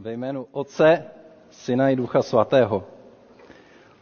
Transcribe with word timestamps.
Ve 0.00 0.12
jménu 0.12 0.46
Otce, 0.52 1.04
Syna 1.50 1.90
i 1.90 1.96
Ducha 1.96 2.22
Svatého. 2.22 2.84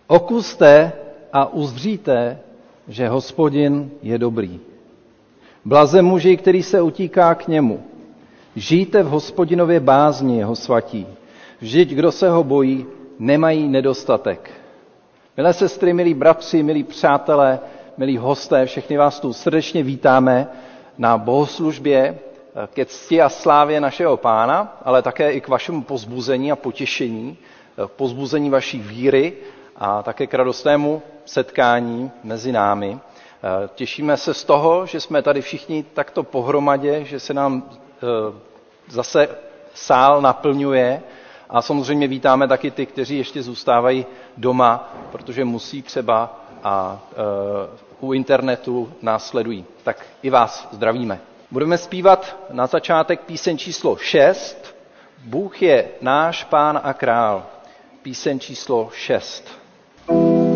Okuste 0.06 0.92
a 1.32 1.52
uzříte, 1.52 2.38
že 2.88 3.08
hospodin 3.08 3.90
je 4.02 4.18
dobrý. 4.18 4.60
Blaze 5.64 6.02
muži, 6.02 6.36
který 6.36 6.62
se 6.62 6.82
utíká 6.82 7.34
k 7.34 7.48
němu. 7.48 7.82
Žijte 8.56 9.02
v 9.02 9.06
hospodinově 9.06 9.80
bázni 9.80 10.38
jeho 10.38 10.56
svatí. 10.56 11.06
Vždyť, 11.60 11.90
kdo 11.90 12.12
se 12.12 12.30
ho 12.30 12.44
bojí, 12.44 12.86
nemají 13.18 13.68
nedostatek. 13.68 14.50
Milé 15.36 15.52
sestry, 15.52 15.92
milí 15.92 16.14
bratři, 16.14 16.62
milí 16.62 16.82
přátelé, 16.82 17.60
milí 17.96 18.16
hosté, 18.16 18.66
všechny 18.66 18.96
vás 18.96 19.20
tu 19.20 19.32
srdečně 19.32 19.82
vítáme 19.82 20.48
na 20.98 21.18
bohoslužbě 21.18 22.18
ke 22.66 22.84
cti 22.86 23.22
a 23.22 23.28
slávě 23.28 23.80
našeho 23.80 24.16
pána, 24.16 24.76
ale 24.84 25.02
také 25.02 25.32
i 25.32 25.40
k 25.40 25.48
vašemu 25.48 25.82
pozbuzení 25.82 26.52
a 26.52 26.56
potěšení, 26.56 27.36
pozbuzení 27.86 28.50
vaší 28.50 28.78
víry 28.78 29.32
a 29.76 30.02
také 30.02 30.26
k 30.26 30.34
radostnému 30.34 31.02
setkání 31.24 32.10
mezi 32.24 32.52
námi. 32.52 32.98
Těšíme 33.74 34.16
se 34.16 34.34
z 34.34 34.44
toho, 34.44 34.86
že 34.86 35.00
jsme 35.00 35.22
tady 35.22 35.40
všichni 35.42 35.82
takto 35.82 36.22
pohromadě, 36.22 37.04
že 37.04 37.20
se 37.20 37.34
nám 37.34 37.62
zase 38.88 39.28
sál 39.74 40.20
naplňuje 40.22 41.02
a 41.50 41.62
samozřejmě 41.62 42.08
vítáme 42.08 42.48
taky 42.48 42.70
ty, 42.70 42.86
kteří 42.86 43.18
ještě 43.18 43.42
zůstávají 43.42 44.06
doma, 44.36 44.92
protože 45.12 45.44
musí 45.44 45.82
třeba 45.82 46.40
a 46.64 47.00
u 48.00 48.12
internetu 48.12 48.92
nás 49.02 49.26
sledují. 49.26 49.64
Tak 49.82 50.06
i 50.22 50.30
vás 50.30 50.68
zdravíme. 50.72 51.20
Budeme 51.54 51.78
zpívat 51.78 52.36
na 52.50 52.66
začátek 52.66 53.20
píseň 53.20 53.58
číslo 53.58 53.96
6. 53.96 54.74
Bůh 55.24 55.62
je 55.62 55.88
náš 56.00 56.44
pán 56.44 56.80
a 56.82 56.92
král. 56.92 57.46
Píseň 58.02 58.40
číslo 58.40 58.90
6. 58.94 59.48
žalmu 60.08 60.53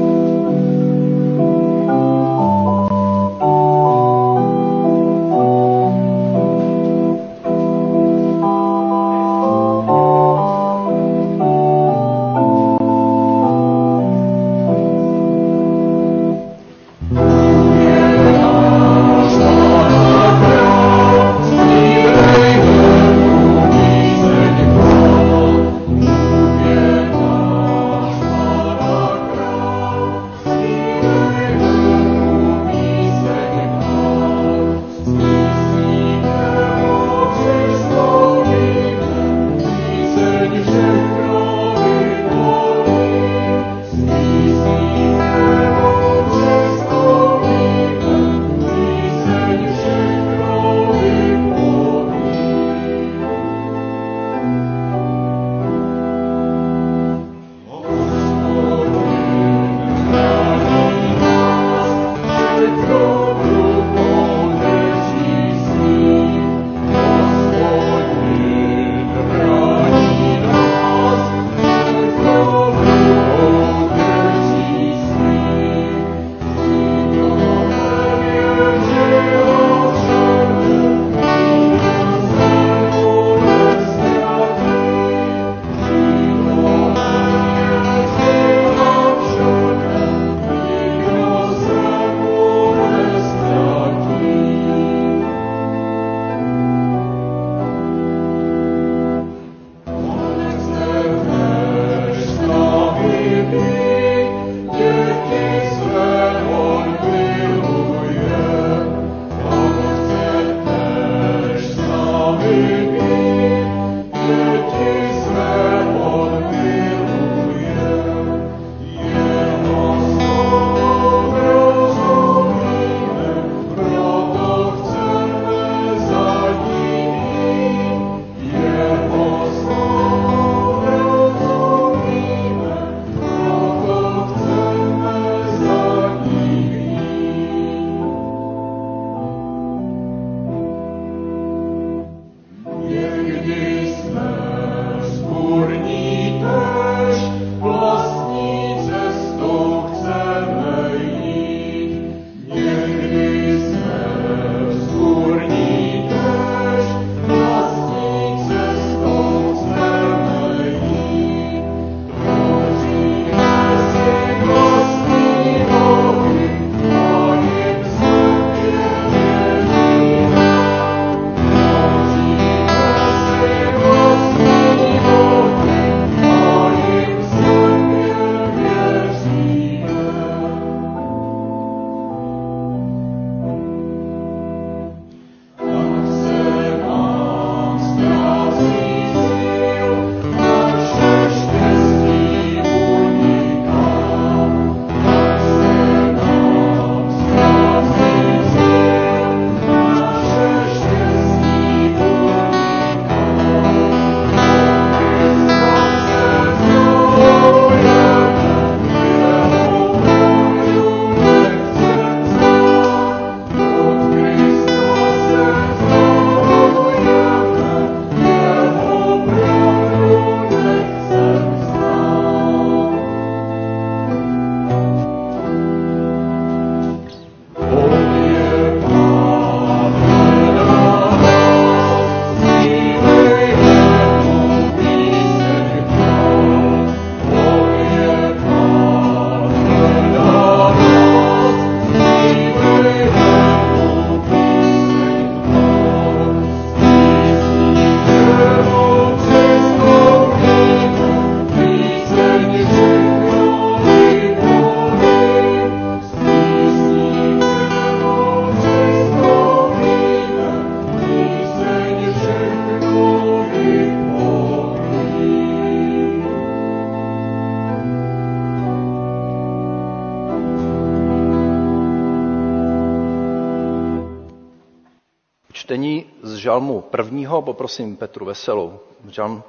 prvního, 276.99 277.42
poprosím 277.42 277.97
Petru 277.97 278.25
Veselou, 278.26 278.80
žalm 279.11 279.42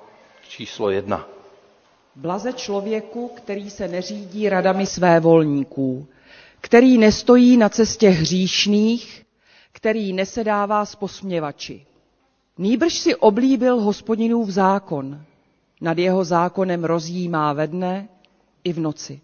číslo 0.49 0.89
jedna. 0.89 1.27
Blaze 2.15 2.53
člověku, 2.53 3.27
který 3.27 3.69
se 3.69 3.87
neřídí 3.87 4.49
radami 4.49 4.85
své 4.85 5.19
volníků, 5.19 6.07
který 6.61 6.97
nestojí 6.97 7.57
na 7.57 7.69
cestě 7.69 8.09
hříšných, 8.09 9.25
který 9.71 10.13
nesedává 10.13 10.85
s 10.85 10.95
posměvači. 10.95 11.85
Nýbrž 12.57 12.93
si 12.97 13.15
oblíbil 13.15 13.79
hospodinův 13.79 14.49
zákon, 14.49 15.21
nad 15.81 15.97
jeho 15.97 16.23
zákonem 16.23 16.83
rozjímá 16.83 17.53
ve 17.53 17.67
dne 17.67 18.09
i 18.63 18.73
v 18.73 18.79
noci. 18.79 19.21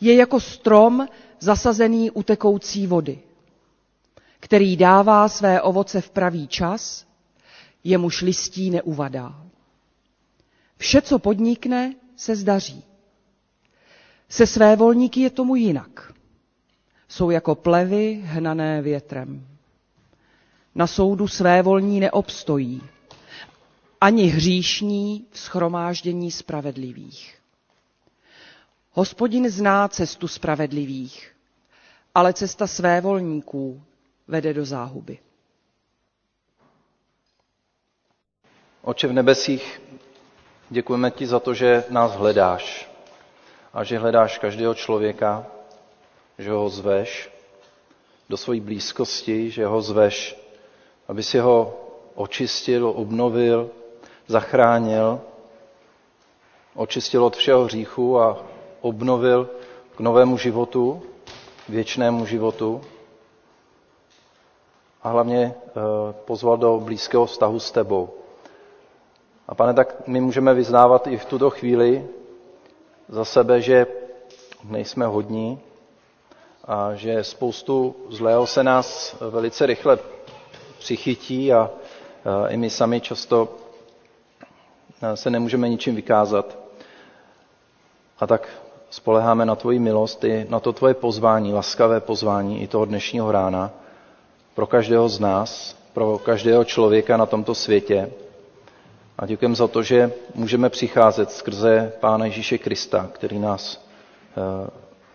Je 0.00 0.14
jako 0.14 0.40
strom 0.40 1.08
zasazený 1.40 2.10
u 2.10 2.22
tekoucí 2.22 2.86
vody, 2.86 3.18
který 4.40 4.76
dává 4.76 5.28
své 5.28 5.62
ovoce 5.62 6.00
v 6.00 6.10
pravý 6.10 6.48
čas, 6.48 7.09
jemuž 7.84 8.22
listí 8.22 8.70
neuvadá. 8.70 9.46
Vše, 10.76 11.02
co 11.02 11.18
podnikne, 11.18 11.94
se 12.16 12.36
zdaří. 12.36 12.84
Se 14.28 14.46
své 14.46 14.76
volníky 14.76 15.20
je 15.20 15.30
tomu 15.30 15.54
jinak. 15.56 16.12
Jsou 17.08 17.30
jako 17.30 17.54
plevy 17.54 18.20
hnané 18.24 18.82
větrem. 18.82 19.46
Na 20.74 20.86
soudu 20.86 21.28
své 21.28 21.62
volní 21.62 22.00
neobstojí, 22.00 22.82
ani 24.00 24.24
hříšní 24.26 25.26
v 25.30 25.38
schromáždění 25.38 26.30
spravedlivých. 26.30 27.38
Hospodin 28.92 29.50
zná 29.50 29.88
cestu 29.88 30.28
spravedlivých, 30.28 31.36
ale 32.14 32.32
cesta 32.32 32.66
své 32.66 33.00
volníků 33.00 33.82
vede 34.28 34.54
do 34.54 34.64
záhuby. 34.64 35.18
Oče 38.84 39.08
v 39.08 39.12
nebesích, 39.12 39.82
děkujeme 40.70 41.10
ti 41.10 41.26
za 41.26 41.40
to, 41.40 41.54
že 41.54 41.84
nás 41.88 42.12
hledáš 42.12 42.90
a 43.72 43.84
že 43.84 43.98
hledáš 43.98 44.38
každého 44.38 44.74
člověka, 44.74 45.46
že 46.38 46.50
ho 46.50 46.68
zveš 46.68 47.30
do 48.28 48.36
své 48.36 48.60
blízkosti, 48.60 49.50
že 49.50 49.66
ho 49.66 49.82
zveš, 49.82 50.36
aby 51.08 51.22
si 51.22 51.38
ho 51.38 51.80
očistil, 52.14 52.88
obnovil, 52.88 53.70
zachránil, 54.26 55.20
očistil 56.74 57.24
od 57.24 57.36
všeho 57.36 57.64
hříchu 57.64 58.20
a 58.20 58.44
obnovil 58.80 59.50
k 59.96 60.00
novému 60.00 60.38
životu, 60.38 61.02
věčnému 61.68 62.26
životu 62.26 62.80
a 65.02 65.08
hlavně 65.08 65.54
eh, 65.54 65.70
pozval 66.12 66.56
do 66.56 66.80
blízkého 66.80 67.26
vztahu 67.26 67.60
s 67.60 67.72
tebou. 67.72 68.19
A 69.50 69.54
pane, 69.54 69.74
tak 69.74 69.94
my 70.06 70.20
můžeme 70.20 70.54
vyznávat 70.54 71.06
i 71.06 71.16
v 71.18 71.24
tuto 71.24 71.50
chvíli 71.50 72.06
za 73.08 73.24
sebe, 73.24 73.60
že 73.60 73.86
nejsme 74.64 75.06
hodní 75.06 75.60
a 76.64 76.94
že 76.94 77.24
spoustu 77.24 77.96
zlého 78.08 78.46
se 78.46 78.64
nás 78.64 79.16
velice 79.30 79.66
rychle 79.66 79.98
přichytí 80.78 81.52
a 81.52 81.70
i 82.48 82.56
my 82.56 82.70
sami 82.70 83.00
často 83.00 83.48
se 85.14 85.30
nemůžeme 85.30 85.68
ničím 85.68 85.94
vykázat. 85.96 86.58
A 88.20 88.26
tak 88.26 88.48
spoleháme 88.90 89.44
na 89.46 89.54
tvoji 89.54 89.78
milost 89.78 90.24
i 90.24 90.46
na 90.48 90.60
to 90.60 90.72
tvoje 90.72 90.94
pozvání, 90.94 91.52
laskavé 91.54 92.00
pozvání 92.00 92.62
i 92.62 92.66
toho 92.66 92.84
dnešního 92.84 93.32
rána 93.32 93.70
pro 94.54 94.66
každého 94.66 95.08
z 95.08 95.20
nás, 95.20 95.76
pro 95.92 96.18
každého 96.18 96.64
člověka 96.64 97.16
na 97.16 97.26
tomto 97.26 97.54
světě. 97.54 98.10
A 99.20 99.26
děkujeme 99.26 99.54
za 99.54 99.68
to, 99.68 99.82
že 99.82 100.12
můžeme 100.34 100.68
přicházet 100.70 101.30
skrze 101.30 101.92
Pána 102.00 102.24
Ježíše 102.24 102.58
Krista, 102.58 103.10
který, 103.12 103.38
nás, 103.38 103.86
eh, 104.66 104.70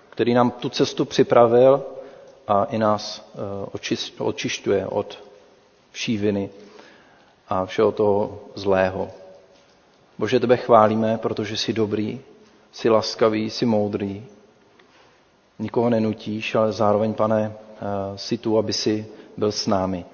který 0.09 0.33
nám 0.33 0.51
tu 0.51 0.69
cestu 0.69 1.05
připravil 1.05 1.83
a 2.47 2.63
i 2.63 2.77
nás 2.77 3.31
eh, 3.35 4.21
očišťuje 4.23 4.87
od 4.87 5.23
vší 5.91 6.17
viny 6.17 6.49
a 7.49 7.65
všeho 7.65 7.91
toho 7.91 8.39
zlého. 8.55 9.09
Bože, 10.17 10.39
tebe 10.39 10.57
chválíme, 10.57 11.17
protože 11.17 11.57
jsi 11.57 11.73
dobrý, 11.73 12.21
jsi 12.71 12.89
laskavý, 12.89 13.49
jsi 13.49 13.65
moudrý. 13.65 14.25
Nikoho 15.59 15.89
nenutíš, 15.89 16.55
ale 16.55 16.71
zároveň, 16.71 17.13
pane, 17.13 17.53
eh, 17.53 18.17
jsi 18.17 18.37
tu, 18.37 18.57
aby 18.57 18.73
si 18.73 19.07
byl 19.37 19.51
s 19.51 19.67
námi. 19.67 20.05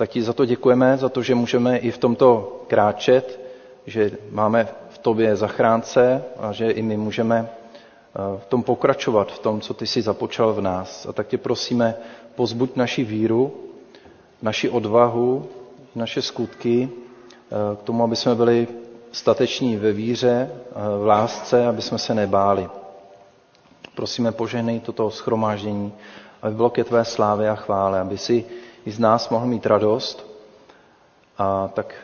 Tak 0.00 0.10
ti 0.10 0.22
za 0.22 0.32
to 0.32 0.44
děkujeme, 0.44 0.96
za 0.96 1.08
to, 1.08 1.22
že 1.22 1.34
můžeme 1.34 1.78
i 1.78 1.90
v 1.90 1.98
tomto 1.98 2.56
kráčet, 2.68 3.40
že 3.86 4.10
máme 4.30 4.68
v 4.88 4.98
tobě 4.98 5.36
zachránce 5.36 6.24
a 6.38 6.52
že 6.52 6.70
i 6.70 6.82
my 6.82 6.96
můžeme 6.96 7.48
eh, 7.48 8.38
v 8.38 8.44
tom 8.46 8.62
pokračovat, 8.62 9.32
v 9.32 9.38
tom, 9.38 9.60
co 9.60 9.74
ty 9.74 9.86
jsi 9.86 10.02
započal 10.02 10.52
v 10.52 10.60
nás. 10.60 11.06
A 11.06 11.12
tak 11.12 11.26
tě 11.28 11.38
prosíme, 11.38 11.94
pozbuď 12.34 12.76
naši 12.76 13.04
víru, 13.04 13.52
naši 14.42 14.68
odvahu, 14.70 15.46
naše 15.94 16.22
skutky 16.22 16.88
eh, 16.90 17.76
k 17.76 17.82
tomu, 17.82 18.04
aby 18.04 18.16
jsme 18.16 18.34
byli 18.34 18.68
stateční 19.12 19.76
ve 19.76 19.92
víře, 19.92 20.50
v 21.02 21.06
lásce, 21.06 21.66
aby 21.66 21.82
jsme 21.82 21.98
se 21.98 22.14
nebáli. 22.14 22.68
Prosíme, 23.94 24.32
požehnej 24.32 24.80
toto 24.80 25.10
schromáždění, 25.10 25.92
aby 26.42 26.54
bylo 26.54 26.70
ke 26.70 26.84
tvé 26.84 27.04
slávě 27.04 27.50
a 27.50 27.54
chvále, 27.54 28.00
aby 28.00 28.18
si 28.18 28.44
i 28.86 28.90
z 28.90 28.98
nás 28.98 29.28
mohl 29.28 29.46
mít 29.46 29.66
radost. 29.66 30.26
A 31.38 31.70
tak 31.74 31.94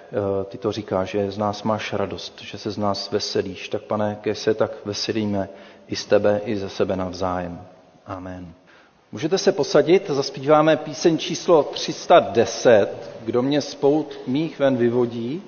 e, 0.41 0.45
ty 0.45 0.59
to 0.59 0.73
říkáš, 0.73 1.11
že 1.11 1.31
z 1.31 1.39
nás 1.39 1.63
máš 1.63 1.93
radost, 1.93 2.41
že 2.43 2.59
se 2.59 2.71
z 2.71 2.79
nás 2.79 3.11
veselíš. 3.11 3.69
Tak 3.69 3.83
pane, 3.83 4.19
ke 4.21 4.35
se 4.35 4.55
tak 4.55 4.71
veselíme 4.85 5.49
i 5.89 5.97
z 5.97 6.07
tebe, 6.07 6.41
i 6.45 6.57
ze 6.57 6.69
sebe 6.69 6.97
navzájem. 6.97 7.61
Amen. 8.07 8.53
Můžete 9.13 9.39
se 9.39 9.53
posadit, 9.53 10.11
zaspíváme 10.11 10.77
píseň 10.77 11.19
číslo 11.19 11.63
310, 11.63 12.89
Kdo 13.25 13.43
mě 13.43 13.61
spout 13.61 14.19
mých 14.27 14.59
ven 14.59 14.77
vyvodí. 14.77 15.43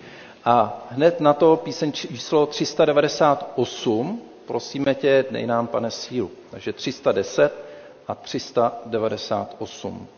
A 0.44 0.86
hned 0.90 1.20
na 1.20 1.32
to 1.32 1.56
píseň 1.56 1.92
číslo 1.92 2.46
398, 2.46 4.22
prosíme 4.46 4.94
tě, 4.94 5.24
dej 5.30 5.46
nám, 5.46 5.66
pane, 5.66 5.90
sílu. 5.90 6.30
Takže 6.50 6.72
310 6.72 7.52
a 8.08 8.14
398. 8.14 10.08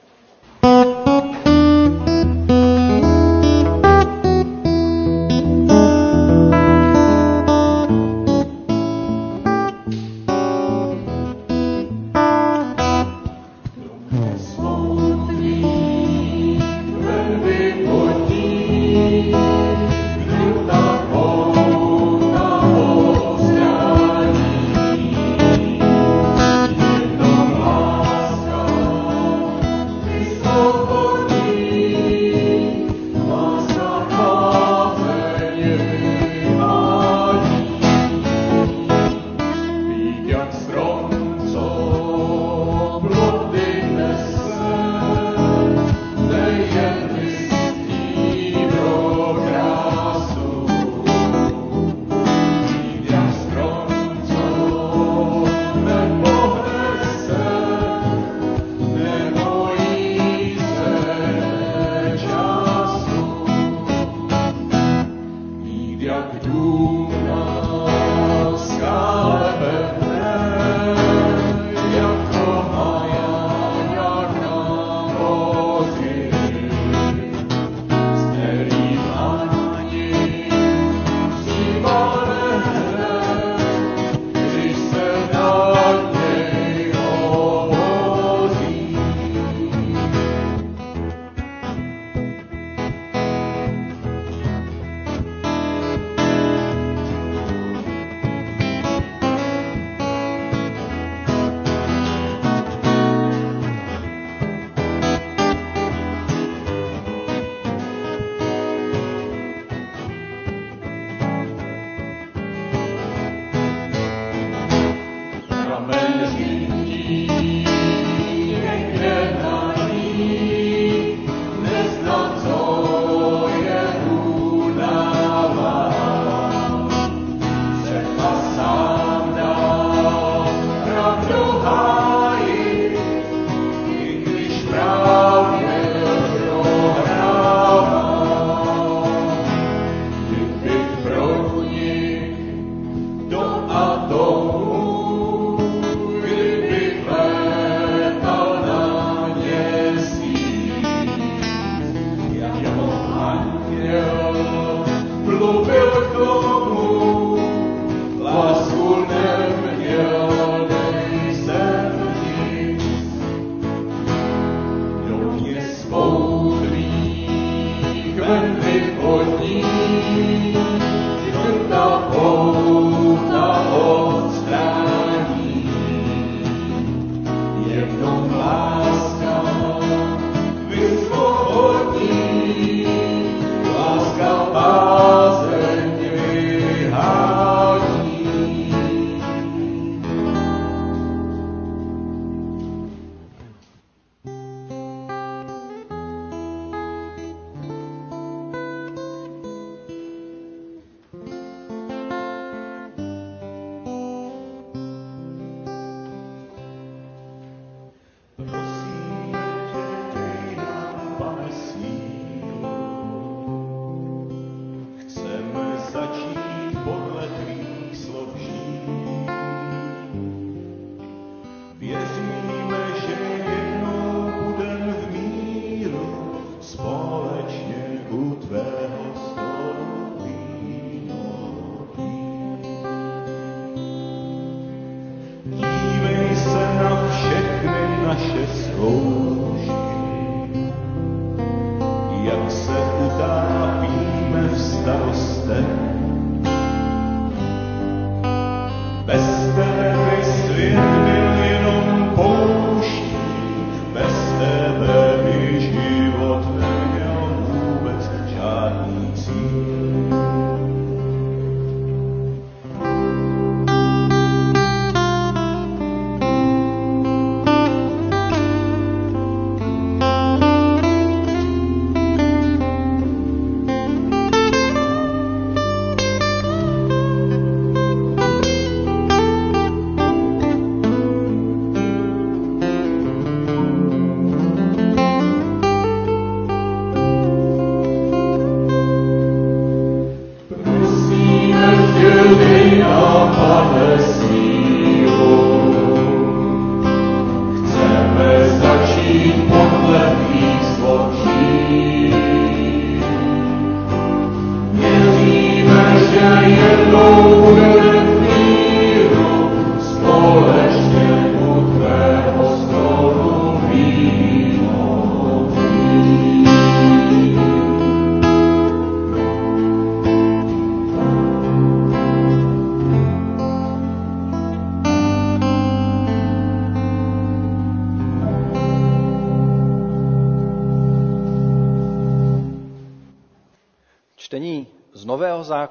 Senhor. 238.80 239.09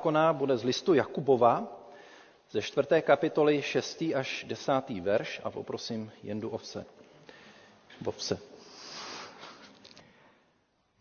Zákona 0.10 0.34
bude 0.34 0.58
z 0.58 0.64
listu 0.64 0.94
Jakubova, 0.94 1.68
ze 2.52 2.62
čtvrté 2.62 3.02
kapitoly 3.02 3.62
6. 3.62 4.04
až 4.16 4.46
10. 4.48 4.72
verš 5.02 5.42
a 5.44 5.50
poprosím 5.52 6.12
Jendu 6.24 6.50
Ovse. 6.50 6.86
Ovse. 8.06 8.38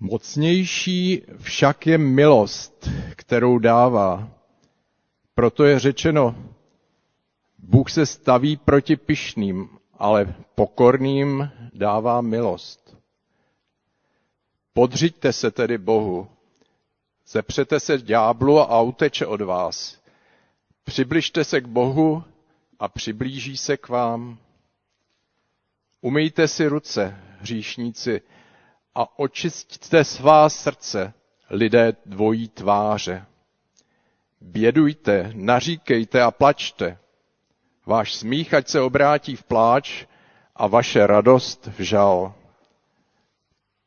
Mocnější 0.01 1.23
však 1.41 1.87
je 1.87 1.99
milost, 1.99 2.89
kterou 3.17 3.59
dává. 3.59 4.29
Proto 5.35 5.65
je 5.65 5.79
řečeno, 5.79 6.35
Bůh 7.59 7.91
se 7.91 8.07
staví 8.07 8.57
proti 8.57 8.97
pyšným, 8.97 9.69
ale 9.99 10.35
pokorným 10.55 11.51
dává 11.75 12.21
milost. 12.21 12.97
Podřiďte 14.73 15.33
se 15.33 15.51
tedy 15.51 15.79
Bohu, 15.79 16.29
zepřete 17.31 17.81
se 17.81 17.99
ďáblu 17.99 18.61
a 18.61 18.81
uteče 18.81 19.27
od 19.27 19.41
vás. 19.41 19.99
Přibližte 20.85 21.45
se 21.45 21.61
k 21.61 21.67
Bohu 21.67 22.25
a 22.79 22.89
přiblíží 22.89 23.57
se 23.57 23.77
k 23.77 23.89
vám. 23.89 24.39
Umyjte 26.01 26.49
si 26.49 26.67
ruce, 26.67 27.17
hříšníci, 27.41 28.21
a 28.95 29.19
očistíte 29.19 30.05
svá 30.05 30.49
srdce, 30.49 31.13
lidé 31.51 31.93
dvojí 32.07 32.49
tváře. 32.49 33.27
Bědujte, 34.41 35.31
naříkejte 35.35 36.23
a 36.23 36.31
plačte. 36.31 36.99
Váš 37.87 38.15
smích 38.15 38.55
ať 38.55 38.69
se 38.69 38.81
obrátí 38.81 39.37
v 39.37 39.43
pláč 39.43 40.05
a 40.57 40.67
vaše 40.67 41.07
radost 41.07 41.67
v 41.67 41.81
žal. 41.81 42.35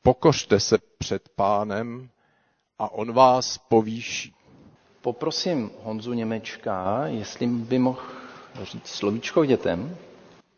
Pokořte 0.02 0.60
se 0.60 0.78
před 0.98 1.30
pánem 1.30 2.10
a 2.82 2.92
on 2.94 3.12
vás 3.12 3.58
povýší. 3.58 4.34
Poprosím 5.02 5.72
Honzu 5.84 6.14
Němečka, 6.14 7.02
jestli 7.08 7.48
by 7.48 7.80
mohl 7.80 8.02
říct 8.64 8.88
slovíčko 8.88 9.46
dětem. 9.46 9.96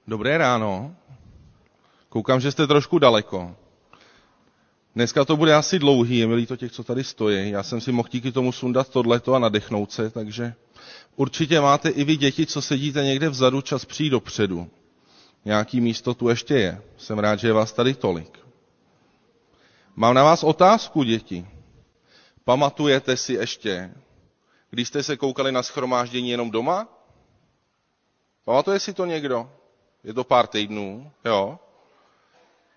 Dobré 0.07 0.37
ráno. 0.37 0.95
Koukám, 2.09 2.39
že 2.39 2.51
jste 2.51 2.67
trošku 2.67 2.99
daleko. 2.99 3.55
Dneska 4.95 5.25
to 5.25 5.37
bude 5.37 5.55
asi 5.55 5.79
dlouhý, 5.79 6.17
je 6.17 6.27
milý 6.27 6.45
to 6.45 6.55
těch, 6.55 6.71
co 6.71 6.83
tady 6.83 7.03
stojí. 7.03 7.49
Já 7.51 7.63
jsem 7.63 7.81
si 7.81 7.91
mohl 7.91 8.09
díky 8.11 8.31
tomu 8.31 8.51
sundat 8.51 8.89
tohleto 8.89 9.33
a 9.33 9.39
nadechnout 9.39 9.91
se, 9.91 10.09
takže 10.09 10.53
určitě 11.15 11.61
máte 11.61 11.89
i 11.89 12.03
vy 12.03 12.17
děti, 12.17 12.45
co 12.45 12.61
sedíte 12.61 13.03
někde 13.03 13.29
vzadu, 13.29 13.61
čas 13.61 13.85
přijít 13.85 14.09
dopředu. 14.09 14.67
Nějaký 15.45 15.81
místo 15.81 16.13
tu 16.13 16.29
ještě 16.29 16.53
je. 16.55 16.81
Jsem 16.97 17.19
rád, 17.19 17.39
že 17.39 17.47
je 17.47 17.53
vás 17.53 17.73
tady 17.73 17.93
tolik. 17.93 18.39
Mám 19.95 20.13
na 20.15 20.23
vás 20.23 20.43
otázku, 20.43 21.03
děti. 21.03 21.45
Pamatujete 22.45 23.17
si 23.17 23.33
ještě, 23.33 23.91
když 24.69 24.87
jste 24.87 25.03
se 25.03 25.17
koukali 25.17 25.51
na 25.51 25.63
schromáždění 25.63 26.29
jenom 26.29 26.51
doma? 26.51 26.87
Pamatuje 28.45 28.79
si 28.79 28.93
to 28.93 29.05
někdo? 29.05 29.51
Je 30.03 30.13
to 30.13 30.23
pár 30.23 30.47
týdnů, 30.47 31.11
jo? 31.25 31.59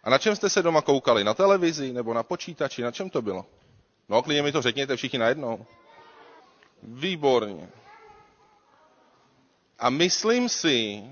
A 0.05 0.11
na 0.11 0.19
čem 0.19 0.37
jste 0.37 0.51
se 0.51 0.63
doma 0.63 0.83
koukali? 0.83 1.25
Na 1.25 1.35
televizi 1.35 1.93
nebo 1.93 2.15
na 2.15 2.23
počítači? 2.23 2.83
Na 2.83 2.91
čem 2.91 3.11
to 3.11 3.23
bylo? 3.23 3.47
No, 4.09 4.23
klidně 4.23 4.43
mi 4.43 4.53
to 4.53 4.63
řekněte 4.63 4.97
všichni 4.97 5.19
najednou. 5.19 5.67
Výborně. 6.83 7.69
A 9.79 9.91
myslím 9.91 10.49
si, 10.49 11.03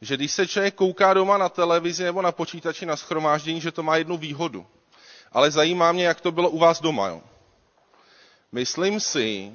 že 0.00 0.16
když 0.16 0.32
se 0.32 0.46
člověk 0.46 0.74
kouká 0.74 1.14
doma 1.14 1.38
na 1.38 1.48
televizi 1.48 2.04
nebo 2.04 2.22
na 2.22 2.32
počítači 2.32 2.86
na 2.86 2.96
schromáždění, 2.96 3.60
že 3.60 3.72
to 3.72 3.82
má 3.82 3.96
jednu 3.96 4.16
výhodu. 4.16 4.66
Ale 5.32 5.50
zajímá 5.50 5.92
mě, 5.92 6.04
jak 6.04 6.20
to 6.20 6.32
bylo 6.32 6.50
u 6.50 6.58
vás 6.58 6.80
doma. 6.80 7.08
Jo? 7.08 7.22
Myslím 8.52 9.00
si, 9.00 9.52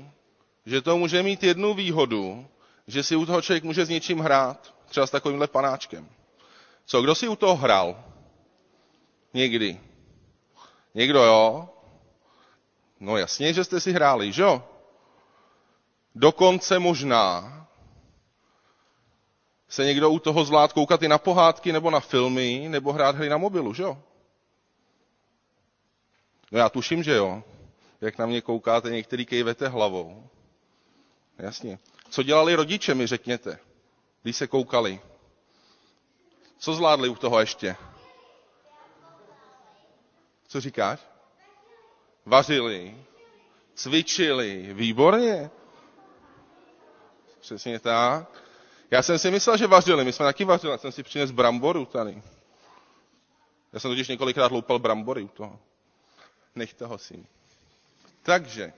že 0.65 0.81
to 0.81 0.97
může 0.97 1.23
mít 1.23 1.43
jednu 1.43 1.73
výhodu, 1.73 2.47
že 2.87 3.03
si 3.03 3.15
u 3.15 3.25
toho 3.25 3.41
člověk 3.41 3.63
může 3.63 3.85
s 3.85 3.89
něčím 3.89 4.19
hrát, 4.19 4.73
třeba 4.85 5.07
s 5.07 5.11
takovýmhle 5.11 5.47
panáčkem. 5.47 6.09
Co, 6.85 7.01
kdo 7.01 7.15
si 7.15 7.27
u 7.27 7.35
toho 7.35 7.55
hrál? 7.55 8.03
Někdy. 9.33 9.79
Někdo 10.93 11.23
jo? 11.23 11.69
No 12.99 13.17
jasně, 13.17 13.53
že 13.53 13.63
jste 13.63 13.79
si 13.79 13.91
hráli, 13.91 14.31
že 14.31 14.41
jo? 14.41 14.63
Dokonce 16.15 16.79
možná 16.79 17.53
se 19.69 19.85
někdo 19.85 20.09
u 20.09 20.19
toho 20.19 20.45
zvlád 20.45 20.73
koukat 20.73 21.03
i 21.03 21.07
na 21.07 21.17
pohádky 21.17 21.71
nebo 21.71 21.91
na 21.91 21.99
filmy, 21.99 22.65
nebo 22.69 22.93
hrát 22.93 23.15
hry 23.15 23.29
na 23.29 23.37
mobilu, 23.37 23.73
že 23.73 23.83
jo? 23.83 23.97
No 26.51 26.59
já 26.59 26.69
tuším, 26.69 27.03
že 27.03 27.15
jo. 27.15 27.43
Jak 28.01 28.17
na 28.17 28.25
mě 28.25 28.41
koukáte, 28.41 28.89
některý 28.89 29.25
kejvete 29.25 29.67
hlavou. 29.67 30.27
Jasně. 31.37 31.79
Co 32.09 32.23
dělali 32.23 32.55
rodiče, 32.55 32.95
mi 32.95 33.07
řekněte, 33.07 33.59
když 34.23 34.35
se 34.35 34.47
koukali? 34.47 34.99
Co 36.57 36.73
zvládli 36.73 37.09
u 37.09 37.15
toho 37.15 37.39
ještě? 37.39 37.75
Co 40.47 40.61
říkáš? 40.61 40.99
Vařili, 42.25 42.97
cvičili, 43.75 44.73
výborně. 44.73 45.49
Přesně 47.39 47.79
tak. 47.79 48.43
Já 48.91 49.01
jsem 49.03 49.19
si 49.19 49.31
myslel, 49.31 49.57
že 49.57 49.67
vařili, 49.67 50.05
my 50.05 50.13
jsme 50.13 50.25
taky 50.25 50.45
vařili, 50.45 50.71
já 50.71 50.77
jsem 50.77 50.91
si 50.91 51.03
přinesl 51.03 51.33
bramboru 51.33 51.85
tady. 51.85 52.21
Já 53.73 53.79
jsem 53.79 53.91
totiž 53.91 54.07
několikrát 54.07 54.51
loupal 54.51 54.79
brambory 54.79 55.21
u 55.23 55.27
toho. 55.27 55.59
Nechte 56.55 56.85
ho 56.85 56.97
si. 56.97 57.25
Takže, 58.27 58.73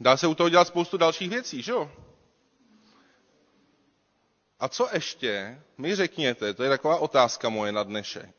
dá 0.00 0.16
se 0.16 0.26
u 0.26 0.34
toho 0.34 0.48
dělat 0.48 0.68
spoustu 0.68 0.96
dalších 0.96 1.30
věcí, 1.30 1.62
že 1.62 1.72
jo? 1.72 1.90
A 4.60 4.68
co 4.68 4.88
ještě 4.92 5.62
mi 5.78 5.96
řekněte, 5.96 6.54
to 6.54 6.62
je 6.62 6.68
taková 6.70 6.96
otázka 6.96 7.48
moje 7.48 7.72
na 7.72 7.82
dnešek. 7.82 8.34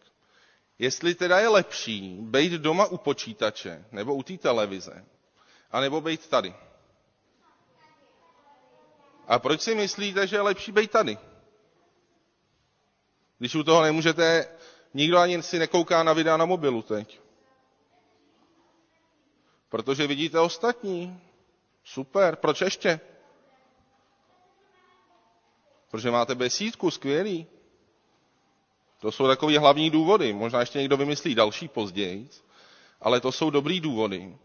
Jestli 0.79 1.15
teda 1.15 1.39
je 1.39 1.47
lepší 1.47 2.17
být 2.21 2.51
doma 2.51 2.85
u 2.85 2.97
počítače 2.97 3.85
nebo 3.91 4.15
u 4.15 4.23
té 4.23 4.37
televize, 4.37 5.05
anebo 5.71 6.01
být 6.01 6.27
tady. 6.29 6.55
A 9.27 9.39
proč 9.39 9.61
si 9.61 9.75
myslíte, 9.75 10.27
že 10.27 10.35
je 10.35 10.41
lepší 10.41 10.71
být 10.71 10.91
tady? 10.91 11.17
Když 13.37 13.55
u 13.55 13.63
toho 13.63 13.81
nemůžete, 13.81 14.47
nikdo 14.93 15.17
ani 15.17 15.43
si 15.43 15.59
nekouká 15.59 16.03
na 16.03 16.13
videa 16.13 16.37
na 16.37 16.45
mobilu 16.45 16.81
teď. 16.81 17.24
Protože 19.75 20.07
vidíte 20.07 20.39
ostatní. 20.39 21.19
Super, 21.83 22.35
proč 22.35 22.61
ještě? 22.61 22.99
Protože 25.91 26.11
máte 26.11 26.35
besídku, 26.35 26.91
skvělý. 26.91 27.45
To 28.99 29.11
jsou 29.11 29.27
takové 29.27 29.59
hlavní 29.59 29.89
důvody. 29.89 30.33
Možná 30.33 30.59
ještě 30.59 30.79
někdo 30.79 30.97
vymyslí 30.97 31.35
další 31.35 31.67
později, 31.67 32.29
ale 33.01 33.19
to 33.21 33.31
jsou 33.31 33.49
dobrý 33.49 33.79
důvody. 33.79 34.37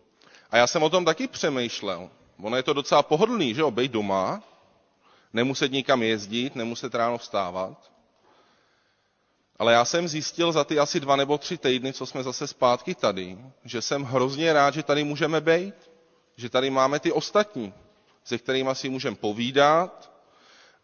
A 0.50 0.56
já 0.56 0.66
jsem 0.66 0.82
o 0.82 0.90
tom 0.90 1.04
taky 1.04 1.26
přemýšlel. 1.28 2.10
Ono 2.42 2.56
je 2.56 2.62
to 2.62 2.72
docela 2.72 3.02
pohodlný, 3.02 3.54
že 3.54 3.60
jo, 3.60 3.70
být 3.70 3.92
doma, 3.92 4.42
nemuset 5.32 5.72
nikam 5.72 6.02
jezdit, 6.02 6.54
nemuset 6.56 6.94
ráno 6.94 7.18
vstávat. 7.18 7.89
Ale 9.60 9.72
já 9.72 9.84
jsem 9.84 10.08
zjistil 10.08 10.52
za 10.52 10.64
ty 10.64 10.78
asi 10.78 11.00
dva 11.00 11.16
nebo 11.16 11.38
tři 11.38 11.58
týdny, 11.58 11.92
co 11.92 12.06
jsme 12.06 12.22
zase 12.22 12.46
zpátky 12.46 12.94
tady, 12.94 13.38
že 13.64 13.82
jsem 13.82 14.02
hrozně 14.04 14.52
rád, 14.52 14.74
že 14.74 14.82
tady 14.82 15.04
můžeme 15.04 15.40
být, 15.40 15.74
že 16.36 16.48
tady 16.50 16.70
máme 16.70 17.00
ty 17.00 17.12
ostatní, 17.12 17.74
se 18.24 18.38
kterými 18.38 18.70
si 18.72 18.88
můžeme 18.88 19.16
povídat 19.16 20.12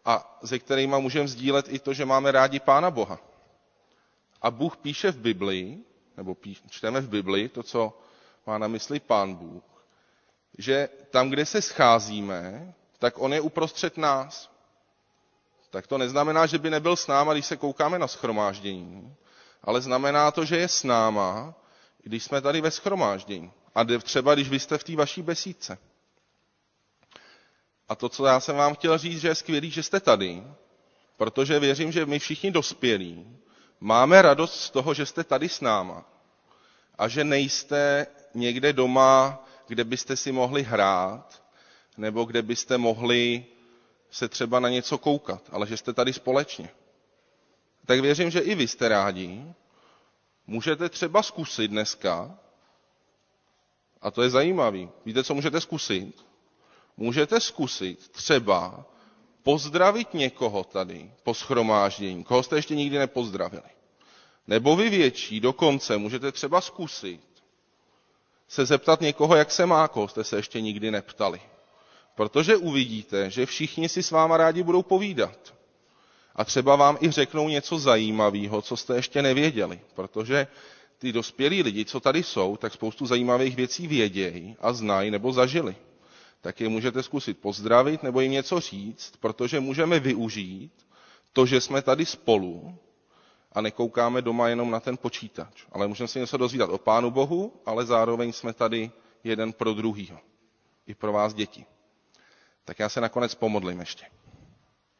a 0.05 0.39
se 0.45 0.59
kterými 0.59 0.95
můžeme 0.99 1.27
sdílet 1.27 1.65
i 1.69 1.79
to, 1.79 1.93
že 1.93 2.05
máme 2.05 2.31
rádi 2.31 2.59
Pána 2.59 2.91
Boha. 2.91 3.19
A 4.41 4.51
Bůh 4.51 4.77
píše 4.77 5.11
v 5.11 5.17
Biblii, 5.17 5.77
nebo 6.17 6.35
píš, 6.35 6.61
čteme 6.69 7.01
v 7.01 7.09
Biblii 7.09 7.49
to, 7.49 7.63
co 7.63 7.97
má 8.47 8.57
na 8.57 8.67
mysli 8.67 8.99
Pán 8.99 9.35
Bůh, 9.35 9.63
že 10.57 10.89
tam, 11.09 11.29
kde 11.29 11.45
se 11.45 11.61
scházíme, 11.61 12.73
tak 12.99 13.13
on 13.19 13.33
je 13.33 13.41
uprostřed 13.41 13.97
nás. 13.97 14.56
Tak 15.69 15.87
to 15.87 15.97
neznamená, 15.97 16.45
že 16.45 16.57
by 16.57 16.69
nebyl 16.69 16.95
s 16.95 17.07
náma, 17.07 17.33
když 17.33 17.45
se 17.45 17.57
koukáme 17.57 17.99
na 17.99 18.07
schromáždění, 18.07 19.15
ale 19.63 19.81
znamená 19.81 20.31
to, 20.31 20.45
že 20.45 20.57
je 20.57 20.67
s 20.67 20.83
náma, 20.83 21.53
když 22.03 22.23
jsme 22.23 22.41
tady 22.41 22.61
ve 22.61 22.71
schromáždění. 22.71 23.51
A 23.75 23.85
třeba, 24.03 24.33
když 24.35 24.49
vy 24.49 24.59
jste 24.59 24.77
v 24.77 24.83
té 24.83 24.95
vaší 24.95 25.21
besídce. 25.21 25.77
A 27.89 27.95
to, 27.95 28.09
co 28.09 28.25
já 28.25 28.39
jsem 28.39 28.55
vám 28.55 28.73
chtěl 28.75 28.97
říct, 28.97 29.21
že 29.21 29.27
je 29.27 29.35
skvělý, 29.35 29.71
že 29.71 29.83
jste 29.83 29.99
tady, 29.99 30.43
protože 31.17 31.59
věřím, 31.59 31.91
že 31.91 32.05
my 32.05 32.19
všichni 32.19 32.51
dospělí 32.51 33.37
máme 33.79 34.21
radost 34.21 34.59
z 34.61 34.69
toho, 34.69 34.93
že 34.93 35.05
jste 35.05 35.23
tady 35.23 35.49
s 35.49 35.61
náma 35.61 36.05
a 36.97 37.07
že 37.07 37.23
nejste 37.23 38.07
někde 38.33 38.73
doma, 38.73 39.43
kde 39.67 39.83
byste 39.83 40.15
si 40.15 40.31
mohli 40.31 40.63
hrát, 40.63 41.43
nebo 41.97 42.23
kde 42.25 42.41
byste 42.41 42.77
mohli 42.77 43.45
se 44.11 44.29
třeba 44.29 44.59
na 44.59 44.69
něco 44.69 44.97
koukat, 44.97 45.41
ale 45.51 45.67
že 45.67 45.77
jste 45.77 45.93
tady 45.93 46.13
společně. 46.13 46.69
Tak 47.85 47.99
věřím, 47.99 48.29
že 48.31 48.39
i 48.39 48.55
vy 48.55 48.67
jste 48.67 48.87
rádi. 48.87 49.43
Můžete 50.47 50.89
třeba 50.89 51.23
zkusit 51.23 51.71
dneska 51.71 52.37
A 54.01 54.11
to 54.11 54.21
je 54.23 54.29
zajímavý. 54.29 54.89
Víte, 55.05 55.23
co 55.23 55.33
můžete 55.33 55.61
zkusit? 55.61 56.25
Můžete 56.97 57.39
zkusit 57.39 58.09
třeba 58.09 58.85
pozdravit 59.43 60.13
někoho 60.13 60.63
tady 60.63 61.11
po 61.23 61.33
schromáždění, 61.33 62.23
koho 62.23 62.43
jste 62.43 62.55
ještě 62.55 62.75
nikdy 62.75 62.97
nepozdravili. 62.97 63.69
Nebo 64.47 64.75
vy 64.75 64.89
větší, 64.89 65.39
dokonce 65.39 65.97
můžete 65.97 66.31
třeba 66.31 66.61
zkusit 66.61 67.27
se 68.47 68.65
zeptat 68.65 69.01
někoho, 69.01 69.35
jak 69.35 69.51
se 69.51 69.65
má, 69.65 69.87
koho 69.87 70.07
jste 70.07 70.23
se 70.23 70.35
ještě 70.35 70.61
nikdy 70.61 70.91
neptali. 70.91 71.41
Protože 72.17 72.57
uvidíte, 72.57 73.29
že 73.29 73.45
všichni 73.45 73.89
si 73.89 74.03
s 74.03 74.11
váma 74.11 74.37
rádi 74.37 74.63
budou 74.63 74.81
povídat. 74.83 75.53
A 76.35 76.45
třeba 76.45 76.75
vám 76.75 76.97
i 77.01 77.11
řeknou 77.11 77.49
něco 77.49 77.79
zajímavého, 77.79 78.61
co 78.61 78.77
jste 78.77 78.95
ještě 78.95 79.21
nevěděli. 79.21 79.79
Protože 79.93 80.47
ty 80.97 81.11
dospělí 81.11 81.63
lidi, 81.63 81.85
co 81.85 81.99
tady 81.99 82.23
jsou, 82.23 82.57
tak 82.57 82.73
spoustu 82.73 83.05
zajímavých 83.05 83.55
věcí 83.55 83.87
vědějí 83.87 84.55
a 84.59 84.73
znají 84.73 85.11
nebo 85.11 85.33
zažili. 85.33 85.75
Tak 86.41 86.61
je 86.61 86.69
můžete 86.69 87.03
zkusit 87.03 87.37
pozdravit 87.37 88.03
nebo 88.03 88.21
jim 88.21 88.31
něco 88.31 88.59
říct, 88.59 89.13
protože 89.19 89.59
můžeme 89.59 89.99
využít 89.99 90.71
to, 91.33 91.45
že 91.45 91.61
jsme 91.61 91.81
tady 91.81 92.05
spolu 92.05 92.75
a 93.53 93.61
nekoukáme 93.61 94.21
doma 94.21 94.49
jenom 94.49 94.71
na 94.71 94.79
ten 94.79 94.97
počítač. 94.97 95.65
Ale 95.71 95.87
můžeme 95.87 96.07
si 96.07 96.19
něco 96.19 96.37
dozvídat 96.37 96.69
o 96.69 96.77
Pánu 96.77 97.11
Bohu, 97.11 97.53
ale 97.65 97.85
zároveň 97.85 98.33
jsme 98.33 98.53
tady 98.53 98.91
jeden 99.23 99.53
pro 99.53 99.73
druhýho. 99.73 100.17
I 100.87 100.95
pro 100.95 101.11
vás 101.13 101.33
děti. 101.33 101.65
Tak 102.67 102.79
já 102.79 102.89
se 102.89 103.01
nakonec 103.01 103.35
pomodlím 103.35 103.79
ještě. 103.79 104.05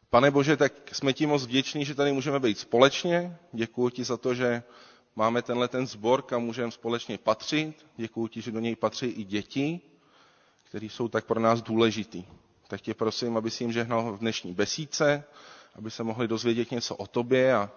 Pane 0.10 0.32
Bože, 0.32 0.58
tak 0.58 0.74
jsme 0.96 1.14
ti 1.14 1.26
moc 1.26 1.46
vděční, 1.46 1.86
že 1.86 1.96
tady 1.96 2.12
můžeme 2.12 2.40
být 2.40 2.60
společně. 2.60 3.38
Děkuji 3.54 3.90
ti 3.90 4.04
za 4.04 4.18
to, 4.18 4.34
že 4.34 4.64
máme 5.16 5.42
tenhle 5.42 5.68
ten 5.68 5.88
sbor, 5.88 6.22
kam 6.22 6.42
můžeme 6.44 6.72
společně 6.72 7.18
patřit. 7.18 7.86
Děkuji 7.98 8.28
ti, 8.28 8.42
že 8.42 8.52
do 8.52 8.60
něj 8.60 8.76
patří 8.76 9.06
i 9.06 9.24
děti, 9.24 9.82
které 10.64 10.86
jsou 10.86 11.08
tak 11.08 11.26
pro 11.26 11.40
nás 11.40 11.62
důležitý. 11.62 12.24
Tak 12.68 12.82
tě 12.82 12.94
prosím, 12.94 13.38
aby 13.38 13.52
si 13.52 13.64
jim 13.64 13.72
žehnal 13.72 14.14
v 14.14 14.20
dnešní 14.20 14.54
besíce, 14.54 15.24
aby 15.76 15.92
se 15.92 16.04
mohli 16.04 16.28
dozvědět 16.28 16.72
něco 16.72 16.96
o 16.96 17.08
tobě 17.08 17.54
a 17.56 17.72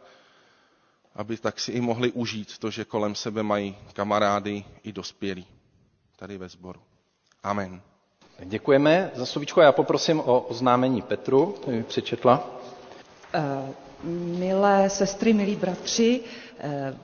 aby 1.15 1.37
tak 1.37 1.61
si 1.61 1.73
i 1.73 1.81
mohli 1.81 2.13
užít 2.13 2.59
to, 2.59 2.71
že 2.71 2.85
kolem 2.85 3.15
sebe 3.15 3.43
mají 3.43 3.77
kamarády 3.93 4.65
i 4.83 4.93
dospělí 4.93 5.47
tady 6.17 6.39
ve 6.39 6.49
sboru. 6.49 6.81
Amen. 7.43 7.83
Děkujeme 8.45 9.11
za 9.15 9.27
slovíčko. 9.27 9.61
Já 9.61 9.73
poprosím 9.73 10.21
o 10.21 10.41
oznámení 10.41 11.03
Petru, 11.03 11.55
aby 11.67 11.83
přečetla. 11.83 12.51
Eh, 13.35 13.41
milé 14.39 14.91
sestry, 14.91 15.33
milí 15.33 15.57
bratři, 15.57 16.21
eh, 16.61 16.95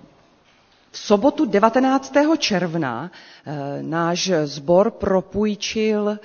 v 0.90 0.98
sobotu 0.98 1.44
19. 1.46 2.36
června 2.36 3.10
eh, 3.46 3.82
náš 3.82 4.30
sbor 4.44 4.90
propůjčil 4.90 6.18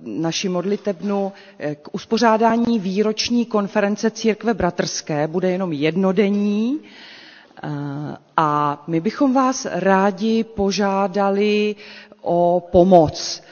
naši 0.00 0.48
modlitebnu 0.48 1.32
k 1.82 1.88
uspořádání 1.94 2.78
výroční 2.78 3.46
konference 3.46 4.10
Církve 4.10 4.54
bratrské. 4.54 5.26
Bude 5.28 5.50
jenom 5.50 5.72
jednodenní. 5.72 6.80
A 8.36 8.82
my 8.86 9.00
bychom 9.00 9.34
vás 9.34 9.66
rádi 9.70 10.44
požádali 10.44 11.76
o 12.22 12.68
pomoc 12.72 13.42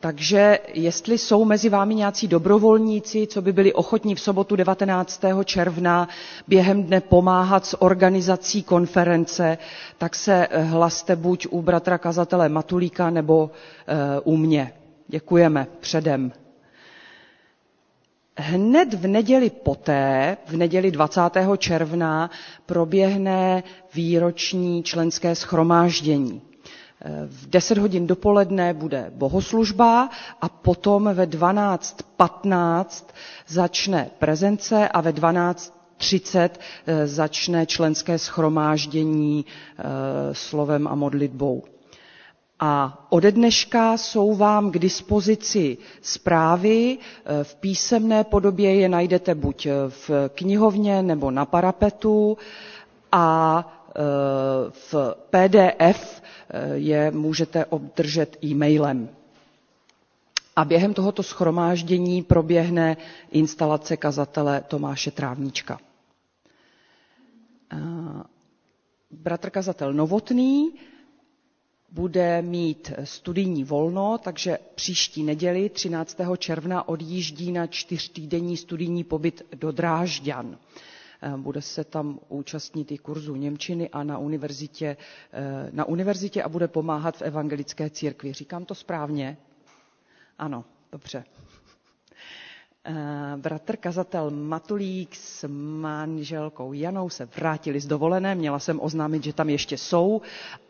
takže 0.00 0.58
jestli 0.74 1.18
jsou 1.18 1.44
mezi 1.44 1.68
vámi 1.68 1.94
nějací 1.94 2.28
dobrovolníci, 2.28 3.26
co 3.26 3.42
by 3.42 3.52
byli 3.52 3.72
ochotní 3.72 4.14
v 4.14 4.20
sobotu 4.20 4.56
19. 4.56 5.20
června 5.44 6.08
během 6.48 6.82
dne 6.82 7.00
pomáhat 7.00 7.66
s 7.66 7.82
organizací 7.82 8.62
konference, 8.62 9.58
tak 9.98 10.14
se 10.14 10.46
eh, 10.50 10.62
hlaste 10.62 11.16
buď 11.16 11.46
u 11.50 11.62
bratra 11.62 11.98
kazatele 11.98 12.48
Matulíka 12.48 13.10
nebo 13.10 13.50
eh, 13.86 14.20
u 14.24 14.36
mě. 14.36 14.72
Děkujeme 15.08 15.66
předem. 15.80 16.32
Hned 18.38 18.94
v 18.94 19.06
neděli 19.06 19.50
poté, 19.50 20.36
v 20.46 20.56
neděli 20.56 20.90
20. 20.90 21.20
června, 21.58 22.30
proběhne 22.66 23.62
výroční 23.94 24.82
členské 24.82 25.34
schromáždění. 25.34 26.42
V 27.26 27.46
10 27.50 27.78
hodin 27.78 28.06
dopoledne 28.06 28.74
bude 28.74 29.12
bohoslužba 29.14 30.08
a 30.40 30.48
potom 30.48 31.10
ve 31.14 31.26
12.15 31.26 33.04
začne 33.46 34.10
prezence 34.18 34.88
a 34.88 35.00
ve 35.00 35.12
12.30 35.12 36.50
eh, 36.86 37.06
začne 37.06 37.66
členské 37.66 38.18
schromáždění 38.18 39.44
eh, 39.78 39.82
slovem 40.32 40.88
a 40.88 40.94
modlitbou. 40.94 41.62
A 42.60 43.06
ode 43.10 43.32
dneška 43.32 43.96
jsou 43.96 44.34
vám 44.34 44.70
k 44.70 44.78
dispozici 44.78 45.78
zprávy. 46.02 46.98
Eh, 46.98 47.44
v 47.44 47.54
písemné 47.54 48.24
podobě 48.24 48.74
je 48.74 48.88
najdete 48.88 49.34
buď 49.34 49.66
v 49.88 50.10
knihovně 50.34 51.02
nebo 51.02 51.30
na 51.30 51.44
parapetu 51.44 52.38
a 53.12 53.64
v 54.70 54.94
PDF 55.30 56.22
je 56.74 57.10
můžete 57.10 57.64
obdržet 57.64 58.44
e-mailem. 58.44 59.08
A 60.56 60.64
během 60.64 60.94
tohoto 60.94 61.22
schromáždění 61.22 62.22
proběhne 62.22 62.96
instalace 63.30 63.96
kazatele 63.96 64.60
Tomáše 64.68 65.10
Trávníčka. 65.10 65.78
Bratr 69.10 69.50
kazatel 69.50 69.92
Novotný 69.92 70.72
bude 71.92 72.42
mít 72.42 72.92
studijní 73.04 73.64
volno, 73.64 74.18
takže 74.22 74.58
příští 74.74 75.22
neděli 75.22 75.68
13. 75.68 76.16
června 76.38 76.88
odjíždí 76.88 77.52
na 77.52 77.66
čtyřtýdenní 77.66 78.56
studijní 78.56 79.04
pobyt 79.04 79.42
do 79.54 79.72
Drážďan. 79.72 80.58
Eh, 81.26 81.36
bude 81.36 81.62
se 81.62 81.84
tam 81.84 82.20
účastnit 82.28 82.92
i 82.92 82.98
kurzu 82.98 83.34
Němčiny 83.36 83.90
a 83.90 84.02
na 84.04 84.18
univerzitě, 84.18 84.96
eh, 85.32 85.68
na 85.72 85.84
univerzitě 85.84 86.42
a 86.42 86.48
bude 86.48 86.68
pomáhat 86.68 87.16
v 87.16 87.22
evangelické 87.22 87.90
církvi. 87.90 88.32
Říkám 88.32 88.64
to 88.64 88.74
správně? 88.74 89.36
Ano, 90.38 90.64
dobře. 90.92 91.24
Eh, 92.84 92.92
bratr 93.36 93.76
kazatel 93.76 94.30
Matulík 94.30 95.14
s 95.14 95.48
manželkou 95.80 96.72
Janou 96.72 97.10
se 97.10 97.24
vrátili 97.24 97.80
z 97.80 97.86
dovolené. 97.86 98.34
Měla 98.34 98.58
jsem 98.58 98.80
oznámit, 98.80 99.24
že 99.24 99.32
tam 99.32 99.50
ještě 99.50 99.78
jsou, 99.78 100.22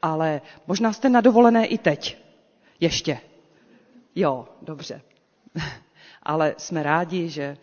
ale 0.03 0.41
možná 0.67 0.93
jste 0.93 1.09
na 1.09 1.21
dovolené 1.21 1.67
i 1.67 1.79
teď. 1.79 2.19
Ještě. 2.81 3.21
Jo, 4.15 4.49
dobře. 4.63 5.03
ale 6.23 6.55
jsme 6.59 6.83
rádi, 6.83 7.29
že 7.29 7.57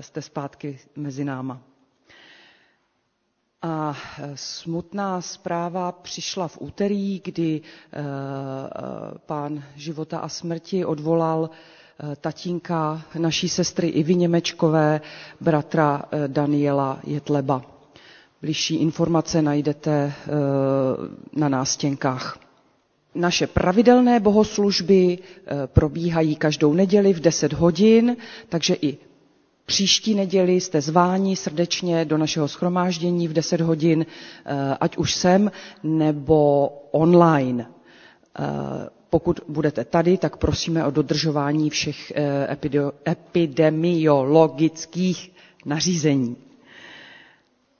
jste 0.00 0.22
zpátky 0.22 0.78
mezi 0.96 1.24
náma. 1.24 1.69
A 3.62 3.94
e, 4.18 4.30
smutná 4.34 5.20
zpráva 5.20 5.92
přišla 5.92 6.48
v 6.48 6.58
úterý, 6.60 7.20
kdy 7.24 7.60
e, 7.60 8.00
e, 8.00 8.04
pán 9.26 9.64
života 9.76 10.18
a 10.18 10.28
smrti 10.28 10.84
odvolal 10.84 11.50
tatínka 12.20 13.02
naší 13.18 13.48
sestry 13.48 13.88
Ivy 13.88 14.14
Němečkové, 14.14 15.00
bratra 15.40 16.02
Daniela 16.26 17.00
Jetleba. 17.04 17.62
Bližší 18.42 18.74
informace 18.76 19.42
najdete 19.42 20.12
na 21.36 21.48
nástěnkách. 21.48 22.38
Naše 23.14 23.46
pravidelné 23.46 24.20
bohoslužby 24.20 25.18
probíhají 25.66 26.36
každou 26.36 26.72
neděli 26.72 27.12
v 27.12 27.20
10 27.20 27.52
hodin, 27.52 28.16
takže 28.48 28.74
i 28.74 28.98
Příští 29.70 30.14
neděli 30.14 30.60
jste 30.60 30.80
zváni 30.80 31.36
srdečně 31.36 32.04
do 32.04 32.18
našeho 32.18 32.48
schromáždění 32.48 33.28
v 33.28 33.32
10 33.32 33.60
hodin, 33.60 34.06
eh, 34.06 34.76
ať 34.80 34.96
už 34.96 35.14
sem 35.14 35.50
nebo 35.82 36.68
online. 36.90 37.66
Eh, 38.38 38.42
pokud 39.10 39.40
budete 39.48 39.84
tady, 39.84 40.18
tak 40.18 40.36
prosíme 40.36 40.84
o 40.86 40.90
dodržování 40.90 41.70
všech 41.70 42.12
eh, 42.16 42.56
epidemiologických 43.08 45.32
nařízení. 45.64 46.36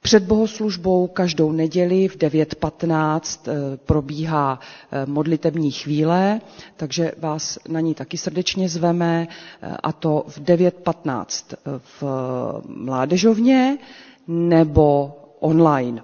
Před 0.03 0.23
bohoslužbou 0.23 1.07
každou 1.07 1.53
neděli 1.53 2.09
v 2.09 2.17
9.15 2.17 3.41
eh, 3.49 3.77
probíhá 3.77 4.61
eh, 4.93 5.07
modlitební 5.07 5.71
chvíle, 5.71 6.41
takže 6.77 7.13
vás 7.19 7.59
na 7.69 7.81
ní 7.81 7.95
taky 7.95 8.17
srdečně 8.19 8.69
zveme, 8.69 9.29
eh, 9.63 9.77
a 9.83 9.93
to 9.93 10.25
v 10.29 10.39
9.15 10.39 11.57
v 12.01 12.03
mládežovně 12.69 13.79
nebo 14.29 15.17
online. 15.41 16.03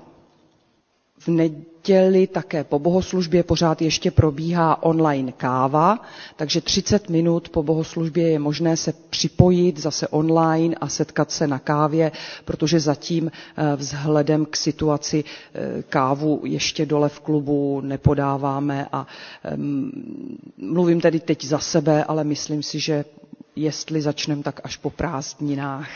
V 1.27 1.31
neděli 1.31 2.27
také 2.27 2.65
po 2.65 2.79
bohoslužbě 2.79 3.43
pořád 3.43 3.83
ještě 3.83 4.11
probíhá 4.11 4.83
online 4.83 5.33
káva, 5.33 5.99
takže 6.37 6.61
30 6.61 7.09
minut 7.09 7.49
po 7.49 7.63
bohoslužbě 7.63 8.29
je 8.31 8.39
možné 8.39 8.77
se 8.77 8.93
připojit 9.11 9.79
zase 9.79 10.09
online 10.09 10.75
a 10.81 10.89
setkat 10.89 11.31
se 11.31 11.47
na 11.47 11.59
kávě, 11.59 12.13
protože 12.45 12.81
zatím 12.81 13.31
eh, 13.57 13.77
vzhledem 13.77 14.47
k 14.47 14.57
situaci 14.57 15.25
eh, 15.55 15.83
kávu 15.83 16.41
ještě 16.45 16.87
dole 16.87 17.09
v 17.09 17.21
klubu 17.21 17.81
nepodáváme 17.81 18.87
a 18.93 19.07
ehm, 19.45 19.91
mluvím 20.59 21.01
tedy 21.01 21.21
teď 21.21 21.45
za 21.45 21.59
sebe, 21.59 22.05
ale 22.05 22.25
myslím 22.25 22.63
si, 22.63 22.81
že 22.81 23.05
jestli 23.57 24.03
začneme 24.03 24.43
tak 24.43 24.61
až 24.65 24.77
po 24.77 24.91
prázdninách. 24.91 25.89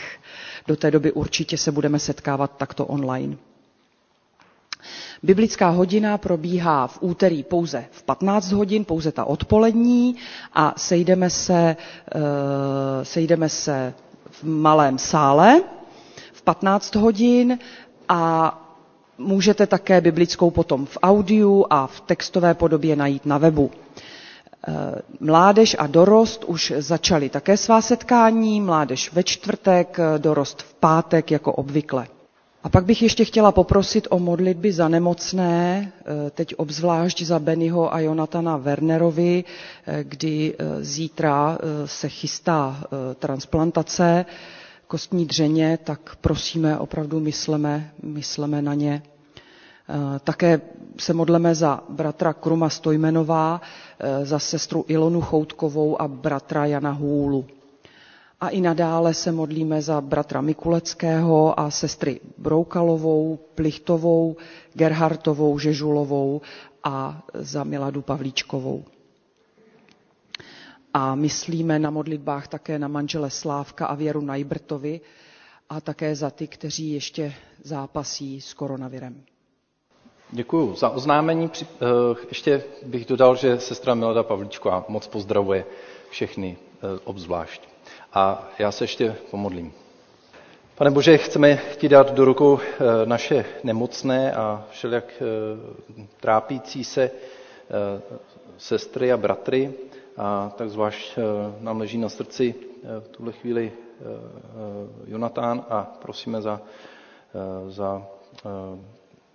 Do 0.67 0.75
té 0.75 0.91
doby 0.91 1.11
určitě 1.11 1.57
se 1.57 1.71
budeme 1.71 1.99
setkávat 1.99 2.57
takto 2.57 2.85
online. 2.85 3.37
Biblická 5.23 5.69
hodina 5.69 6.17
probíhá 6.17 6.87
v 6.87 6.97
úterý 7.01 7.43
pouze 7.43 7.85
v 7.91 8.03
15 8.03 8.51
hodin, 8.51 8.85
pouze 8.85 9.11
ta 9.11 9.25
odpolední 9.25 10.15
a 10.53 10.73
sejdeme 10.77 11.29
se, 11.29 11.75
eh, 12.15 13.05
sejdeme 13.05 13.49
se 13.49 13.93
v 14.29 14.43
malém 14.43 14.97
sále 14.97 15.61
v 16.33 16.41
15 16.41 16.95
hodin 16.95 17.59
a 18.09 18.57
můžete 19.17 19.67
také 19.67 20.01
biblickou 20.01 20.51
potom 20.51 20.85
v 20.85 20.97
audiu 21.03 21.65
a 21.69 21.87
v 21.87 22.01
textové 22.01 22.53
podobě 22.53 22.95
najít 22.95 23.25
na 23.25 23.37
webu. 23.37 23.71
Eh, 23.71 24.71
mládež 25.19 25.75
a 25.79 25.87
dorost 25.87 26.43
už 26.43 26.73
začali 26.77 27.29
také 27.29 27.57
svá 27.57 27.81
setkání, 27.81 28.61
mládež 28.61 29.13
ve 29.13 29.23
čtvrtek, 29.23 29.97
dorost 30.17 30.61
v 30.61 30.73
pátek 30.73 31.31
jako 31.31 31.51
obvykle. 31.53 32.07
A 32.63 32.69
pak 32.69 32.85
bych 32.85 33.01
ještě 33.01 33.25
chtěla 33.25 33.51
poprosit 33.51 34.07
o 34.09 34.19
modlitby 34.19 34.71
za 34.71 34.87
nemocné, 34.87 35.91
eh, 36.05 36.29
teď 36.29 36.55
obzvlášť 36.57 37.21
za 37.21 37.39
Bennyho 37.39 37.93
a 37.93 37.99
Jonatana 37.99 38.57
Wernerovi, 38.57 39.43
eh, 39.87 40.03
kdy 40.03 40.53
eh, 40.59 40.83
zítra 40.83 41.57
se 41.85 42.09
chystá 42.09 42.83
transplantace 43.19 44.25
kostní 44.87 45.25
dřeně, 45.25 45.79
tak 45.83 46.15
prosíme, 46.21 46.79
opravdu 46.79 47.19
mysleme, 47.19 47.91
mysleme 48.03 48.61
na 48.61 48.73
ně. 48.73 49.01
Také 50.23 50.61
se 50.99 51.13
modleme 51.13 51.55
za 51.55 51.83
bratra 51.89 52.33
Kruma 52.33 52.69
Stojmenová, 52.69 53.61
za 54.23 54.39
sestru 54.39 54.85
Ilonu 54.87 55.21
Choutkovou 55.21 56.01
a 56.01 56.07
bratra 56.07 56.65
Jana 56.65 56.91
Hůlu. 56.91 57.45
A 58.41 58.49
i 58.49 58.61
nadále 58.61 59.13
se 59.13 59.31
modlíme 59.31 59.81
za 59.81 60.01
bratra 60.01 60.41
Mikuleckého 60.41 61.59
a 61.59 61.71
sestry 61.71 62.19
Broukalovou, 62.37 63.39
Plichtovou, 63.55 64.35
Gerhartovou, 64.73 65.59
Žežulovou 65.59 66.41
a 66.83 67.23
za 67.33 67.63
Miladu 67.63 68.01
Pavlíčkovou. 68.01 68.83
A 70.93 71.15
myslíme 71.15 71.79
na 71.79 71.89
modlitbách 71.89 72.47
také 72.47 72.79
na 72.79 72.87
manžele 72.87 73.29
Slávka 73.29 73.85
a 73.85 73.95
Věru 73.95 74.21
Najbrtovi 74.21 75.01
a 75.69 75.81
také 75.81 76.15
za 76.15 76.29
ty, 76.29 76.47
kteří 76.47 76.91
ještě 76.93 77.33
zápasí 77.63 78.41
s 78.41 78.53
koronavirem. 78.53 79.23
Děkuji 80.31 80.75
za 80.75 80.89
oznámení. 80.89 81.49
Eh, 81.61 81.85
ještě 82.29 82.63
bych 82.85 83.05
dodal, 83.05 83.35
že 83.35 83.59
sestra 83.59 83.93
Milada 83.95 84.23
Pavlíčková 84.23 84.85
moc 84.87 85.07
pozdravuje 85.07 85.65
všechny 86.09 86.57
eh, 86.57 86.99
obzvlášť. 87.03 87.70
A 88.13 88.47
já 88.59 88.71
se 88.71 88.83
ještě 88.83 89.15
pomodlím. 89.31 89.73
Pane 90.81 90.91
Bože, 90.91 91.17
chceme 91.17 91.59
ti 91.77 91.89
dát 91.89 92.13
do 92.13 92.25
rukou 92.25 92.57
eh, 92.59 93.05
naše 93.05 93.45
nemocné 93.63 94.33
a 94.33 94.65
všelijak 94.71 95.05
eh, 95.13 95.25
trápící 96.19 96.83
se 96.83 97.01
eh, 97.03 98.01
sestry 98.57 99.11
a 99.13 99.17
bratry. 99.17 99.73
A 100.17 100.51
tak 100.57 100.69
zvlášť 100.69 101.19
nám 101.59 101.77
leží 101.79 101.97
na 101.97 102.09
srdci 102.09 102.55
v 102.99 103.07
tuhle 103.07 103.31
chvíli 103.31 103.71
Jonatán 105.07 105.65
a 105.69 105.83
prosíme 106.01 106.41
za, 106.41 106.61
za 107.69 108.03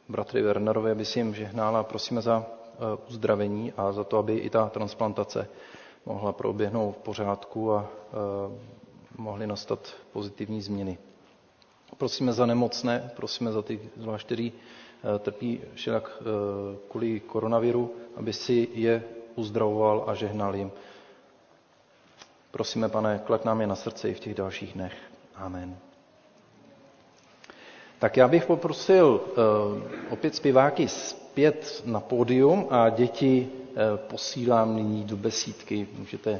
bratry 0.09 0.43
Wernerovi, 0.43 0.91
aby 0.91 1.05
si 1.05 1.19
jim 1.19 1.35
žehnala. 1.35 1.83
Prosíme 1.83 2.23
za 2.23 2.45
uzdravení 3.09 3.73
a 3.77 3.93
za 3.93 4.05
to, 4.05 4.19
aby 4.19 4.37
i 4.37 4.51
ta 4.51 4.69
transplantace 4.69 5.49
mohla 6.07 6.33
proběhnout 6.33 6.93
v 6.93 6.99
pořádku 6.99 7.73
a 7.73 7.89
mohly 9.19 9.47
nastat 9.47 9.95
pozitivní 10.13 10.63
změny. 10.63 10.99
Prosíme 11.97 12.33
za 12.33 12.47
nemocné, 12.47 13.11
prosíme 13.17 13.53
za 13.53 13.63
ty 13.63 13.81
zvlášť, 13.97 14.27
který 14.27 14.53
eh, 14.53 15.19
trpí 15.19 15.61
všelak 15.75 16.11
eh, 16.21 16.25
kvůli 16.91 17.21
koronaviru, 17.21 17.95
aby 18.17 18.33
si 18.33 18.69
je 18.75 19.03
uzdravoval 19.35 20.05
a 20.07 20.15
žehnal 20.15 20.57
jim. 20.57 20.73
Prosíme, 22.51 22.89
pane, 22.89 23.21
klad 23.27 23.45
nám 23.45 23.61
je 23.61 23.67
na 23.67 23.75
srdce 23.75 24.09
i 24.11 24.15
v 24.15 24.21
těch 24.21 24.35
dalších 24.35 24.73
dnech. 24.73 24.93
Amen. 25.35 25.77
Tak 27.99 28.17
já 28.17 28.29
bych 28.29 28.47
poprosil 28.47 29.21
opět 30.11 30.35
zpěváky 30.35 30.89
zpět 30.89 31.83
na 31.87 32.01
pódium 32.01 32.67
a 32.71 32.89
děti 32.89 33.49
posílám 33.97 34.77
nyní 34.77 35.05
do 35.05 35.17
besídky. 35.17 35.87
Můžete 35.99 36.31
uh, 36.31 36.39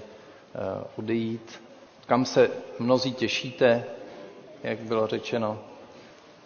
odejít 0.97 1.61
kam 2.07 2.25
se 2.25 2.51
mnozí 2.79 3.13
těšíte, 3.13 3.85
jak 4.63 4.79
bylo 4.79 5.07
řečeno. 5.07 5.59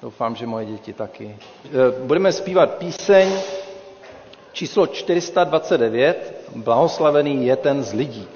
Doufám, 0.03 0.37
že 0.37 0.47
moje 0.47 0.67
děti 0.67 0.93
taky. 0.93 1.25
E, 1.27 1.37
budeme 2.07 2.33
zpívat 2.33 2.75
píseň 2.75 3.33
číslo 4.53 4.87
429, 4.87 6.35
Blahoslavený 6.57 7.47
je 7.47 7.57
ten 7.57 7.83
z 7.83 7.93
lidí. 7.93 8.29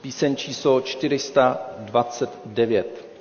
Píseň 0.00 0.36
číslo 0.36 0.80
429. 0.80 3.11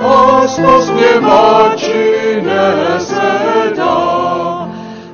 a 0.00 0.42
s 0.48 0.60
posměvači 0.60 2.42
nesedá. 2.42 3.96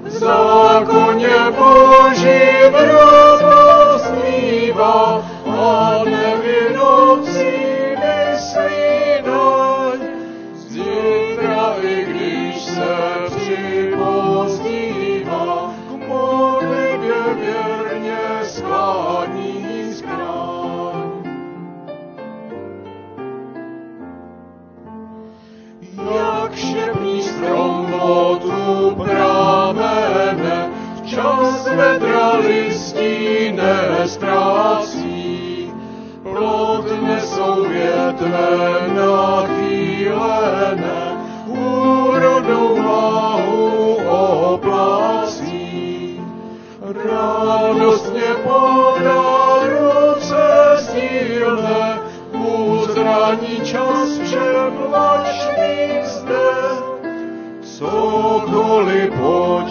V 0.02 0.10
zákoně 0.10 1.36
Boží 1.58 2.40
vrát 2.70 4.00
zpívá 4.00 5.22
vedra 31.76 32.36
listí 32.36 33.52
nestrácí. 33.52 35.26
Plodne 36.22 37.20
jsou 37.20 37.64
větve 37.68 38.48
nachýlené, 38.96 40.16
úrodnou 41.46 42.76
hlavu 42.76 43.96
oplácí. 44.54 46.20
Radostně 47.04 48.34
podá 48.42 49.58
ruce 49.66 50.76
sdílne, 50.76 51.98
uzraní 52.32 53.60
čas 53.64 54.18
všem 54.24 54.72
vlačným 54.88 56.04
zde. 56.04 56.50
Cokoliv 57.62 59.10
počal 59.10 59.65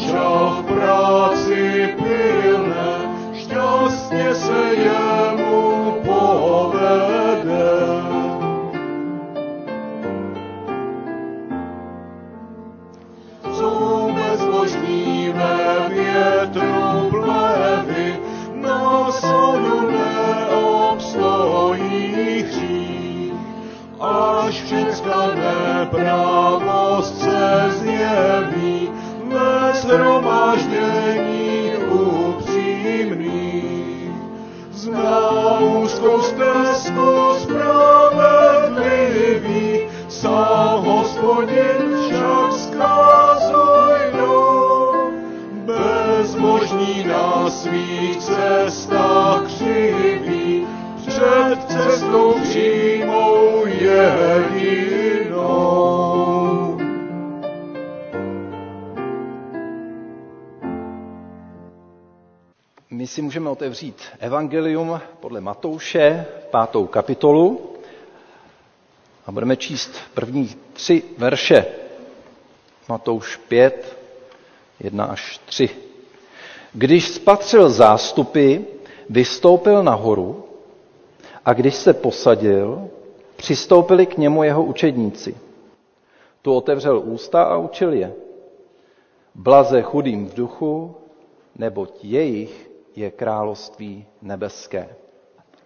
si 63.16 63.22
můžeme 63.22 63.50
otevřít 63.50 64.02
Evangelium 64.20 65.02
podle 65.20 65.42
Matouše, 65.42 66.26
pátou 66.52 66.88
kapitolu 66.88 67.62
a 69.26 69.32
budeme 69.32 69.56
číst 69.58 69.92
první 70.14 70.56
tři 70.74 71.04
verše. 71.18 71.66
Matouš 72.90 73.38
5, 73.38 73.98
1 74.80 75.06
až 75.06 75.40
3. 75.46 75.70
Když 76.74 77.10
spatřil 77.10 77.70
zástupy, 77.70 78.58
vystoupil 79.10 79.84
nahoru 79.84 80.46
a 81.46 81.54
když 81.54 81.76
se 81.76 81.94
posadil, 81.94 82.90
přistoupili 83.36 84.06
k 84.06 84.18
němu 84.18 84.44
jeho 84.44 84.64
učedníci. 84.64 85.38
Tu 86.42 86.54
otevřel 86.54 87.00
ústa 87.06 87.44
a 87.44 87.58
učil 87.58 87.94
je. 87.94 88.14
Blaze 89.36 89.82
chudým 89.82 90.28
v 90.28 90.34
duchu, 90.34 90.96
neboť 91.58 91.90
jejich 92.04 92.75
je 92.96 93.12
království 93.12 94.06
nebeské. 94.22 94.96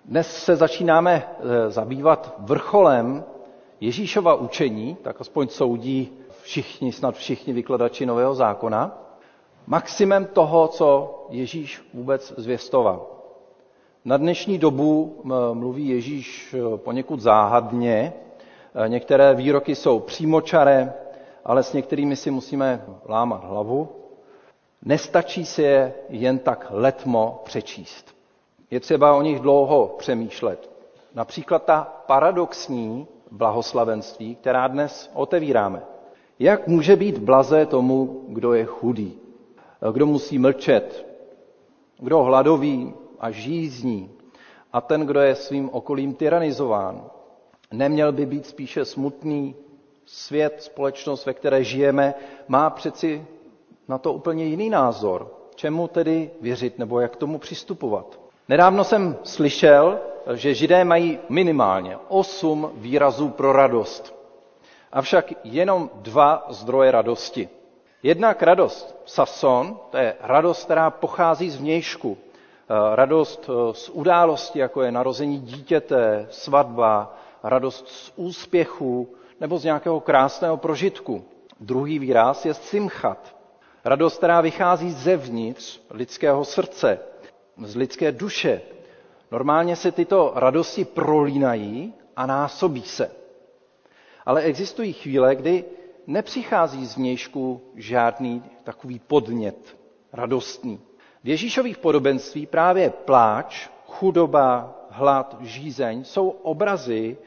Dnes 0.06 0.44
se 0.44 0.56
začínáme 0.56 1.24
eh, 1.24 1.72
zabývat 1.72 2.36
vrcholem 2.40 3.24
Ježíšova 3.82 4.36
učení, 4.36 4.98
tak 5.02 5.22
aspoň 5.22 5.48
soudí 5.48 6.12
všichni, 6.42 6.92
snad 6.92 7.16
všichni 7.16 7.54
vykladači 7.54 8.06
Nového 8.06 8.36
zákona, 8.36 8.98
maximem 9.68 10.26
toho, 10.26 10.68
co 10.68 11.16
Ježíš 11.30 11.82
vůbec 11.94 12.34
zvěstoval. 12.38 13.08
Na 14.06 14.18
dnešní 14.18 14.58
dobu 14.58 15.22
mluví 15.54 15.88
Ježíš 15.88 16.54
eh, 16.58 16.78
poněkud 16.78 17.20
záhadně, 17.20 18.14
eh, 18.86 18.90
některé 18.90 19.36
výroky 19.36 19.76
jsou 19.76 20.00
přímočaré, 20.00 20.94
ale 21.46 21.64
s 21.64 21.74
některými 21.74 22.16
si 22.16 22.32
musíme 22.32 22.86
lámat 23.08 23.44
hlavu. 23.44 23.99
Nestačí 24.86 25.46
si 25.46 25.62
je 25.62 25.94
jen 26.10 26.40
tak 26.40 26.68
letmo 26.70 27.42
přečíst. 27.46 28.16
Je 28.72 28.80
třeba 28.80 29.16
o 29.16 29.22
nich 29.22 29.40
dlouho 29.40 29.96
přemýšlet. 29.98 30.72
Například 31.16 31.66
ta 31.66 32.04
paradoxní 32.08 33.08
blahoslavenství, 33.32 34.36
která 34.36 34.68
dnes 34.68 35.12
otevíráme. 35.14 35.82
Jak 36.40 36.68
může 36.68 36.96
být 36.96 37.18
blaze 37.18 37.66
tomu, 37.66 38.26
kdo 38.28 38.54
je 38.54 38.66
chudý, 38.66 39.18
kdo 39.92 40.06
musí 40.06 40.40
mlčet, 40.40 41.06
kdo 42.00 42.24
hladový 42.24 42.94
a 43.20 43.32
žízní 43.32 44.12
a 44.74 44.82
ten, 44.82 45.02
kdo 45.02 45.20
je 45.20 45.36
svým 45.36 45.70
okolím 45.74 46.14
tyranizován? 46.14 47.10
Neměl 47.72 48.12
by 48.12 48.26
být 48.26 48.46
spíše 48.46 48.86
smutný 48.86 49.56
svět, 50.06 50.64
společnost, 50.64 51.26
ve 51.26 51.34
které 51.34 51.64
žijeme, 51.64 52.14
má 52.48 52.70
přeci 52.70 53.26
na 53.90 53.98
to 53.98 54.14
úplně 54.14 54.46
jiný 54.46 54.70
názor. 54.70 55.28
Čemu 55.56 55.88
tedy 55.88 56.32
věřit 56.42 56.80
nebo 56.80 57.00
jak 57.00 57.16
tomu 57.16 57.38
přistupovat? 57.38 58.20
Nedávno 58.50 58.84
jsem 58.84 59.18
slyšel, 59.24 60.00
že 60.34 60.54
židé 60.54 60.84
mají 60.84 61.20
minimálně 61.30 61.98
osm 62.08 62.72
výrazů 62.76 63.30
pro 63.30 63.54
radost. 63.54 64.16
Avšak 64.92 65.34
jenom 65.44 65.90
dva 65.96 66.46
zdroje 66.50 66.92
radosti. 66.92 67.50
Jednak 68.04 68.44
radost 68.44 69.02
sason, 69.06 69.80
to 69.90 69.98
je 69.98 70.16
radost, 70.22 70.64
která 70.66 70.90
pochází 70.90 71.50
z 71.50 71.56
vnějšku. 71.58 72.18
Eh, 72.70 72.96
radost 72.96 73.50
eh, 73.50 73.74
z 73.74 73.90
události, 73.90 74.60
jako 74.60 74.82
je 74.82 74.92
narození 74.92 75.40
dítěte, 75.40 76.28
svatba, 76.30 77.16
radost 77.44 77.88
z 77.88 78.12
úspěchu 78.16 79.10
nebo 79.40 79.58
z 79.58 79.64
nějakého 79.64 80.00
krásného 80.00 80.58
prožitku. 80.58 81.24
Druhý 81.60 82.00
výraz 82.00 82.46
je 82.46 82.54
simchat, 82.54 83.36
Radost, 83.90 84.18
která 84.18 84.42
vychází 84.42 84.92
zevnitř 84.92 85.80
lidského 85.90 86.46
srdce, 86.46 87.00
z 87.58 87.76
lidské 87.76 88.12
duše. 88.12 88.62
Normálně 89.32 89.76
se 89.76 89.92
tyto 89.92 90.32
radosti 90.36 90.86
prolínají 90.86 91.94
a 92.16 92.26
násobí 92.26 92.82
se. 92.82 93.12
Ale 94.26 94.42
existují 94.42 94.94
chvíle, 94.94 95.36
kdy 95.36 95.66
nepřichází 96.08 96.86
z 96.86 96.96
vnějšku 96.98 97.62
žádný 97.76 98.44
takový 98.64 99.00
podnět 99.00 99.78
radostný. 100.14 100.80
V 101.24 101.28
Ježíšových 101.28 101.78
podobenství 101.78 102.46
právě 102.46 102.90
pláč, 102.90 103.70
chudoba, 103.88 104.76
hlad, 104.90 105.36
žízeň 105.40 106.04
jsou 106.04 106.30
obrazy 106.30 107.18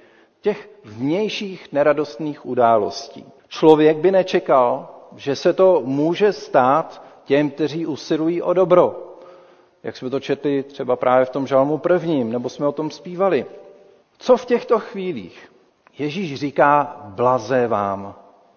těch 0.41 0.71
vnějších 0.85 1.73
neradostných 1.73 2.47
událostí. 2.47 3.25
Člověk 3.49 3.97
by 3.97 4.11
nečekal, 4.11 4.89
že 5.17 5.37
se 5.37 5.53
to 5.53 5.83
může 5.85 6.33
stát 6.33 7.03
těm, 7.25 7.51
kteří 7.51 7.87
usilují 7.87 8.43
o 8.43 8.53
dobro. 8.53 9.17
Jak 9.83 9.97
jsme 9.97 10.11
to 10.11 10.21
četli 10.21 10.63
třeba 10.63 10.97
právě 10.97 11.25
v 11.25 11.31
tom 11.31 11.47
žalmu 11.47 11.79
prvním, 11.79 12.33
nebo 12.33 12.49
jsme 12.49 12.67
o 12.67 12.73
tom 12.73 12.91
zpívali. 12.91 13.47
Co 14.19 14.37
v 14.37 14.45
těchto 14.45 14.79
chvílích? 14.79 15.53
Ježíš 15.99 16.35
říká, 16.35 16.97
blaze 17.05 17.67
vám, 17.67 18.15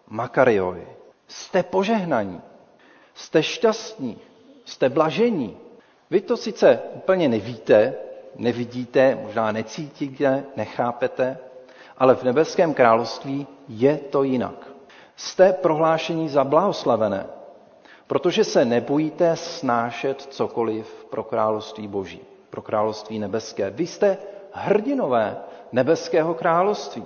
Makariovi. 0.08 0.88
Jste 1.28 1.63
požehnaní, 1.63 2.41
jste 3.13 3.44
šťastní, 3.44 4.18
jste 4.65 4.89
blažení. 4.89 5.58
Vy 6.10 6.22
to 6.22 6.38
sice 6.38 6.80
úplně 6.94 7.30
nevíte, 7.30 7.94
nevidíte, 8.36 9.18
možná 9.24 9.52
necítíte, 9.52 10.44
nechápete, 10.56 11.38
ale 11.98 12.15
v 12.15 12.24
nebeském 12.24 12.74
království 12.74 13.48
je 13.68 13.98
to 13.98 14.24
jinak 14.24 14.75
jste 15.15 15.54
prohlášení 15.54 16.30
za 16.30 16.43
blahoslavené, 16.43 17.25
protože 18.08 18.43
se 18.43 18.65
nebojíte 18.65 19.36
snášet 19.36 20.21
cokoliv 20.21 21.06
pro 21.10 21.23
království 21.23 21.88
boží, 21.88 22.19
pro 22.49 22.62
království 22.62 23.19
nebeské. 23.19 23.69
Vy 23.69 23.88
jste 23.88 24.17
hrdinové 24.51 25.38
nebeského 25.71 26.34
království. 26.34 27.04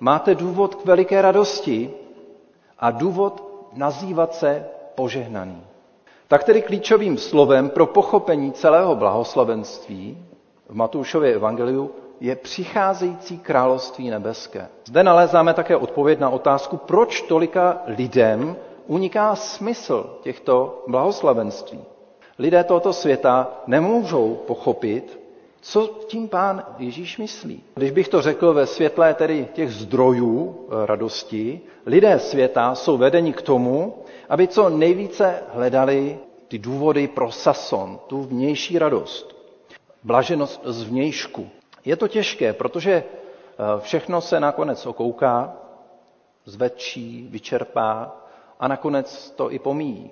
Máte 0.00 0.34
důvod 0.34 0.74
k 0.74 0.84
veliké 0.84 1.22
radosti 1.22 1.90
a 2.78 2.90
důvod 2.90 3.42
nazývat 3.72 4.34
se 4.34 4.66
požehnaný. 4.94 5.62
Tak 6.28 6.44
tedy 6.44 6.62
klíčovým 6.62 7.18
slovem 7.18 7.70
pro 7.70 7.86
pochopení 7.86 8.52
celého 8.52 8.94
blahoslavenství 8.96 10.26
v 10.68 10.74
Matoušově 10.74 11.34
evangeliu 11.34 11.90
je 12.20 12.36
přicházející 12.36 13.38
království 13.38 14.10
nebeské. 14.10 14.68
Zde 14.84 15.02
nalézáme 15.02 15.54
také 15.54 15.76
odpověď 15.76 16.18
na 16.18 16.30
otázku, 16.30 16.76
proč 16.76 17.22
tolika 17.22 17.82
lidem 17.86 18.56
uniká 18.86 19.34
smysl 19.36 20.18
těchto 20.22 20.84
blahoslavenství. 20.88 21.80
Lidé 22.38 22.64
tohoto 22.64 22.92
světa 22.92 23.62
nemůžou 23.66 24.34
pochopit, 24.46 25.20
co 25.60 25.86
tím 26.06 26.28
pán 26.28 26.64
Ježíš 26.78 27.18
myslí. 27.18 27.62
Když 27.74 27.90
bych 27.90 28.08
to 28.08 28.22
řekl 28.22 28.52
ve 28.54 28.66
světle 28.66 29.14
tedy 29.14 29.48
těch 29.52 29.70
zdrojů 29.72 30.56
eh, 30.82 30.86
radosti, 30.86 31.60
lidé 31.86 32.18
světa 32.18 32.74
jsou 32.74 32.96
vedeni 32.96 33.32
k 33.32 33.42
tomu, 33.42 33.94
aby 34.28 34.48
co 34.48 34.68
nejvíce 34.68 35.42
hledali 35.54 36.18
ty 36.48 36.58
důvody 36.58 37.08
pro 37.08 37.30
sason, 37.32 37.98
tu 38.06 38.22
vnější 38.22 38.78
radost. 38.78 39.36
Blaženost 40.04 40.60
z 40.64 40.82
vnějšku. 40.82 41.48
Je 41.86 41.96
to 41.96 42.08
těžké, 42.08 42.52
protože 42.52 42.92
eh, 42.92 43.80
všechno 43.80 44.20
se 44.20 44.40
nakonec 44.40 44.86
okouká, 44.86 45.52
zvedčí, 46.44 47.28
vyčerpá 47.30 48.16
a 48.60 48.68
nakonec 48.68 49.30
to 49.30 49.52
i 49.52 49.58
pomíjí. 49.58 50.10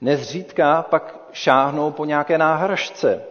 Nezřídka 0.00 0.82
pak 0.82 1.20
šáhnou 1.32 1.90
po 1.90 2.04
nějaké 2.04 2.38
náhražce, 2.38 3.22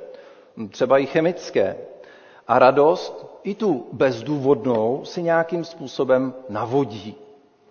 třeba 0.72 0.98
i 0.98 1.06
chemické. 1.06 1.78
A 2.48 2.60
radost, 2.60 3.40
i 3.44 3.56
tu 3.56 3.88
bezdůvodnou, 3.92 5.06
si 5.06 5.24
nějakým 5.24 5.64
způsobem 5.66 6.34
navodí 6.50 7.16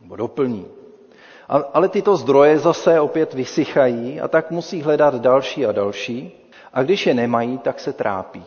nebo 0.00 0.16
doplní. 0.16 0.66
Ale 1.72 1.88
tyto 1.88 2.16
zdroje 2.16 2.58
zase 2.58 3.00
opět 3.00 3.34
vysychají 3.34 4.20
a 4.20 4.28
tak 4.28 4.50
musí 4.50 4.82
hledat 4.82 5.14
další 5.14 5.66
a 5.66 5.72
další. 5.72 6.32
A 6.72 6.82
když 6.82 7.06
je 7.06 7.14
nemají, 7.14 7.58
tak 7.58 7.80
se 7.80 7.92
trápí. 7.92 8.44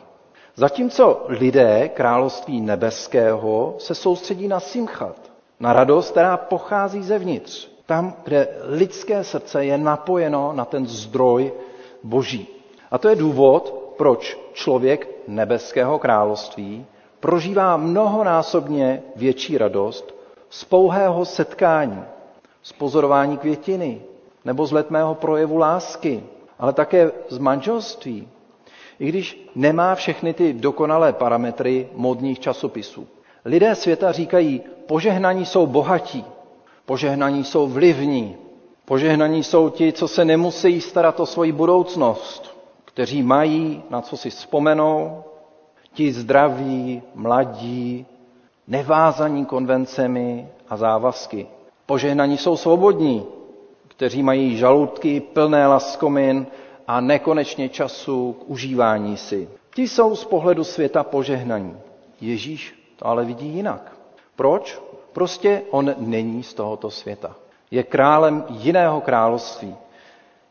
Zatímco 0.59 1.25
lidé 1.27 1.89
království 1.89 2.61
nebeského 2.61 3.75
se 3.77 3.95
soustředí 3.95 4.47
na 4.47 4.59
simchat, 4.59 5.15
na 5.59 5.73
radost, 5.73 6.11
která 6.11 6.37
pochází 6.37 7.03
zevnitř. 7.03 7.67
Tam, 7.85 8.13
kde 8.23 8.47
lidské 8.63 9.23
srdce 9.23 9.65
je 9.65 9.77
napojeno 9.77 10.53
na 10.53 10.65
ten 10.65 10.87
zdroj 10.87 11.53
boží. 12.03 12.47
A 12.91 12.97
to 12.97 13.09
je 13.09 13.15
důvod, 13.15 13.93
proč 13.97 14.37
člověk 14.53 15.07
nebeského 15.27 15.99
království 15.99 16.85
prožívá 17.19 17.77
mnohonásobně 17.77 19.03
větší 19.15 19.57
radost 19.57 20.15
z 20.49 20.63
pouhého 20.63 21.25
setkání, 21.25 22.03
z 22.63 22.71
pozorování 22.71 23.37
květiny 23.37 24.01
nebo 24.45 24.65
z 24.65 24.71
letmého 24.71 25.15
projevu 25.15 25.57
lásky, 25.57 26.23
ale 26.59 26.73
také 26.73 27.11
z 27.29 27.37
manželství, 27.37 28.27
i 28.99 29.07
když 29.09 29.49
nemá 29.55 29.95
všechny 29.95 30.33
ty 30.33 30.53
dokonalé 30.53 31.13
parametry 31.13 31.87
modních 31.93 32.39
časopisů. 32.39 33.07
Lidé 33.45 33.75
světa 33.75 34.11
říkají, 34.11 34.61
požehnaní 34.85 35.45
jsou 35.45 35.67
bohatí, 35.67 36.25
požehnaní 36.85 37.43
jsou 37.43 37.67
vlivní, 37.67 38.35
požehnaní 38.85 39.43
jsou 39.43 39.69
ti, 39.69 39.93
co 39.93 40.07
se 40.07 40.25
nemusí 40.25 40.81
starat 40.81 41.19
o 41.19 41.25
svoji 41.25 41.51
budoucnost, 41.51 42.57
kteří 42.85 43.23
mají 43.23 43.83
na 43.89 44.01
co 44.01 44.17
si 44.17 44.29
vzpomenou, 44.29 45.23
ti 45.93 46.13
zdraví, 46.13 47.01
mladí, 47.15 48.05
nevázaní 48.67 49.45
konvencemi 49.45 50.47
a 50.69 50.77
závazky. 50.77 51.47
Požehnaní 51.85 52.37
jsou 52.37 52.57
svobodní, 52.57 53.25
kteří 53.87 54.23
mají 54.23 54.57
žaludky 54.57 55.19
plné 55.19 55.67
laskomin 55.67 56.47
a 56.87 57.01
nekonečně 57.01 57.69
času 57.69 58.33
k 58.33 58.49
užívání 58.49 59.17
si. 59.17 59.49
Ti 59.75 59.87
jsou 59.87 60.15
z 60.15 60.25
pohledu 60.25 60.63
světa 60.63 61.03
požehnaní. 61.03 61.77
Ježíš 62.21 62.91
to 62.95 63.07
ale 63.07 63.25
vidí 63.25 63.47
jinak. 63.47 63.97
Proč? 64.35 64.81
Prostě 65.13 65.61
on 65.71 65.95
není 65.97 66.43
z 66.43 66.53
tohoto 66.53 66.91
světa. 66.91 67.35
Je 67.71 67.83
králem 67.83 68.43
jiného 68.49 69.01
království. 69.01 69.75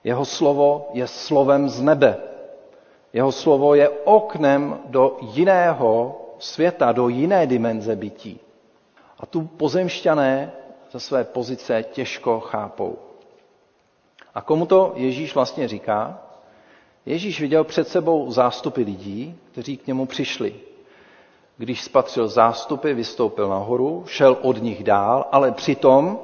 Jeho 0.05 0.25
slovo 0.25 0.89
je 0.93 1.07
slovem 1.07 1.69
z 1.69 1.83
nebe. 1.83 2.17
Jeho 3.13 3.33
slovo 3.33 3.75
je 3.75 3.89
oknem 3.89 4.79
do 4.87 5.17
jiného 5.21 6.21
světa, 6.39 6.93
do 6.93 7.09
jiné 7.09 7.47
dimenze 7.47 7.97
bytí. 7.97 8.41
A 9.21 9.27
tu 9.27 9.43
pozemšťané 9.43 10.53
ze 10.93 11.01
své 11.01 11.25
pozice 11.25 11.83
těžko 11.83 12.41
chápou. 12.41 12.99
A 14.35 14.41
komu 14.41 14.67
to 14.67 14.93
Ježíš 14.97 15.35
vlastně 15.35 15.69
říká? 15.69 16.26
Ježíš 17.07 17.41
viděl 17.41 17.65
před 17.65 17.89
sebou 17.89 18.31
zástupy 18.31 18.83
lidí, 18.83 19.35
kteří 19.53 19.77
k 19.77 19.87
němu 19.87 20.07
přišli. 20.07 20.55
Když 21.59 21.83
spatřil 21.83 22.29
zástupy, 22.29 22.93
vystoupil 22.93 23.49
nahoru, 23.49 24.05
šel 24.07 24.37
od 24.43 24.63
nich 24.63 24.85
dál, 24.85 25.29
ale 25.33 25.53
přitom 25.53 26.19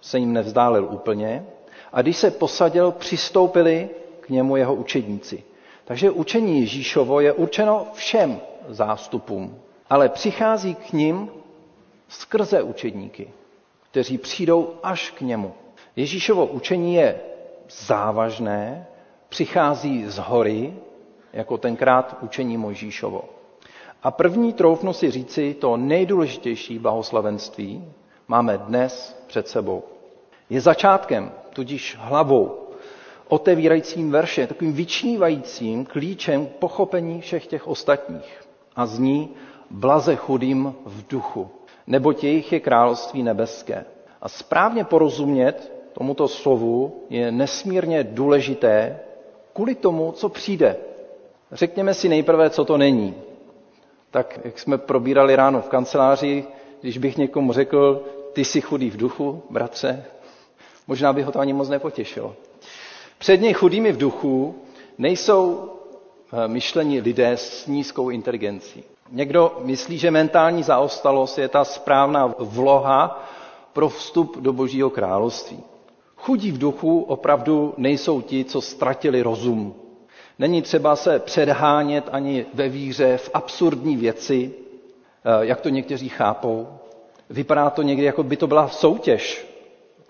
se 0.00 0.18
jim 0.18 0.32
nevzdálil 0.32 0.88
úplně. 0.90 1.46
A 1.92 2.02
když 2.02 2.16
se 2.16 2.30
posadil, 2.30 2.92
přistoupili 2.92 3.88
k 4.20 4.28
němu 4.28 4.56
jeho 4.56 4.74
učedníci. 4.74 5.42
Takže 5.84 6.10
učení 6.10 6.60
Ježíšovo 6.60 7.20
je 7.20 7.32
určeno 7.32 7.86
všem 7.92 8.40
zástupům, 8.68 9.58
ale 9.90 10.08
přichází 10.08 10.74
k 10.74 10.92
ním 10.92 11.30
skrze 12.08 12.62
učedníky, 12.62 13.30
kteří 13.90 14.18
přijdou 14.18 14.74
až 14.82 15.10
k 15.10 15.20
němu. 15.20 15.52
Ježíšovo 15.96 16.46
učení 16.46 16.94
je 16.94 17.20
závažné, 17.70 18.86
přichází 19.28 20.04
z 20.06 20.18
hory, 20.18 20.74
jako 21.32 21.58
tenkrát 21.58 22.16
učení 22.22 22.56
Mojžíšovo. 22.56 23.24
A 24.02 24.10
první 24.10 24.52
troufnu 24.52 24.92
si 24.92 25.10
říci, 25.10 25.54
to 25.54 25.76
nejdůležitější 25.76 26.78
blahoslavenství 26.78 27.84
máme 28.28 28.58
dnes 28.58 29.22
před 29.26 29.48
sebou. 29.48 29.82
Je 30.50 30.60
začátkem, 30.60 31.32
tudíž 31.52 31.96
hlavou, 32.00 32.58
otevírajícím 33.28 34.10
verše, 34.10 34.46
takovým 34.46 34.72
vyčnívajícím 34.72 35.84
klíčem 35.84 36.46
k 36.46 36.50
pochopení 36.50 37.20
všech 37.20 37.46
těch 37.46 37.66
ostatních. 37.68 38.40
A 38.76 38.86
zní 38.86 39.30
blaze 39.70 40.16
chudým 40.16 40.74
v 40.86 41.06
duchu, 41.08 41.50
neboť 41.86 42.24
jejich 42.24 42.52
je 42.52 42.60
království 42.60 43.22
nebeské. 43.22 43.84
A 44.22 44.28
správně 44.28 44.84
porozumět 44.84 45.72
tomuto 45.92 46.28
slovu 46.28 47.04
je 47.10 47.32
nesmírně 47.32 48.04
důležité 48.04 49.00
kvůli 49.54 49.74
tomu, 49.74 50.12
co 50.12 50.28
přijde. 50.28 50.76
Řekněme 51.52 51.94
si 51.94 52.08
nejprve, 52.08 52.50
co 52.50 52.64
to 52.64 52.76
není. 52.78 53.14
Tak, 54.10 54.40
jak 54.44 54.58
jsme 54.58 54.78
probírali 54.78 55.36
ráno 55.36 55.62
v 55.62 55.68
kanceláři, 55.68 56.44
když 56.80 56.98
bych 56.98 57.16
někomu 57.16 57.52
řekl, 57.52 58.04
ty 58.32 58.44
jsi 58.44 58.60
chudý 58.60 58.90
v 58.90 58.96
duchu, 58.96 59.42
bratře, 59.50 60.04
možná 60.86 61.12
by 61.12 61.22
ho 61.22 61.32
to 61.32 61.38
ani 61.40 61.52
moc 61.52 61.68
nepotěšilo. 61.68 62.34
Předně 63.18 63.52
chudými 63.52 63.92
v 63.92 63.96
duchu 63.96 64.54
nejsou 64.98 65.70
eh, 66.32 66.48
myšlení 66.48 67.00
lidé 67.00 67.30
s 67.30 67.66
nízkou 67.66 68.10
inteligencí. 68.10 68.84
Někdo 69.10 69.56
myslí, 69.64 69.98
že 69.98 70.10
mentální 70.10 70.62
zaostalost 70.62 71.38
je 71.38 71.48
ta 71.48 71.64
správná 71.64 72.34
vloha 72.38 73.28
pro 73.72 73.88
vstup 73.88 74.36
do 74.40 74.52
Božího 74.52 74.90
království. 74.90 75.62
Chudí 76.16 76.52
v 76.52 76.58
duchu 76.58 77.00
opravdu 77.00 77.74
nejsou 77.76 78.20
ti, 78.20 78.44
co 78.44 78.60
ztratili 78.60 79.22
rozum. 79.22 79.74
Není 80.38 80.62
třeba 80.62 80.96
se 80.96 81.18
předhánět 81.18 82.08
ani 82.12 82.46
ve 82.54 82.68
víře 82.68 83.16
v 83.16 83.30
absurdní 83.34 83.96
věci, 83.96 84.52
eh, 85.24 85.46
jak 85.46 85.60
to 85.60 85.68
někteří 85.68 86.08
chápou. 86.08 86.68
Vypadá 87.30 87.70
to 87.70 87.82
někdy, 87.82 88.04
jako 88.04 88.22
by 88.22 88.36
to 88.36 88.46
byla 88.46 88.68
soutěž. 88.68 89.46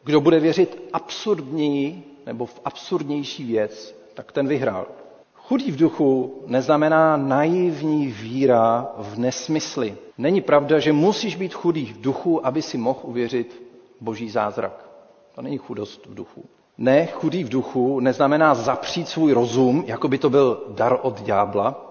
Kdo 0.04 0.20
bude 0.20 0.40
věřit 0.40 0.88
absurdněji 0.92 2.02
nebo 2.26 2.46
v 2.46 2.60
absurdnější 2.64 3.44
věc, 3.44 3.96
tak 4.14 4.32
ten 4.32 4.48
vyhrál. 4.48 4.86
Chudý 5.34 5.70
v 5.70 5.76
duchu 5.76 6.42
neznamená 6.46 7.16
naivní 7.16 8.06
víra 8.06 8.92
v 8.98 9.18
nesmysly. 9.18 9.96
Není 10.18 10.40
pravda, 10.40 10.78
že 10.78 10.92
musíš 10.92 11.36
být 11.36 11.54
chudý 11.54 11.86
v 11.86 12.00
duchu, 12.00 12.46
aby 12.46 12.62
si 12.62 12.78
mohl 12.78 13.00
uvěřit 13.02 13.62
boží 14.00 14.30
zázrak. 14.30 14.83
To 15.34 15.42
není 15.42 15.58
chudost 15.58 16.06
v 16.06 16.14
duchu. 16.14 16.44
Ne, 16.78 17.06
chudý 17.06 17.44
v 17.44 17.48
duchu 17.48 18.00
neznamená 18.00 18.54
zapřít 18.54 19.08
svůj 19.08 19.32
rozum, 19.32 19.84
jako 19.86 20.08
by 20.08 20.18
to 20.18 20.30
byl 20.30 20.64
dar 20.68 20.98
od 21.02 21.22
ďábla, 21.22 21.90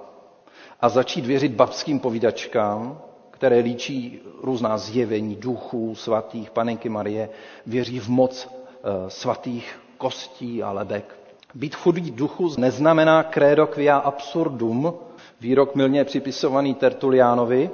a 0.81 0.89
začít 0.89 1.25
věřit 1.25 1.51
babským 1.51 1.99
povídačkám, 1.99 3.01
které 3.31 3.59
líčí 3.59 4.21
různá 4.41 4.77
zjevení 4.77 5.35
duchů 5.35 5.95
svatých, 5.95 6.51
panenky 6.51 6.89
Marie, 6.89 7.29
věří 7.65 7.99
v 7.99 8.07
moc 8.07 8.47
e, 8.47 9.09
svatých 9.09 9.79
kostí 9.97 10.63
a 10.63 10.71
lebek. 10.71 11.15
Být 11.55 11.75
chudý 11.75 12.11
duchu 12.11 12.51
neznamená 12.57 13.23
credo 13.23 13.67
quia 13.67 13.97
absurdum, 13.97 14.93
výrok 15.41 15.75
milně 15.75 16.03
připisovaný 16.05 16.75
Tertuliánovi. 16.75 17.69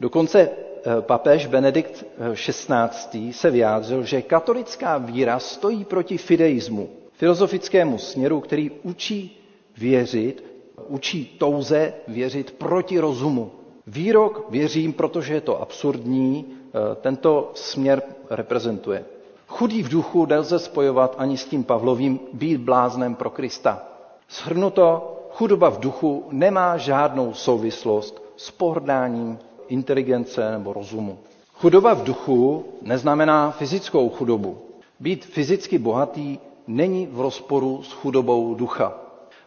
Dokonce 0.00 0.40
eh, 0.40 0.67
papež 1.00 1.46
Benedikt 1.46 2.04
XVI. 2.34 3.32
se 3.32 3.50
vyjádřil, 3.50 4.02
že 4.02 4.22
katolická 4.22 4.98
víra 4.98 5.38
stojí 5.38 5.84
proti 5.84 6.18
fideismu, 6.18 6.88
filozofickému 7.12 7.98
směru, 7.98 8.40
který 8.40 8.70
učí 8.82 9.40
věřit, 9.78 10.44
učí 10.86 11.36
touze 11.38 11.92
věřit 12.08 12.50
proti 12.58 12.98
rozumu. 12.98 13.50
Výrok 13.86 14.46
věřím, 14.50 14.92
protože 14.92 15.34
je 15.34 15.40
to 15.40 15.62
absurdní, 15.62 16.44
eh, 16.46 16.94
tento 17.00 17.50
směr 17.54 18.02
reprezentuje. 18.30 19.04
Chudý 19.46 19.82
v 19.82 19.88
duchu 19.88 20.26
nelze 20.26 20.58
spojovat 20.58 21.14
ani 21.18 21.36
s 21.36 21.44
tím 21.44 21.64
Pavlovým 21.64 22.20
být 22.32 22.56
bláznem 22.60 23.14
pro 23.14 23.30
Krista. 23.30 23.82
Shrnuto, 24.30 25.14
chudoba 25.30 25.68
v 25.68 25.80
duchu 25.80 26.24
nemá 26.30 26.76
žádnou 26.76 27.34
souvislost 27.34 28.22
s 28.36 28.50
pohrdáním 28.50 29.38
inteligence 29.68 30.50
nebo 30.50 30.72
rozumu. 30.72 31.18
Chudoba 31.54 31.94
v 31.94 32.04
duchu 32.04 32.64
neznamená 32.82 33.50
fyzickou 33.50 34.08
chudobu. 34.08 34.58
Být 35.00 35.24
fyzicky 35.24 35.78
bohatý 35.78 36.38
není 36.66 37.06
v 37.12 37.20
rozporu 37.20 37.82
s 37.82 37.92
chudobou 37.92 38.54
ducha. 38.54 38.92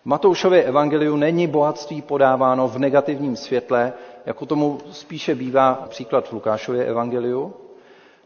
V 0.02 0.06
Matoušově 0.06 0.64
evangeliu 0.64 1.16
není 1.16 1.48
bohatství 1.48 2.02
podáváno 2.02 2.68
v 2.68 2.80
negativním 2.80 3.36
světle, 3.36 3.94
jako 4.26 4.46
tomu 4.46 4.78
spíše 4.92 5.36
bývá 5.36 5.74
příklad 5.90 6.28
v 6.28 6.34
Lukášově 6.34 6.86
evangeliu, 6.86 7.54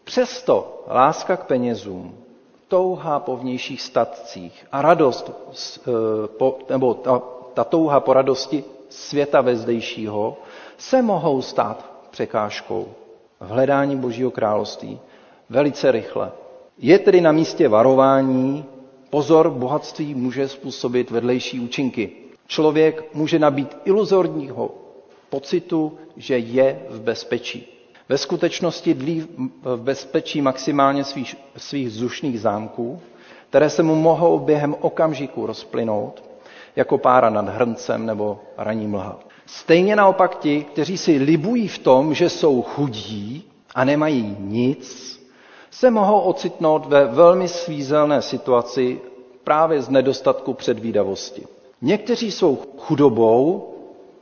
Přesto 0.06 0.84
láska 0.88 1.38
k 1.38 1.46
penězům, 1.46 2.18
touha 2.68 3.20
po 3.20 3.38
vnějších 3.38 3.82
statcích 3.82 4.66
a 4.72 4.82
radost, 4.82 5.32
e, 5.88 6.74
nebo 6.74 6.94
ta, 6.94 7.22
ta 7.54 7.64
touha 7.64 8.00
po 8.00 8.14
radosti 8.14 8.64
světa 8.90 9.42
vezdejšího 9.42 10.38
se 10.78 11.02
mohou 11.02 11.42
stát 11.42 12.08
překážkou 12.12 12.88
v 13.40 13.48
hledání 13.50 13.98
Božího 13.98 14.32
království 14.32 15.00
velice 15.50 15.92
rychle. 15.92 16.32
Je 16.78 17.00
tedy 17.00 17.22
na 17.22 17.32
místě 17.32 17.68
varování, 17.68 18.66
pozor, 19.10 19.50
bohatství 19.50 20.16
může 20.16 20.48
způsobit 20.48 21.12
vedlejší 21.12 21.60
účinky. 21.60 22.12
Člověk 22.48 23.14
může 23.14 23.40
nabít 23.40 23.78
iluzorního 23.86 24.72
pocitu, 25.30 25.98
že 26.18 26.38
je 26.38 26.80
v 26.90 27.02
bezpečí. 27.02 27.68
Ve 28.10 28.18
skutečnosti 28.18 28.94
dlí 28.94 29.28
v 29.64 29.78
bezpečí 29.82 30.42
maximálně 30.42 31.04
svých, 31.04 31.36
svých 31.58 31.88
vzdušných 31.88 32.42
zámků, 32.42 33.00
které 33.50 33.70
se 33.70 33.84
mu 33.84 33.96
mohou 33.96 34.40
během 34.40 34.76
okamžiku 34.82 35.46
rozplynout, 35.46 36.24
jako 36.76 36.98
pára 36.98 37.30
nad 37.30 37.50
hrncem 37.50 38.06
nebo 38.06 38.40
raní 38.58 38.88
mlha. 38.88 39.20
Stejně 39.46 39.96
naopak 39.96 40.40
ti, 40.40 40.64
kteří 40.64 40.98
si 40.98 41.18
libují 41.18 41.68
v 41.68 41.78
tom, 41.80 42.14
že 42.14 42.30
jsou 42.30 42.62
chudí 42.62 43.44
a 43.76 43.84
nemají 43.84 44.36
nic, 44.40 45.16
se 45.72 45.92
mohou 45.92 46.20
ocitnout 46.20 46.86
ve 46.86 47.06
velmi 47.06 47.48
svízelné 47.48 48.22
situaci 48.22 49.02
právě 49.44 49.82
z 49.82 49.90
nedostatku 49.90 50.54
předvídavosti. 50.54 51.48
Někteří 51.82 52.32
jsou 52.32 52.58
chudobou 52.78 53.74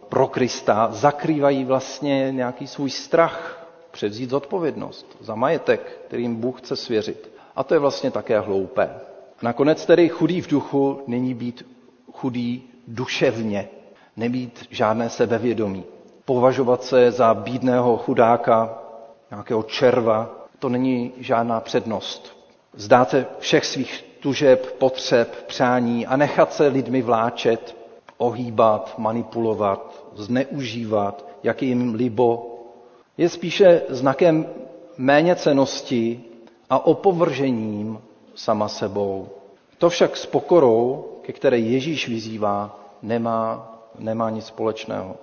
pro 0.09 0.27
Krista, 0.27 0.87
zakrývají 0.91 1.65
vlastně 1.65 2.31
nějaký 2.31 2.67
svůj 2.67 2.89
strach 2.89 3.67
převzít 3.91 4.29
zodpovědnost 4.29 5.17
za 5.19 5.35
majetek, 5.35 5.99
kterým 6.07 6.35
Bůh 6.35 6.61
chce 6.61 6.75
svěřit. 6.75 7.31
A 7.55 7.63
to 7.63 7.73
je 7.73 7.79
vlastně 7.79 8.11
také 8.11 8.39
hloupé. 8.39 8.89
Nakonec 9.41 9.85
tedy 9.85 10.09
chudý 10.09 10.41
v 10.41 10.47
duchu 10.47 11.01
není 11.07 11.33
být 11.33 11.65
chudý 12.11 12.63
duševně, 12.87 13.69
nemít 14.17 14.67
žádné 14.69 15.09
sebevědomí. 15.09 15.83
Považovat 16.25 16.83
se 16.83 17.11
za 17.11 17.33
bídného 17.33 17.97
chudáka, 17.97 18.79
nějakého 19.31 19.63
červa, 19.63 20.29
to 20.59 20.69
není 20.69 21.11
žádná 21.17 21.59
přednost. 21.59 22.37
Zdát 22.73 23.09
se 23.09 23.25
všech 23.39 23.65
svých 23.65 24.05
tužeb, 24.19 24.75
potřeb, 24.79 25.43
přání 25.47 26.07
a 26.07 26.17
nechat 26.17 26.53
se 26.53 26.67
lidmi 26.67 27.01
vláčet, 27.01 27.75
ohýbat, 28.17 28.93
manipulovat, 28.97 30.05
zneužívat, 30.15 31.25
jak 31.43 31.61
jim 31.61 31.95
libo, 31.95 32.59
je 33.17 33.29
spíše 33.29 33.81
znakem 33.89 34.45
méněcenosti 34.97 36.23
a 36.69 36.85
opovržením 36.85 38.01
sama 38.35 38.67
sebou. 38.67 39.27
To 39.77 39.89
však 39.89 40.17
s 40.17 40.25
pokorou, 40.25 41.05
ke 41.21 41.33
které 41.33 41.59
Ježíš 41.59 42.07
vyzývá, 42.07 42.79
nemá, 43.01 43.72
nemá 43.99 44.29
nic 44.29 44.45
společného. 44.45 45.15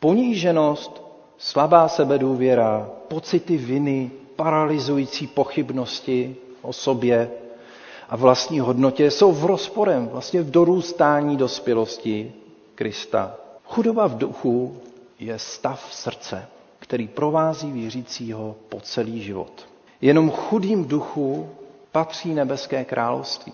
Poníženost, 0.00 1.02
slabá 1.38 1.88
sebedůvěra, 1.88 2.90
pocity 3.08 3.56
viny, 3.56 4.10
paralyzující 4.36 5.26
pochybnosti 5.26 6.36
o 6.62 6.72
sobě 6.72 7.30
a 8.08 8.16
vlastní 8.16 8.60
hodnotě 8.60 9.10
jsou 9.10 9.32
v 9.32 9.44
rozporem, 9.44 10.08
vlastně 10.08 10.42
v 10.42 10.50
dorůstání 10.50 11.36
dospělosti 11.36 12.32
Krista. 12.74 13.36
Chudoba 13.64 14.06
v 14.06 14.18
duchu 14.18 14.76
je 15.18 15.38
stav 15.38 15.88
srdce, 15.90 16.46
který 16.78 17.08
provází 17.08 17.72
věřícího 17.72 18.56
po 18.68 18.80
celý 18.80 19.22
život. 19.22 19.66
Jenom 20.00 20.30
chudým 20.30 20.84
duchu 20.84 21.48
patří 21.92 22.34
nebeské 22.34 22.84
království. 22.84 23.52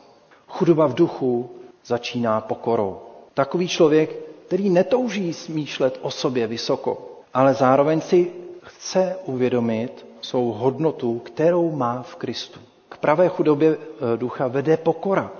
Chudoba 0.49 0.87
v 0.87 0.95
duchu 0.95 1.51
začíná 1.85 2.41
pokorou. 2.41 3.01
Takový 3.35 3.69
člověk, 3.69 4.17
který 4.51 4.71
netouží 4.71 5.33
smýšlet 5.33 5.99
o 6.03 6.11
sobě 6.11 6.47
vysoko, 6.47 7.11
ale 7.35 7.55
zároveň 7.55 8.01
si 8.01 8.31
chce 8.63 9.17
uvědomit 9.25 10.07
svou 10.21 10.53
hodnotu, 10.53 11.19
kterou 11.19 11.71
má 11.71 12.03
v 12.03 12.17
Kristu. 12.17 12.61
K 12.89 12.97
pravé 12.99 13.29
chudobě 13.29 13.69
e, 13.71 14.17
ducha 14.17 14.49
vede 14.49 14.77
pokora, 14.77 15.31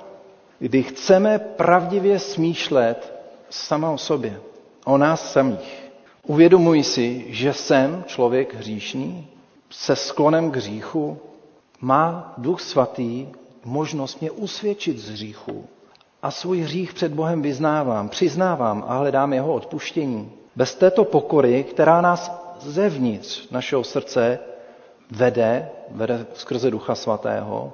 kdy 0.59 0.83
chceme 0.83 1.39
pravdivě 1.39 2.19
smýšlet 2.19 3.13
sama 3.51 3.91
o 3.91 3.99
sobě, 3.99 4.41
o 4.85 4.99
nás 4.99 5.33
samých. 5.33 5.91
Uvědomuji 6.27 6.85
si, 6.85 7.25
že 7.29 7.53
jsem 7.53 8.05
člověk 8.07 8.55
hříšný, 8.55 9.27
se 9.71 9.97
sklonem 9.97 10.51
k 10.51 10.57
hříchu, 10.57 11.19
má 11.81 12.35
Duch 12.39 12.61
Svatý 12.61 13.27
možnost 13.65 14.21
mě 14.21 14.31
usvědčit 14.31 14.99
z 14.99 15.11
hříchu. 15.11 15.65
A 16.23 16.31
svůj 16.31 16.61
hřích 16.61 16.95
před 16.95 17.13
Bohem 17.13 17.43
vyznávám, 17.43 18.09
přiznávám 18.09 18.85
a 18.87 18.99
hledám 18.99 19.33
jeho 19.33 19.55
odpuštění. 19.55 20.33
Bez 20.57 20.75
této 20.75 21.05
pokory, 21.05 21.65
která 21.65 22.01
nás 22.01 22.41
zevnitř 22.61 23.51
našeho 23.51 23.85
srdce 23.85 24.39
vede, 25.11 25.69
vede 25.91 26.27
skrze 26.35 26.71
Ducha 26.71 26.95
Svatého, 26.95 27.73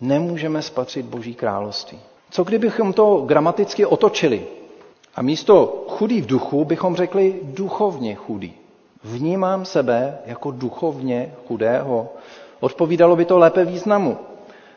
nemůžeme 0.00 0.62
spatřit 0.62 1.06
Boží 1.06 1.34
království. 1.34 1.98
Co 2.30 2.44
kdybychom 2.44 2.92
to 2.92 3.24
gramaticky 3.26 3.86
otočili? 3.86 4.46
A 5.14 5.22
místo 5.22 5.84
chudý 5.88 6.20
v 6.20 6.26
duchu 6.26 6.64
bychom 6.64 6.96
řekli 6.96 7.40
duchovně 7.42 8.14
chudý. 8.14 8.54
Vnímám 9.04 9.64
sebe 9.64 10.18
jako 10.26 10.50
duchovně 10.50 11.34
chudého. 11.48 12.08
Odpovídalo 12.60 13.16
by 13.16 13.24
to 13.24 13.38
lépe 13.38 13.64
významu. 13.64 14.18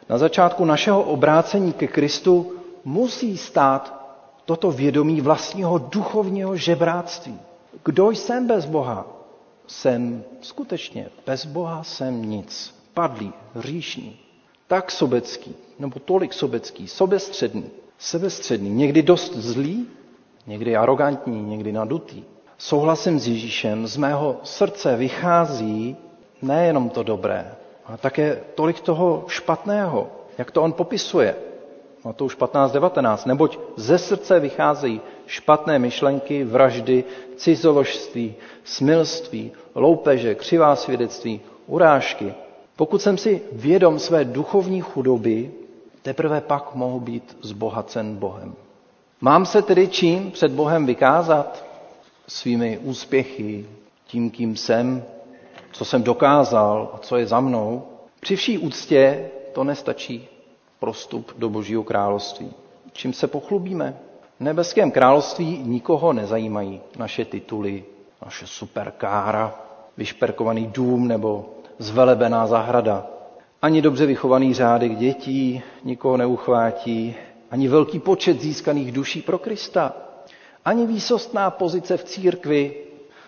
Na 0.10 0.18
začátku 0.18 0.66
našeho 0.66 1.02
obrácení 1.04 1.74
ke 1.74 1.88
Kristu 1.88 2.59
musí 2.86 3.38
stát 3.38 4.00
toto 4.46 4.72
vědomí 4.72 5.22
vlastního 5.22 5.78
duchovního 5.78 6.56
žebráctví. 6.56 7.40
Kdo 7.86 8.12
jsem 8.12 8.48
bez 8.48 8.66
Boha? 8.66 9.08
Jsem 9.68 10.24
skutečně 10.42 11.10
bez 11.26 11.46
Boha 11.46 11.84
jsem 11.84 12.30
nic. 12.30 12.76
Padlý, 12.94 13.34
hříšný, 13.54 14.18
tak 14.68 14.92
sobecký, 14.92 15.56
nebo 15.80 16.00
tolik 16.00 16.34
sobecký, 16.34 16.88
sobestředný, 16.88 17.66
sebestředný, 17.98 18.70
někdy 18.70 19.02
dost 19.02 19.36
zlý, 19.36 19.88
někdy 20.48 20.76
arrogantní, 20.76 21.42
někdy 21.42 21.72
nadutý. 21.72 22.24
Souhlasím 22.58 23.20
s 23.20 23.28
Ježíšem, 23.28 23.88
z 23.88 23.98
mého 23.98 24.40
srdce 24.44 24.96
vychází 24.96 25.98
nejenom 26.42 26.90
to 26.90 27.04
dobré, 27.04 27.56
ale 27.86 27.98
také 27.98 28.42
tolik 28.56 28.80
toho 28.80 29.26
špatného, 29.28 30.08
jak 30.38 30.52
to 30.52 30.64
on 30.64 30.74
popisuje. 30.74 31.36
Matouš 32.04 32.38
15.19. 32.38 33.28
Neboť 33.28 33.60
ze 33.76 33.98
srdce 33.98 34.40
vycházejí 34.40 35.02
špatné 35.28 35.80
myšlenky, 35.80 36.44
vraždy, 36.44 37.04
cizoložství, 37.36 38.36
smilství, 38.64 39.52
loupeže, 39.76 40.36
křivá 40.36 40.76
svědectví, 40.76 41.42
urážky. 41.68 42.34
Pokud 42.76 43.02
jsem 43.02 43.18
si 43.18 43.42
vědom 43.52 44.00
své 44.00 44.26
duchovní 44.26 44.82
chudoby, 44.82 45.52
teprve 46.02 46.42
pak 46.42 46.76
mohu 46.76 47.00
být 47.00 47.38
zbohacen 47.42 48.16
Bohem. 48.16 48.54
Mám 49.22 49.46
se 49.46 49.62
tedy 49.62 49.88
čím 49.88 50.32
před 50.32 50.52
Bohem 50.52 50.86
vykázat? 50.86 51.66
Svými 52.28 52.78
úspěchy, 52.78 53.66
tím, 54.08 54.32
kým 54.32 54.56
jsem, 54.56 55.04
co 55.72 55.86
jsem 55.86 56.04
dokázal 56.04 56.90
a 56.94 56.98
co 56.98 57.18
je 57.18 57.28
za 57.28 57.40
mnou. 57.40 57.84
Při 58.20 58.36
vší 58.36 58.58
úctě 58.58 59.30
to 59.54 59.64
nestačí 59.64 60.28
prostup 60.80 61.32
do 61.38 61.50
Božího 61.50 61.84
království. 61.84 62.54
Čím 62.94 63.14
se 63.14 63.28
pochlubíme? 63.28 63.98
V 64.40 64.44
nebeském 64.44 64.92
království 64.92 65.62
nikoho 65.66 66.14
nezajímají 66.14 66.82
naše 66.98 67.26
tituly, 67.26 67.84
naše 68.26 68.48
superkára, 68.48 69.56
vyšperkovaný 69.98 70.68
dům 70.68 71.08
nebo 71.08 71.46
zvelebená 71.78 72.48
zahrada. 72.48 73.08
Ani 73.62 73.82
dobře 73.82 74.06
vychovaný 74.06 74.54
řádek 74.54 74.96
dětí 74.96 75.62
nikoho 75.84 76.18
neuchvátí, 76.18 77.16
ani 77.52 77.68
velký 77.68 78.00
počet 78.00 78.42
získaných 78.42 78.92
duší 78.92 79.22
pro 79.22 79.38
Krista, 79.40 79.94
ani 80.66 80.86
výsostná 80.88 81.52
pozice 81.52 81.98
v 81.98 82.04
církvi, 82.04 82.74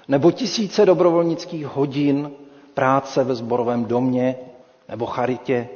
nebo 0.08 0.32
tisíce 0.32 0.86
dobrovolnických 0.86 1.66
hodin 1.68 2.32
práce 2.74 3.24
ve 3.24 3.36
zborovém 3.36 3.86
domě 3.86 4.36
nebo 4.90 5.06
charitě. 5.06 5.70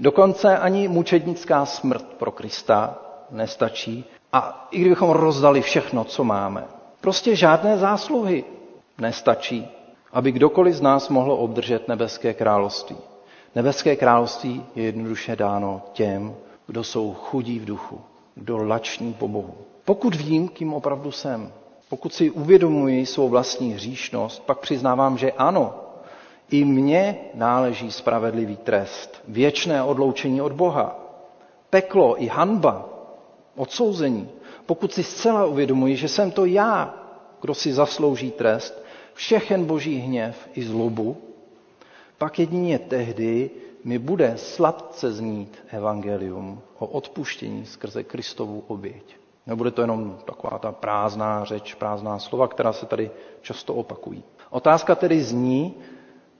Dokonce 0.00 0.58
ani 0.58 0.88
mučednická 0.88 1.66
smrt 1.66 2.04
pro 2.18 2.30
Krista 2.30 2.98
nestačí. 3.30 4.04
A 4.32 4.68
i 4.70 4.80
kdybychom 4.80 5.10
rozdali 5.10 5.62
všechno, 5.62 6.04
co 6.04 6.24
máme, 6.24 6.64
prostě 7.00 7.36
žádné 7.36 7.78
zásluhy 7.78 8.44
nestačí, 8.98 9.68
aby 10.12 10.32
kdokoliv 10.32 10.74
z 10.74 10.80
nás 10.80 11.08
mohl 11.08 11.32
obdržet 11.32 11.88
nebeské 11.88 12.34
království. 12.34 12.96
Nebeské 13.54 13.96
království 13.96 14.64
je 14.74 14.84
jednoduše 14.84 15.36
dáno 15.36 15.82
těm, 15.92 16.34
kdo 16.66 16.84
jsou 16.84 17.14
chudí 17.14 17.58
v 17.58 17.64
duchu, 17.64 18.00
kdo 18.34 18.56
lační 18.66 19.12
po 19.14 19.28
Bohu. 19.28 19.54
Pokud 19.84 20.14
vím, 20.14 20.48
kým 20.48 20.74
opravdu 20.74 21.10
jsem, 21.12 21.52
pokud 21.88 22.14
si 22.14 22.30
uvědomuji 22.30 23.06
svou 23.06 23.28
vlastní 23.28 23.72
hříšnost, 23.72 24.42
pak 24.46 24.58
přiznávám, 24.58 25.18
že 25.18 25.32
ano, 25.32 25.74
i 26.50 26.64
mně 26.64 27.18
náleží 27.34 27.92
spravedlivý 27.92 28.56
trest, 28.56 29.22
věčné 29.28 29.82
odloučení 29.82 30.40
od 30.42 30.52
Boha, 30.52 30.98
peklo 31.70 32.22
i 32.22 32.26
hanba, 32.26 32.88
odsouzení. 33.56 34.28
Pokud 34.66 34.92
si 34.92 35.02
zcela 35.02 35.44
uvědomuji, 35.46 35.96
že 35.96 36.08
jsem 36.08 36.30
to 36.30 36.44
já, 36.44 36.94
kdo 37.40 37.54
si 37.54 37.72
zaslouží 37.72 38.30
trest, 38.30 38.84
všechen 39.14 39.64
boží 39.64 39.96
hněv 39.96 40.48
i 40.54 40.62
zlobu, 40.62 41.16
pak 42.18 42.38
jedině 42.38 42.78
tehdy 42.78 43.50
mi 43.84 43.98
bude 43.98 44.32
sladce 44.36 45.12
znít 45.12 45.58
evangelium 45.70 46.60
o 46.78 46.86
odpuštění 46.86 47.66
skrze 47.66 48.02
Kristovu 48.04 48.64
oběť. 48.66 49.16
Nebude 49.46 49.70
to 49.70 49.80
jenom 49.80 50.18
taková 50.24 50.58
ta 50.58 50.72
prázdná 50.72 51.44
řeč, 51.44 51.74
prázdná 51.74 52.18
slova, 52.18 52.48
která 52.48 52.72
se 52.72 52.86
tady 52.86 53.10
často 53.40 53.74
opakují. 53.74 54.22
Otázka 54.50 54.94
tedy 54.94 55.22
zní, 55.22 55.74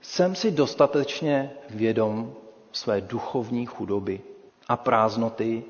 Jsem 0.01 0.35
si 0.35 0.51
dostatečně 0.51 1.51
vědom 1.69 2.33
své 2.71 3.01
duchovní 3.01 3.65
chudoby 3.65 4.21
a 4.67 4.77
prázdnoty, 4.77 5.63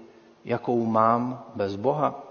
jakou 0.45 0.85
mám 0.85 1.45
bez 1.55 1.75
Boha? 1.75 2.23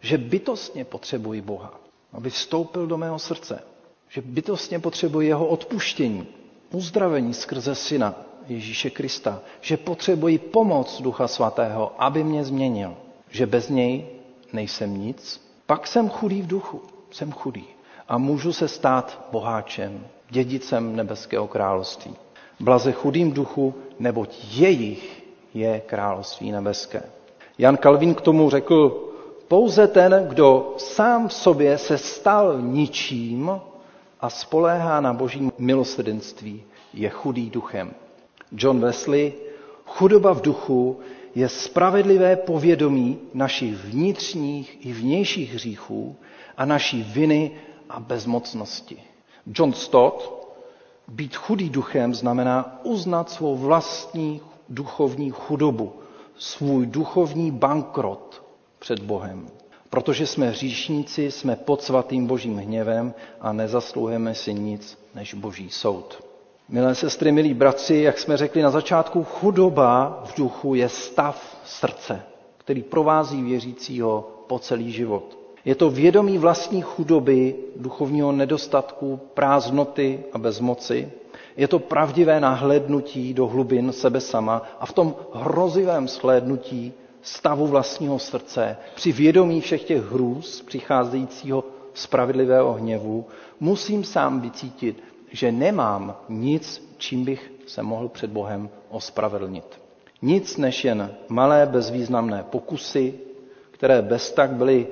Že 0.00 0.18
bytostně 0.18 0.84
potřebuji 0.84 1.40
Boha, 1.40 1.80
aby 2.12 2.30
vstoupil 2.30 2.86
do 2.86 2.96
mého 2.96 3.18
srdce. 3.18 3.62
Že 4.08 4.22
bytostně 4.22 4.78
potřebuji 4.78 5.20
jeho 5.20 5.46
odpuštění, 5.46 6.26
uzdravení 6.70 7.34
skrze 7.34 7.74
Syna 7.74 8.14
Ježíše 8.48 8.90
Krista. 8.90 9.40
Že 9.60 9.76
potřebuji 9.76 10.38
pomoc 10.38 11.02
Ducha 11.02 11.28
Svatého, 11.28 11.92
aby 11.98 12.24
mě 12.24 12.44
změnil. 12.44 12.96
Že 13.30 13.46
bez 13.46 13.68
něj 13.68 14.06
nejsem 14.52 15.00
nic. 15.00 15.50
Pak 15.66 15.86
jsem 15.86 16.08
chudý 16.08 16.42
v 16.42 16.46
duchu. 16.46 16.82
Jsem 17.10 17.32
chudý. 17.32 17.64
A 18.08 18.18
můžu 18.18 18.52
se 18.52 18.68
stát 18.68 19.28
boháčem, 19.32 20.06
dědicem 20.30 20.96
nebeského 20.96 21.46
království. 21.46 22.14
Blaze 22.60 22.92
chudým 22.92 23.32
duchu, 23.32 23.74
neboť 23.98 24.38
jejich 24.54 25.24
je 25.54 25.80
království 25.86 26.52
nebeské. 26.52 27.02
Jan 27.58 27.76
Kalvín 27.76 28.14
k 28.14 28.20
tomu 28.20 28.50
řekl, 28.50 29.12
pouze 29.48 29.88
ten, 29.88 30.26
kdo 30.28 30.74
sám 30.76 31.28
v 31.28 31.32
sobě 31.32 31.78
se 31.78 31.98
stal 31.98 32.60
ničím 32.60 33.60
a 34.20 34.30
spoléhá 34.30 35.00
na 35.00 35.12
boží 35.12 35.50
milosrdenství, 35.58 36.62
je 36.94 37.08
chudý 37.08 37.50
duchem. 37.50 37.94
John 38.52 38.80
Wesley, 38.80 39.32
chudoba 39.86 40.32
v 40.32 40.40
duchu 40.40 41.00
je 41.34 41.48
spravedlivé 41.48 42.36
povědomí 42.36 43.18
našich 43.34 43.74
vnitřních 43.74 44.86
i 44.86 44.92
vnějších 44.92 45.54
hříchů 45.54 46.16
a 46.56 46.64
naší 46.64 47.02
viny 47.02 47.50
a 47.88 48.00
bezmocnosti. 48.00 48.98
John 49.54 49.72
Stott, 49.72 50.48
být 51.08 51.36
chudý 51.36 51.70
duchem 51.70 52.14
znamená 52.14 52.80
uznat 52.84 53.30
svou 53.30 53.56
vlastní 53.56 54.40
duchovní 54.68 55.30
chudobu, 55.30 55.92
svůj 56.38 56.86
duchovní 56.86 57.50
bankrot 57.50 58.42
před 58.78 59.02
Bohem. 59.02 59.48
Protože 59.90 60.26
jsme 60.26 60.48
hříšníci, 60.48 61.30
jsme 61.30 61.56
pod 61.56 61.82
svatým 61.82 62.26
božím 62.26 62.56
hněvem 62.56 63.14
a 63.40 63.52
nezasluhujeme 63.52 64.34
si 64.34 64.54
nic 64.54 64.98
než 65.14 65.34
boží 65.34 65.70
soud. 65.70 66.24
Milé 66.68 66.94
sestry, 66.94 67.32
milí 67.32 67.54
bratři, 67.54 67.96
jak 67.96 68.18
jsme 68.18 68.36
řekli 68.36 68.62
na 68.62 68.70
začátku, 68.70 69.24
chudoba 69.24 70.22
v 70.24 70.36
duchu 70.38 70.74
je 70.74 70.88
stav 70.88 71.56
srdce, 71.64 72.22
který 72.58 72.82
provází 72.82 73.42
věřícího 73.42 74.30
po 74.46 74.58
celý 74.58 74.92
život. 74.92 75.45
Je 75.66 75.74
to 75.74 75.90
vědomí 75.90 76.38
vlastní 76.38 76.82
chudoby, 76.82 77.54
duchovního 77.76 78.32
nedostatku, 78.32 79.20
prázdnoty 79.34 80.24
a 80.32 80.38
bezmoci. 80.38 81.10
Je 81.56 81.68
to 81.68 81.78
pravdivé 81.78 82.40
nahlédnutí 82.40 83.34
do 83.34 83.46
hlubin 83.46 83.92
sebe 83.92 84.20
sama 84.20 84.62
a 84.80 84.86
v 84.86 84.92
tom 84.92 85.14
hrozivém 85.32 86.08
shlédnutí 86.08 86.92
stavu 87.22 87.66
vlastního 87.66 88.18
srdce, 88.18 88.76
při 88.94 89.12
vědomí 89.12 89.60
všech 89.60 89.84
těch 89.84 90.12
hrůz 90.12 90.62
přicházejícího 90.62 91.64
spravedlivého 91.94 92.72
hněvu, 92.72 93.26
musím 93.60 94.04
sám 94.04 94.40
vycítit, 94.40 95.02
že 95.32 95.52
nemám 95.52 96.16
nic, 96.28 96.94
čím 96.98 97.24
bych 97.24 97.52
se 97.66 97.82
mohl 97.82 98.08
před 98.08 98.30
Bohem 98.30 98.68
ospravedlnit. 98.90 99.80
Nic 100.22 100.56
než 100.56 100.84
jen 100.84 101.10
malé 101.28 101.66
bezvýznamné 101.66 102.44
pokusy, 102.50 103.14
které 103.70 104.02
bez 104.02 104.32
tak 104.32 104.50
byly 104.50 104.86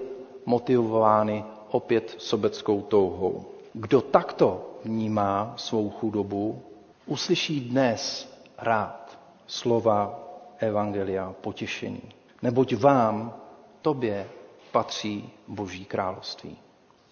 motivovány 0.46 1.44
opět 1.70 2.14
sobeckou 2.18 2.82
touhou. 2.82 3.44
Kdo 3.72 4.00
takto 4.00 4.70
vnímá 4.84 5.54
svou 5.56 5.90
chudobu, 5.90 6.62
uslyší 7.06 7.60
dnes 7.60 8.32
rád 8.58 9.18
slova 9.46 10.20
Evangelia 10.58 11.34
potěšení. 11.40 12.02
Neboť 12.42 12.74
vám, 12.74 13.34
tobě, 13.82 14.28
patří 14.72 15.30
Boží 15.48 15.84
království. 15.84 16.58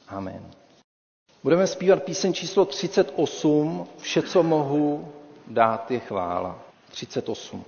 Amen. 0.09 0.51
Budeme 1.43 1.67
zpívat 1.67 2.03
píseň 2.03 2.33
číslo 2.33 2.65
38, 2.65 3.87
Vše, 3.99 4.23
co 4.23 4.43
mohu 4.43 5.09
dát, 5.47 5.91
je 5.91 5.99
chvála. 5.99 6.59
38. 6.91 7.65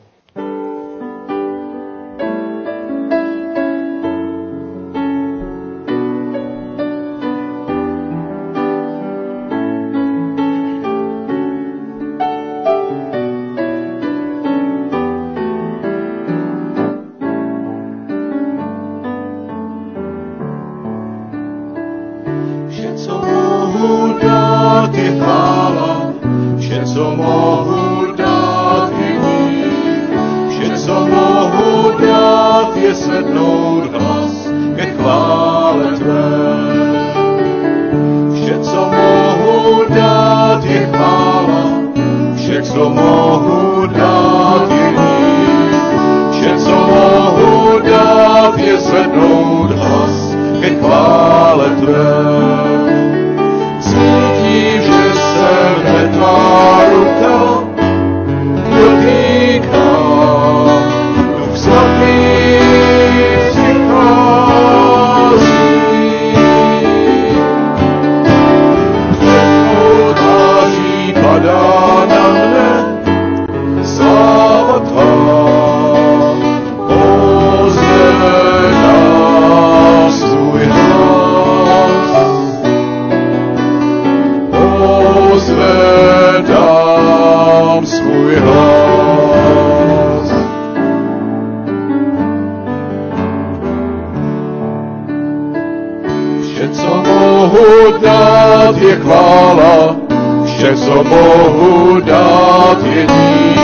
chvála, 98.97 99.97
vše, 100.45 100.77
co 100.77 101.05
mohu 101.05 102.01
dát, 102.01 102.79
je 102.85 103.07
dík. 103.07 103.61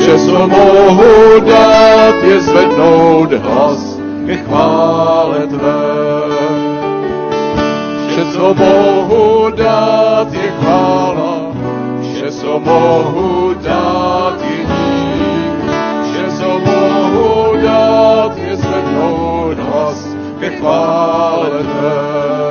Vše, 0.00 0.18
co 0.18 0.48
mohu 0.48 1.40
dát, 1.40 2.14
je 2.22 2.40
zvednout 2.40 3.32
hlas 3.32 3.98
ke 4.26 4.36
chvále 4.36 5.46
tvé. 5.46 5.82
Vše, 8.08 8.24
co 8.32 8.54
mohu 8.54 9.50
dát, 9.50 10.32
je 10.32 10.52
chvála, 10.60 11.52
vše, 12.02 12.30
co 12.30 12.60
mohu 12.60 13.54
dát, 13.62 14.36
je 14.42 14.56
dík. 14.56 15.70
Vše, 16.02 16.36
co 16.38 16.48
mohu 16.58 17.56
dát, 17.62 18.38
je 18.38 18.56
zvednout 18.56 19.58
hlas 19.58 20.16
ke 20.40 20.50
chvále 20.50 21.50
tvé. 21.50 22.49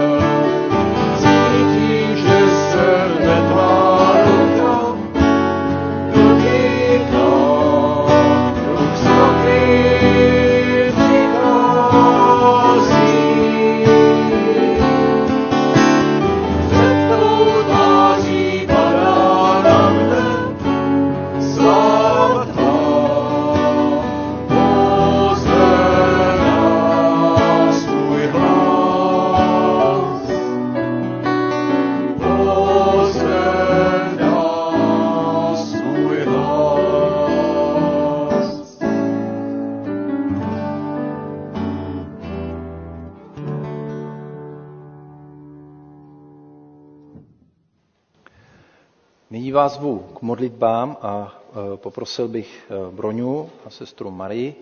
Vás 49.70 49.78
zvu 49.78 50.00
k 50.18 50.22
modlitbám 50.22 50.98
a 51.02 51.30
e, 51.30 51.78
poprosil 51.78 52.28
bych 52.28 52.50
e, 52.50 52.96
Broňu 52.96 53.50
a 53.66 53.70
sestru 53.70 54.12
Marii 54.12 54.56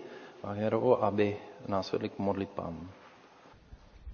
Vaherovou, 0.44 1.02
aby 1.04 1.36
nás 1.68 1.92
vedli 1.92 2.08
k 2.08 2.18
modlitbám. 2.18 2.76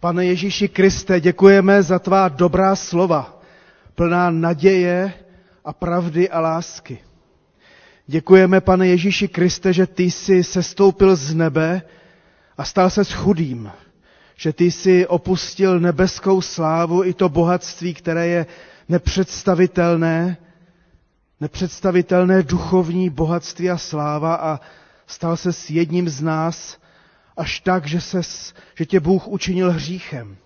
Pane 0.01 0.25
Ježíši 0.25 0.69
Kriste, 0.69 1.21
děkujeme 1.21 1.83
za 1.83 1.99
tvá 1.99 2.29
dobrá 2.29 2.77
slova, 2.77 3.41
plná 3.95 4.31
naděje 4.31 5.13
a 5.65 5.73
pravdy 5.73 6.31
a 6.31 6.41
lásky. 6.41 6.99
Děkujeme, 8.07 8.61
pane 8.61 8.87
Ježíši 8.89 9.29
Kriste, 9.29 9.73
že 9.73 9.87
ty 9.87 10.03
jsi 10.11 10.45
sestoupil 10.45 11.17
z 11.17 11.35
nebe 11.35 11.83
a 12.59 12.65
stal 12.65 12.91
se 12.91 13.05
chudým, 13.05 13.71
že 14.37 14.53
ty 14.53 14.71
jsi 14.71 15.07
opustil 15.07 15.81
nebeskou 15.81 16.41
slávu 16.41 17.05
i 17.05 17.15
to 17.15 17.29
bohatství, 17.29 17.95
které 17.95 18.27
je 18.27 18.47
nepředstavitelné, 18.89 20.37
nepředstavitelné 21.41 22.43
duchovní 22.43 23.11
bohatství 23.11 23.71
a 23.71 23.79
sláva 23.79 24.35
a 24.35 24.61
stal 25.07 25.37
se 25.37 25.53
s 25.53 25.71
jedním 25.71 26.09
z 26.09 26.23
nás 26.23 26.79
až 27.37 27.61
tak, 27.61 27.87
že, 27.87 28.01
ses, 28.01 28.55
že 28.75 28.87
tě 28.87 29.01
Bůh 29.01 29.29
učinil 29.29 29.71
hříchem. 29.73 30.37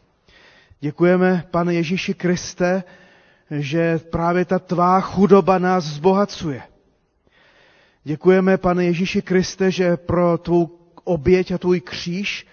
Děkujeme, 0.81 1.45
pane 1.51 1.75
Ježíši 1.75 2.15
Kriste, 2.15 2.83
že 3.51 3.99
právě 3.99 4.45
ta 4.45 4.59
tvá 4.59 5.01
chudoba 5.01 5.59
nás 5.59 5.85
zbohacuje. 5.85 6.63
Děkujeme, 8.05 8.57
pane 8.59 8.85
Ježíši 8.85 9.23
Kriste, 9.23 9.71
že 9.71 9.97
pro 9.97 10.39
tvou 10.39 10.79
oběť 11.05 11.51
a 11.53 11.59
tvůj 11.59 11.81
kříž 11.81 12.47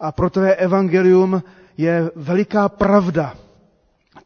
a 0.00 0.12
pro 0.12 0.30
tvé 0.30 0.54
evangelium 0.54 1.42
je 1.76 2.10
veliká 2.16 2.68
pravda. 2.68 3.34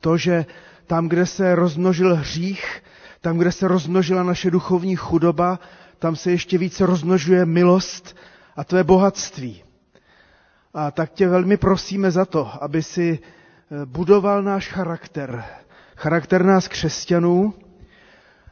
To, 0.00 0.16
že 0.16 0.46
tam, 0.86 1.08
kde 1.08 1.26
se 1.26 1.54
rozmnožil 1.54 2.14
hřích, 2.16 2.82
tam, 3.26 3.38
kde 3.38 3.52
se 3.52 3.68
rozmnožila 3.68 4.22
naše 4.22 4.50
duchovní 4.50 4.96
chudoba, 4.96 5.58
tam 5.98 6.16
se 6.16 6.30
ještě 6.30 6.58
více 6.58 6.86
rozmnožuje 6.86 7.46
milost 7.46 8.16
a 8.56 8.64
tvé 8.64 8.84
bohatství. 8.84 9.62
A 10.74 10.90
tak 10.90 11.12
tě 11.12 11.28
velmi 11.28 11.56
prosíme 11.56 12.10
za 12.10 12.24
to, 12.24 12.62
aby 12.62 12.82
si 12.82 13.18
eh, 13.18 13.86
budoval 13.86 14.42
náš 14.42 14.68
charakter, 14.68 15.44
charakter 15.96 16.44
nás 16.44 16.68
křesťanů, 16.68 17.54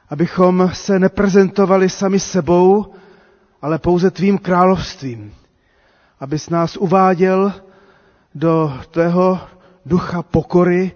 abychom 0.09 0.70
se 0.72 0.99
neprezentovali 0.99 1.89
sami 1.89 2.20
sebou, 2.20 2.95
ale 3.62 3.79
pouze 3.79 4.11
tvým 4.11 4.39
královstvím. 4.39 5.35
Abys 6.20 6.51
nás 6.51 6.77
uváděl 6.77 7.53
do 8.35 8.81
tvého 8.91 9.41
ducha 9.87 10.22
pokory, 10.22 10.93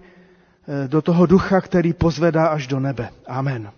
do 0.87 1.01
toho 1.01 1.25
ducha, 1.25 1.61
který 1.61 1.93
pozvedá 1.93 2.47
až 2.47 2.67
do 2.67 2.79
nebe. 2.79 3.09
Amen. 3.27 3.71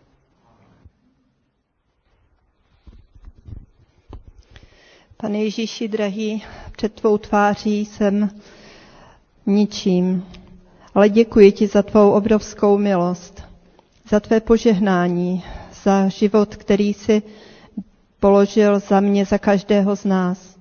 Pane 5.18 5.44
Ježíši 5.44 5.88
drahý, 5.88 6.44
před 6.72 6.94
tvou 6.94 7.18
tváří 7.18 7.86
jsem 7.86 8.30
ničím, 9.46 10.26
ale 10.96 11.10
děkuji 11.10 11.52
ti 11.52 11.68
za 11.68 11.84
tvou 11.84 12.12
obrovskou 12.12 12.78
milost, 12.78 13.44
za 14.10 14.20
tvé 14.20 14.39
požehnání, 14.39 15.44
za 15.84 16.08
život, 16.08 16.56
který 16.56 16.94
si 16.94 17.22
položil 18.20 18.80
za 18.80 19.00
mě, 19.00 19.26
za 19.26 19.38
každého 19.38 19.96
z 19.96 20.06
nás. 20.06 20.56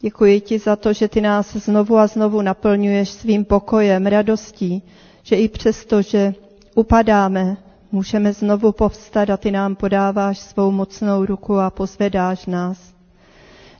Děkuji 0.00 0.40
ti 0.40 0.58
za 0.58 0.76
to, 0.76 0.92
že 0.92 1.08
ty 1.08 1.20
nás 1.20 1.56
znovu 1.56 1.96
a 1.98 2.06
znovu 2.06 2.42
naplňuješ 2.42 3.08
svým 3.10 3.44
pokojem, 3.44 4.06
radostí, 4.06 4.82
že 5.22 5.36
i 5.36 5.48
přesto, 5.48 6.02
že 6.02 6.34
upadáme, 6.74 7.56
můžeme 7.92 8.32
znovu 8.32 8.72
povstat 8.72 9.30
a 9.30 9.36
ty 9.36 9.50
nám 9.50 9.74
podáváš 9.76 10.38
svou 10.38 10.70
mocnou 10.70 11.24
ruku 11.24 11.58
a 11.58 11.70
pozvedáš 11.70 12.46
nás. 12.46 12.78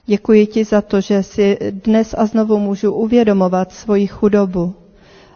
Děkuji 0.07 0.47
ti 0.47 0.65
za 0.65 0.81
to, 0.81 1.01
že 1.01 1.23
si 1.23 1.59
dnes 1.71 2.15
a 2.19 2.27
znovu 2.27 2.59
můžu 2.59 2.93
uvědomovat 2.93 3.73
svoji 3.73 4.07
chudobu, 4.07 4.75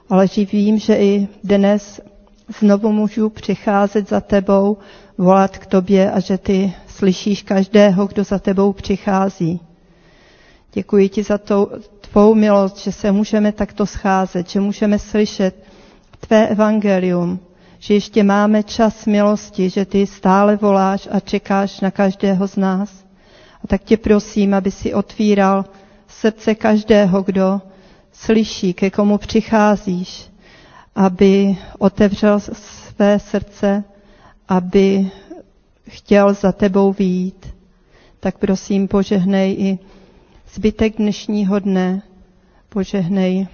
ale 0.08 0.26
vím, 0.52 0.78
že 0.78 0.96
i 0.96 1.28
dnes 1.44 2.00
znovu 2.58 2.92
můžu 2.92 3.28
přicházet 3.30 4.08
za 4.08 4.20
tebou, 4.20 4.76
volat 5.18 5.58
k 5.58 5.66
tobě 5.66 6.10
a 6.10 6.20
že 6.20 6.38
ty 6.38 6.72
slyšíš 6.86 7.42
každého, 7.42 8.06
kdo 8.06 8.24
za 8.24 8.38
tebou 8.38 8.72
přichází. 8.72 9.60
Děkuji 10.72 11.08
ti 11.08 11.22
za 11.22 11.38
to, 11.38 11.70
tvou 12.10 12.34
milost, 12.34 12.78
že 12.78 12.92
se 12.92 13.12
můžeme 13.12 13.52
takto 13.52 13.86
scházet, 13.86 14.50
že 14.50 14.60
můžeme 14.60 14.98
slyšet 14.98 15.54
tvé 16.20 16.48
evangelium, 16.48 17.38
že 17.78 17.94
ještě 17.94 18.22
máme 18.24 18.62
čas 18.62 19.06
milosti, 19.06 19.70
že 19.70 19.84
ty 19.84 20.06
stále 20.06 20.56
voláš 20.56 21.08
a 21.10 21.20
čekáš 21.20 21.80
na 21.80 21.90
každého 21.90 22.48
z 22.48 22.56
nás. 22.56 23.04
A 23.64 23.66
tak 23.66 23.82
tě 23.84 23.96
prosím, 23.96 24.54
aby 24.54 24.70
si 24.70 24.94
otvíral 24.94 25.64
srdce 26.08 26.54
každého, 26.54 27.22
kdo 27.22 27.60
slyší, 28.12 28.74
ke 28.74 28.90
komu 28.90 29.18
přicházíš, 29.18 30.30
aby 30.94 31.56
otevřel 31.78 32.40
své 32.40 33.18
srdce, 33.18 33.84
aby 34.48 35.10
chtěl 35.88 36.34
za 36.34 36.52
tebou 36.52 36.92
výjít. 36.92 37.46
Tak 38.20 38.38
prosím, 38.38 38.88
požehnej 38.88 39.56
i 39.58 39.78
zbytek 40.54 40.96
dnešního 40.96 41.58
dne, 41.58 42.02
požehnej 42.68 43.46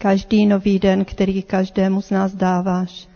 každý 0.00 0.46
nový 0.46 0.78
den, 0.78 1.04
který 1.04 1.42
každému 1.42 2.02
z 2.02 2.10
nás 2.10 2.32
dáváš. 2.34 3.08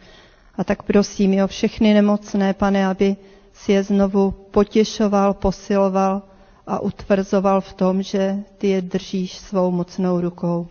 A 0.59 0.65
tak 0.65 0.83
prosím 0.83 1.33
i 1.35 1.43
o 1.43 1.47
všechny 1.47 1.95
nemocné, 1.95 2.55
pane, 2.55 2.87
aby 2.87 3.17
si 3.53 3.73
je 3.73 3.83
znovu 3.83 4.31
potěšoval, 4.31 5.35
posiloval 5.35 6.23
a 6.67 6.79
utvrzoval 6.81 7.61
v 7.61 7.73
tom, 7.73 8.03
že 8.03 8.37
ty 8.59 8.69
je 8.69 8.83
držíš 8.83 9.39
svou 9.39 9.71
mocnou 9.71 10.21
rukou. 10.21 10.69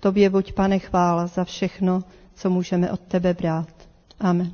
Tobě 0.00 0.30
buď, 0.30 0.52
pane, 0.52 0.78
chvála 0.78 1.26
za 1.26 1.44
všechno, 1.44 2.02
co 2.34 2.50
můžeme 2.50 2.90
od 2.92 3.00
tebe 3.00 3.34
brát. 3.34 3.68
Amen. 4.20 4.52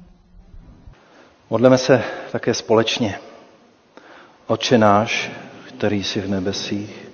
Modleme 1.51 1.79
se 1.79 2.03
také 2.33 2.55
společně. 2.55 3.19
Oče 4.47 4.79
náš, 4.79 5.31
který 5.69 6.05
jsi 6.05 6.21
v 6.21 6.29
nebesích, 6.31 7.09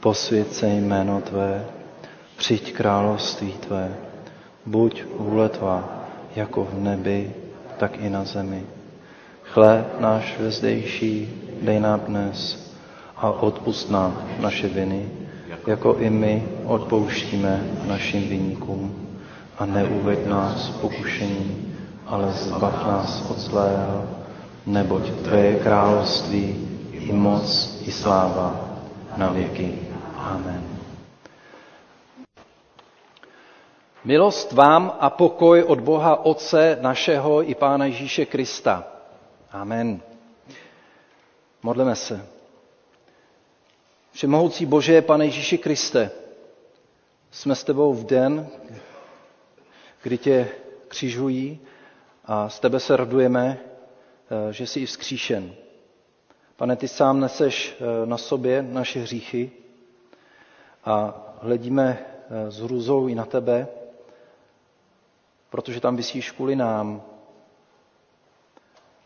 posvěd 0.00 0.52
se 0.54 0.66
jméno 0.68 1.20
Tvé, 1.20 1.79
přijď 2.40 2.72
království 2.72 3.52
Tvé, 3.52 3.96
buď 4.66 5.04
vůle 5.18 5.48
Tvá, 5.48 6.04
jako 6.36 6.64
v 6.64 6.74
nebi, 6.74 7.32
tak 7.78 8.00
i 8.00 8.10
na 8.10 8.24
zemi. 8.24 8.62
Chlé 9.44 9.84
náš 10.00 10.38
vezdejší 10.38 11.28
dej 11.62 11.80
nám 11.80 12.00
dnes 12.00 12.56
a 13.16 13.30
odpust 13.30 13.90
nám 13.90 14.24
naše 14.40 14.68
viny, 14.68 15.08
jako 15.66 15.94
i 15.94 16.10
my 16.10 16.44
odpouštíme 16.64 17.64
našim 17.86 18.28
vyníkům. 18.28 19.08
A 19.58 19.66
neuveď 19.66 20.26
nás 20.26 20.68
pokušení, 20.80 21.74
ale 22.06 22.32
zbav 22.32 22.86
nás 22.86 23.30
od 23.30 23.38
zlého, 23.38 24.04
neboť 24.66 25.10
Tvé 25.10 25.54
království, 25.54 26.56
i 26.92 27.12
moc, 27.12 27.80
i 27.86 27.92
sláva 27.92 28.60
na 29.16 29.32
věky. 29.32 29.74
Amen. 30.16 30.69
Milost 34.04 34.52
vám 34.52 34.96
a 35.00 35.10
pokoj 35.10 35.62
od 35.62 35.80
Boha 35.80 36.24
Otce 36.24 36.78
našeho 36.80 37.50
i 37.50 37.54
Pána 37.54 37.84
Ježíše 37.84 38.26
Krista. 38.26 38.84
Amen. 39.52 40.00
Modleme 41.62 41.96
se. 41.96 42.26
Všemohoucí 44.12 44.66
Bože, 44.66 45.02
Pane 45.02 45.24
Ježíši 45.24 45.58
Kriste, 45.58 46.10
jsme 47.30 47.54
s 47.54 47.64
tebou 47.64 47.94
v 47.94 48.04
den, 48.06 48.48
kdy 50.02 50.18
tě 50.18 50.48
křižují 50.88 51.60
a 52.24 52.48
z 52.48 52.60
tebe 52.60 52.80
se 52.80 52.96
radujeme, 52.96 53.58
eh, 54.48 54.52
že 54.52 54.66
jsi 54.66 54.80
i 54.80 54.86
vzkříšen. 54.86 55.54
Pane, 56.56 56.76
ty 56.76 56.88
sám 56.88 57.20
neseš 57.20 57.76
eh, 57.80 58.06
na 58.06 58.18
sobě 58.18 58.62
naše 58.62 59.00
hříchy 59.00 59.50
a 60.84 61.14
hledíme 61.42 61.98
eh, 62.46 62.50
s 62.50 62.60
hrůzou 62.60 63.08
i 63.08 63.14
na 63.14 63.24
tebe, 63.24 63.68
protože 65.50 65.80
tam 65.80 65.96
vysíš 65.96 66.30
kvůli 66.30 66.56
nám, 66.56 67.02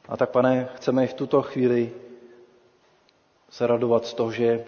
a 0.09 0.17
tak, 0.17 0.31
pane, 0.31 0.69
chceme 0.75 1.05
i 1.05 1.07
v 1.07 1.15
tuto 1.15 1.43
chvíli 1.43 1.93
se 3.51 3.67
radovat 3.67 4.07
z 4.07 4.15
toho, 4.15 4.33
že 4.33 4.65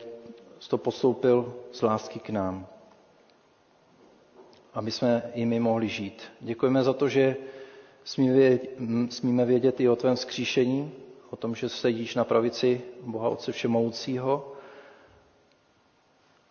jsi 0.60 0.68
to 0.68 0.78
postoupil 0.78 1.54
z 1.72 1.82
lásky 1.82 2.18
k 2.20 2.30
nám. 2.30 2.66
Aby 4.74 4.90
jsme 4.90 5.22
i 5.34 5.46
my 5.46 5.60
mohli 5.60 5.88
žít. 5.88 6.22
Děkujeme 6.40 6.82
za 6.82 6.92
to, 6.92 7.08
že 7.08 7.36
smíme 9.10 9.44
vědět 9.44 9.80
i 9.80 9.88
o 9.88 9.96
tvém 9.96 10.16
skříšení, 10.16 10.92
o 11.30 11.36
tom, 11.36 11.54
že 11.54 11.68
sedíš 11.68 12.14
na 12.14 12.24
pravici 12.24 12.80
Boha 13.02 13.28
Otce 13.28 13.52
Všemoucího 13.52 14.52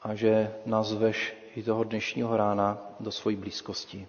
a 0.01 0.15
že 0.15 0.53
nás 0.65 0.87
zveš 0.87 1.37
i 1.55 1.63
toho 1.63 1.83
dnešního 1.83 2.37
rána 2.37 2.77
do 2.99 3.11
svojí 3.11 3.35
blízkosti. 3.35 4.07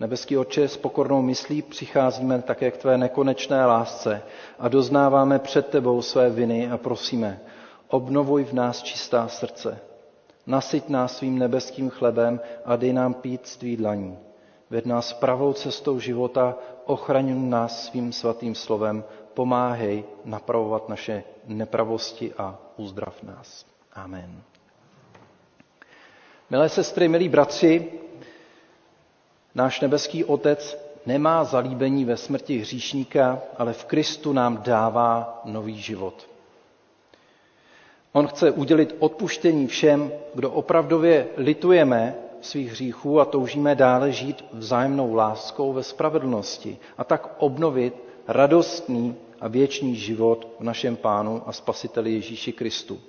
Nebeský 0.00 0.36
Otče, 0.38 0.68
s 0.68 0.76
pokornou 0.76 1.22
myslí 1.22 1.62
přicházíme 1.62 2.42
také 2.42 2.70
k 2.70 2.76
tvé 2.76 2.98
nekonečné 2.98 3.66
lásce 3.66 4.22
a 4.58 4.68
doznáváme 4.68 5.38
před 5.38 5.66
tebou 5.66 6.02
své 6.02 6.30
viny 6.30 6.70
a 6.70 6.78
prosíme, 6.78 7.40
obnovuj 7.88 8.44
v 8.44 8.52
nás 8.52 8.82
čistá 8.82 9.28
srdce. 9.28 9.78
Nasyť 10.46 10.88
nás 10.88 11.16
svým 11.16 11.38
nebeským 11.38 11.90
chlebem 11.90 12.40
a 12.64 12.76
dej 12.76 12.92
nám 12.92 13.14
pít 13.14 13.46
z 13.46 13.76
dlaní. 13.76 14.18
Ved 14.70 14.86
nás 14.86 15.12
pravou 15.12 15.52
cestou 15.52 15.98
života, 15.98 16.58
ochraňuj 16.84 17.38
nás 17.38 17.86
svým 17.86 18.12
svatým 18.12 18.54
slovem, 18.54 19.04
pomáhej 19.34 20.04
napravovat 20.24 20.88
naše 20.88 21.24
nepravosti 21.46 22.32
a 22.38 22.58
uzdrav 22.76 23.22
nás. 23.22 23.66
Amen. 23.92 24.42
Milé 26.50 26.68
sestry, 26.68 27.08
milí 27.08 27.28
bratři, 27.28 28.03
náš 29.54 29.80
nebeský 29.80 30.24
Otec 30.24 30.78
nemá 31.06 31.44
zalíbení 31.44 32.04
ve 32.04 32.16
smrti 32.16 32.58
hříšníka, 32.58 33.38
ale 33.58 33.72
v 33.72 33.84
Kristu 33.84 34.32
nám 34.32 34.62
dává 34.62 35.40
nový 35.44 35.80
život. 35.80 36.28
On 38.12 38.26
chce 38.26 38.50
udělit 38.50 38.96
odpuštění 38.98 39.66
všem, 39.66 40.12
kdo 40.34 40.50
opravdově 40.50 41.26
litujeme 41.36 42.14
svých 42.40 42.70
hříchů 42.70 43.20
a 43.20 43.24
toužíme 43.24 43.74
dále 43.74 44.12
žít 44.12 44.44
vzájemnou 44.52 45.14
láskou 45.14 45.72
ve 45.72 45.82
spravedlnosti 45.82 46.78
a 46.98 47.04
tak 47.04 47.34
obnovit 47.38 47.94
radostný 48.28 49.16
a 49.40 49.48
věčný 49.48 49.96
život 49.96 50.48
v 50.60 50.64
našem 50.64 50.96
Pánu 50.96 51.42
a 51.46 51.52
Spasiteli 51.52 52.12
Ježíši 52.12 52.52
Kristu. 52.52 53.00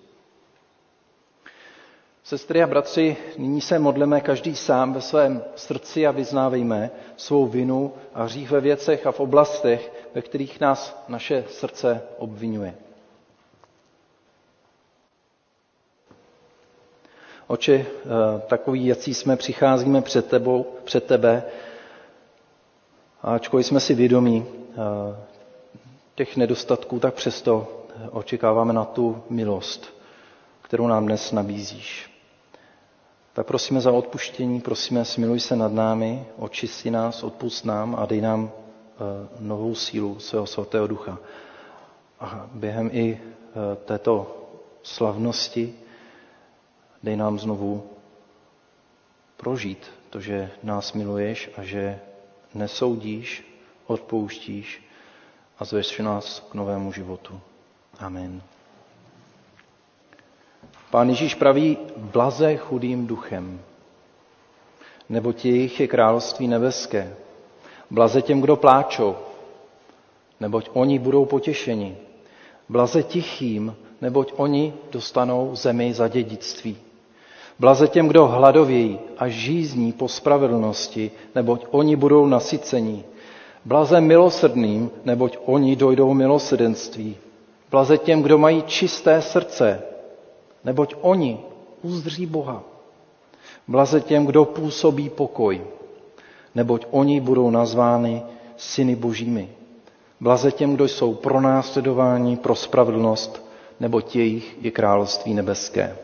Sestry 2.27 2.63
a 2.63 2.67
bratři, 2.67 3.17
nyní 3.37 3.61
se 3.61 3.79
modleme 3.79 4.21
každý 4.21 4.55
sám 4.55 4.93
ve 4.93 5.01
svém 5.01 5.43
srdci 5.55 6.07
a 6.07 6.11
vyznávejme 6.11 6.91
svou 7.17 7.45
vinu 7.47 7.93
a 8.13 8.23
hřích 8.23 8.51
ve 8.51 8.61
věcech 8.61 9.07
a 9.07 9.11
v 9.11 9.19
oblastech, 9.19 9.91
ve 10.15 10.21
kterých 10.21 10.59
nás 10.59 11.03
naše 11.07 11.45
srdce 11.49 12.01
obvinuje. 12.17 12.75
Oče, 17.47 17.73
eh, 17.73 17.85
takový, 18.47 18.85
jací 18.85 19.13
jsme, 19.13 19.35
přicházíme 19.37 20.01
před, 20.01 20.25
tebou, 20.29 20.65
před 20.83 21.03
tebe, 21.03 21.43
ačkoliv 23.21 23.65
jsme 23.65 23.79
si 23.79 23.93
vědomí 23.93 24.45
eh, 24.71 24.75
těch 26.15 26.37
nedostatků, 26.37 26.99
tak 26.99 27.13
přesto 27.13 27.67
očekáváme 28.11 28.73
na 28.73 28.85
tu 28.85 29.23
milost, 29.29 29.93
kterou 30.61 30.87
nám 30.87 31.05
dnes 31.05 31.31
nabízíš. 31.31 32.14
Tak 33.35 33.47
prosíme 33.47 33.81
za 33.81 33.91
odpuštění, 33.91 34.61
prosíme, 34.61 35.05
smiluj 35.05 35.39
se 35.39 35.55
nad 35.55 35.71
námi, 35.71 36.25
očisti 36.39 36.91
nás, 36.91 37.23
odpust 37.23 37.65
nám 37.65 37.95
a 37.99 38.05
dej 38.05 38.21
nám 38.21 38.47
eh, 38.47 39.27
novou 39.39 39.75
sílu 39.75 40.19
svého 40.19 40.47
svatého 40.47 40.87
ducha. 40.87 41.19
A 42.19 42.47
během 42.53 42.89
i 42.93 43.21
této 43.85 44.37
slavnosti 44.83 45.73
Dej 47.05 47.15
nám 47.21 47.39
znovu 47.39 47.85
prožít 49.37 49.91
to, 50.09 50.19
že 50.19 50.51
nás 50.63 50.93
miluješ 50.93 51.49
a 51.57 51.63
že 51.63 51.99
nesoudíš, 52.53 53.45
odpouštíš 53.85 54.81
a 55.59 55.65
zveš 55.65 55.99
nás 55.99 56.39
k 56.49 56.53
novému 56.53 56.91
životu. 56.91 57.41
Amen. 57.99 58.41
Pán 60.95 61.09
Ježíš 61.09 61.35
praví, 61.35 61.77
blaze 61.97 62.57
chudým 62.57 63.07
duchem, 63.07 63.59
nebo 65.09 65.33
jejich 65.43 65.79
je 65.79 65.87
království 65.87 66.47
nebeské. 66.47 67.13
Blaze 67.91 68.21
těm, 68.21 68.41
kdo 68.41 68.55
pláčou, 68.55 69.15
neboť 70.39 70.69
oni 70.73 70.99
budou 70.99 71.25
potěšeni. 71.25 71.97
Blaze 72.69 73.03
tichým, 73.03 73.75
neboť 74.01 74.33
oni 74.35 74.73
dostanou 74.91 75.55
zemi 75.55 75.93
za 75.93 76.07
dědictví. 76.07 76.77
Blaze 77.59 77.87
těm, 77.87 78.07
kdo 78.07 78.27
hladovějí 78.27 78.99
a 79.17 79.27
žízní 79.27 79.91
po 79.91 80.07
spravedlnosti, 80.07 81.11
neboť 81.35 81.65
oni 81.71 81.95
budou 81.95 82.25
nasycení. 82.25 83.03
Blaze 83.65 84.01
milosrdným, 84.01 84.91
neboť 85.05 85.37
oni 85.45 85.75
dojdou 85.75 86.13
milosedenství. 86.13 87.17
Blaze 87.71 87.97
těm, 87.97 88.21
kdo 88.21 88.37
mají 88.37 88.63
čisté 88.63 89.21
srdce, 89.21 89.94
neboť 90.65 90.95
oni 91.01 91.39
uzdří 91.81 92.25
Boha. 92.25 92.63
Blaze 93.67 94.01
těm, 94.01 94.25
kdo 94.25 94.45
působí 94.45 95.09
pokoj, 95.09 95.61
neboť 96.55 96.85
oni 96.91 97.21
budou 97.21 97.49
nazvány 97.49 98.23
syny 98.57 98.95
božími. 98.95 99.49
Blaze 100.19 100.51
těm, 100.51 100.75
kdo 100.75 100.87
jsou 100.87 101.13
pronásledováni 101.13 102.37
pro 102.37 102.55
spravedlnost, 102.55 103.45
neboť 103.79 104.15
jejich 104.15 104.55
je 104.61 104.71
království 104.71 105.33
nebeské. 105.33 105.97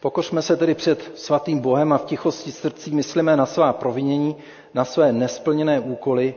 Pokořme 0.00 0.42
se 0.42 0.56
tedy 0.56 0.74
před 0.74 1.12
svatým 1.18 1.58
Bohem 1.58 1.92
a 1.92 1.98
v 1.98 2.04
tichosti 2.04 2.52
srdcí 2.52 2.94
myslíme 2.94 3.36
na 3.36 3.46
svá 3.46 3.72
provinění, 3.72 4.36
na 4.74 4.84
své 4.84 5.12
nesplněné 5.12 5.80
úkoly. 5.80 6.34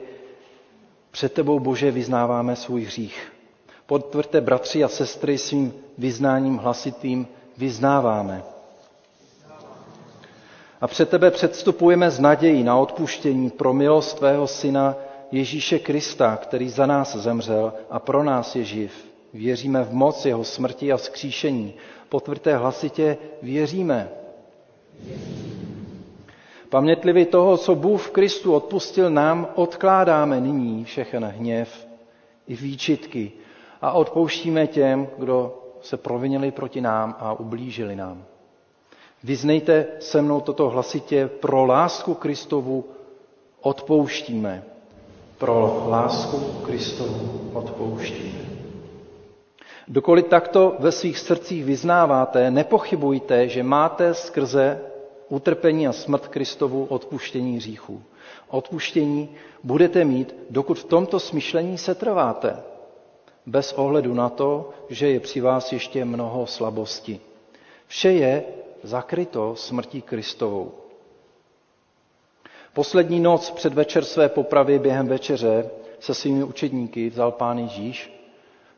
Před 1.11 1.33
tebou, 1.33 1.59
Bože, 1.59 1.91
vyznáváme 1.91 2.55
svůj 2.55 2.83
hřích. 2.83 3.31
Potvrďte, 3.91 4.41
bratři 4.41 4.83
a 4.83 4.87
sestry, 4.87 5.37
svým 5.37 5.73
vyznáním 5.97 6.57
hlasitým 6.57 7.27
vyznáváme. 7.57 8.43
A 10.81 10.87
před 10.87 11.09
tebe 11.09 11.31
předstupujeme 11.31 12.11
s 12.11 12.19
nadějí 12.19 12.63
na 12.63 12.77
odpuštění 12.77 13.49
pro 13.49 13.73
milost 13.73 14.17
tvého 14.17 14.47
syna 14.47 14.95
Ježíše 15.31 15.79
Krista, 15.79 16.37
který 16.37 16.69
za 16.69 16.85
nás 16.85 17.15
zemřel 17.15 17.73
a 17.89 17.99
pro 17.99 18.23
nás 18.23 18.55
je 18.55 18.63
živ. 18.63 19.05
Věříme 19.33 19.83
v 19.83 19.93
moc 19.93 20.25
jeho 20.25 20.43
smrti 20.43 20.91
a 20.91 20.97
vzkříšení 20.97 21.73
potvrďte 22.09 22.57
hlasitě, 22.57 23.17
věříme. 23.41 24.09
Pamětlivi 26.69 27.25
toho, 27.25 27.57
co 27.57 27.75
Bůh 27.75 28.01
v 28.01 28.11
Kristu 28.11 28.53
odpustil 28.53 29.09
nám, 29.09 29.47
odkládáme 29.55 30.41
nyní 30.41 30.85
všechen 30.85 31.25
hněv 31.25 31.87
i 32.47 32.55
výčitky 32.55 33.31
a 33.82 33.91
odpouštíme 33.91 34.67
těm, 34.67 35.07
kdo 35.17 35.57
se 35.82 35.97
provinili 35.97 36.51
proti 36.51 36.82
nám 36.82 37.15
a 37.19 37.34
ublížili 37.34 37.95
nám. 37.95 38.23
Vyznejte 39.23 39.86
se 39.99 40.21
mnou 40.21 40.41
toto 40.41 40.69
hlasitě, 40.69 41.27
pro 41.27 41.65
lásku 41.65 42.13
Kristovu 42.13 42.86
odpouštíme. 43.61 44.63
Pro 45.38 45.86
lásku 45.89 46.38
Kristovu 46.65 47.49
odpouštíme. 47.53 48.41
Dokoliv 49.88 50.25
takto 50.27 50.75
ve 50.79 50.91
svých 50.91 51.19
srdcích 51.19 51.65
vyznáváte, 51.65 52.51
nepochybujte, 52.51 53.47
že 53.47 53.63
máte 53.63 54.13
skrze 54.13 54.82
utrpení 55.29 55.88
a 55.88 55.93
smrt 55.93 56.27
Kristovu 56.27 56.86
odpuštění 56.86 57.55
hříchů. 57.57 58.01
Odpuštění 58.49 59.29
budete 59.63 60.05
mít, 60.05 60.36
dokud 60.49 60.79
v 60.79 60.84
tomto 60.84 61.19
smyšlení 61.19 61.77
se 61.77 61.95
trváte, 61.95 62.63
bez 63.45 63.73
ohledu 63.73 64.13
na 64.13 64.29
to, 64.29 64.69
že 64.89 65.09
je 65.09 65.19
při 65.19 65.41
vás 65.41 65.71
ještě 65.71 66.05
mnoho 66.05 66.47
slabosti. 66.47 67.19
Vše 67.87 68.11
je 68.11 68.43
zakryto 68.83 69.55
smrtí 69.55 70.01
Kristovou. 70.01 70.71
Poslední 72.73 73.19
noc 73.19 73.51
před 73.51 73.73
večer 73.73 74.03
své 74.03 74.29
popravy 74.29 74.79
během 74.79 75.07
večeře 75.07 75.69
se 75.99 76.13
svými 76.13 76.43
učedníky 76.43 77.09
vzal 77.09 77.31
pán 77.31 77.59
Ježíš 77.59 78.21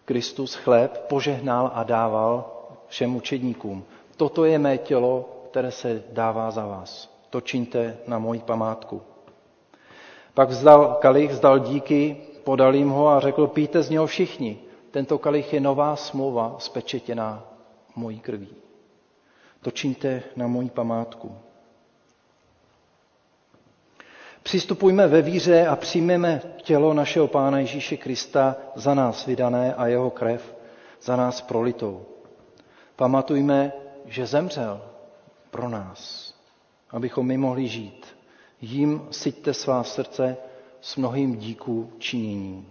Kristus 0.06 0.56
chléb 0.56 0.98
požehnal 0.98 1.72
a 1.74 1.84
dával 1.84 2.52
všem 2.88 3.16
učedníkům. 3.16 3.84
Toto 4.18 4.46
je 4.46 4.60
mé 4.60 4.78
tělo, 4.78 5.30
které 5.52 5.72
se 5.72 6.04
dává 6.12 6.52
za 6.52 6.66
vás. 6.66 7.10
To 7.30 7.42
čiňte 7.42 7.98
na 8.08 8.20
moji 8.20 8.40
památku. 8.40 9.02
Pak 10.34 10.50
vzdal 10.50 10.98
kalich, 11.02 11.32
vzdal 11.32 11.60
díky, 11.60 12.18
podal 12.44 12.76
jim 12.76 12.90
ho 12.90 13.08
a 13.08 13.20
řekl, 13.20 13.48
píte 13.48 13.84
z 13.84 13.90
něho 13.90 14.08
všichni. 14.08 14.60
Tento 14.92 15.18
kalich 15.18 15.54
je 15.54 15.60
nová 15.60 15.96
smlouva 15.96 16.56
spečetěná 16.60 17.44
mojí 17.96 18.20
krví. 18.20 18.50
To 19.62 19.72
čiňte 19.72 20.24
na 20.36 20.48
moji 20.48 20.70
památku. 20.70 21.36
Přistupujme 24.44 25.08
ve 25.08 25.22
víře 25.22 25.68
a 25.68 25.76
přijmeme 25.76 26.42
tělo 26.64 26.94
našeho 26.94 27.28
Pána 27.28 27.60
Ježíše 27.60 27.98
Krista 27.98 28.56
za 28.76 28.94
nás 28.94 29.26
vydané 29.26 29.74
a 29.74 29.88
jeho 29.88 30.10
krev 30.10 30.56
za 31.02 31.16
nás 31.16 31.42
prolitou. 31.42 32.06
Pamatujme, 32.96 33.72
že 34.06 34.26
zemřel 34.26 34.82
pro 35.52 35.70
nás, 35.70 36.34
abychom 36.90 37.28
my 37.28 37.38
mohli 37.38 37.68
žít. 37.68 38.08
Jím 38.62 39.08
syťte 39.12 39.54
svá 39.54 39.84
srdce 39.84 40.38
s 40.84 40.96
mnohým 40.96 41.36
díků 41.38 41.94
činění. 42.00 42.68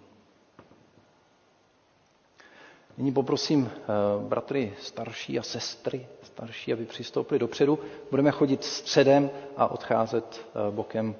Nyní 2.98 3.12
poprosím 3.12 3.70
eh, 3.74 3.82
bratry 4.28 4.74
starší 4.80 5.38
a 5.38 5.42
sestry 5.42 6.06
starší, 6.22 6.72
aby 6.72 6.84
přistoupili 6.84 7.38
dopředu. 7.38 7.78
Budeme 8.10 8.30
chodit 8.30 8.64
středem 8.64 9.30
a 9.56 9.66
odcházet 9.66 10.46
eh, 10.46 10.70
bokem. 10.70 11.14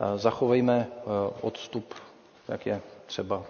Eh, 0.00 0.18
zachovejme 0.18 0.88
odstup, 1.40 1.94
jak 2.48 2.66
je 2.66 2.82
třeba. 3.06 3.44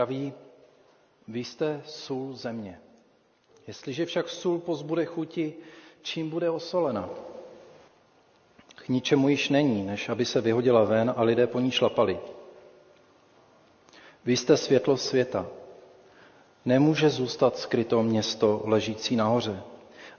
Praví, 0.00 0.32
vy 1.28 1.44
jste 1.44 1.82
sůl 1.84 2.32
země. 2.34 2.80
Jestliže 3.66 4.06
však 4.06 4.28
sůl 4.28 4.58
pozbude 4.58 5.04
chuti, 5.04 5.54
čím 6.02 6.30
bude 6.30 6.50
osolena? 6.50 7.08
K 8.74 8.88
ničemu 8.88 9.28
již 9.28 9.48
není, 9.48 9.82
než 9.82 10.08
aby 10.08 10.24
se 10.24 10.40
vyhodila 10.40 10.84
ven 10.84 11.14
a 11.16 11.22
lidé 11.22 11.46
po 11.46 11.60
ní 11.60 11.70
šlapali. 11.70 12.18
Vy 14.24 14.36
jste 14.36 14.56
světlo 14.56 14.96
světa. 14.96 15.46
Nemůže 16.64 17.10
zůstat 17.10 17.58
skryto 17.58 18.02
město 18.02 18.62
ležící 18.64 19.16
nahoře. 19.16 19.62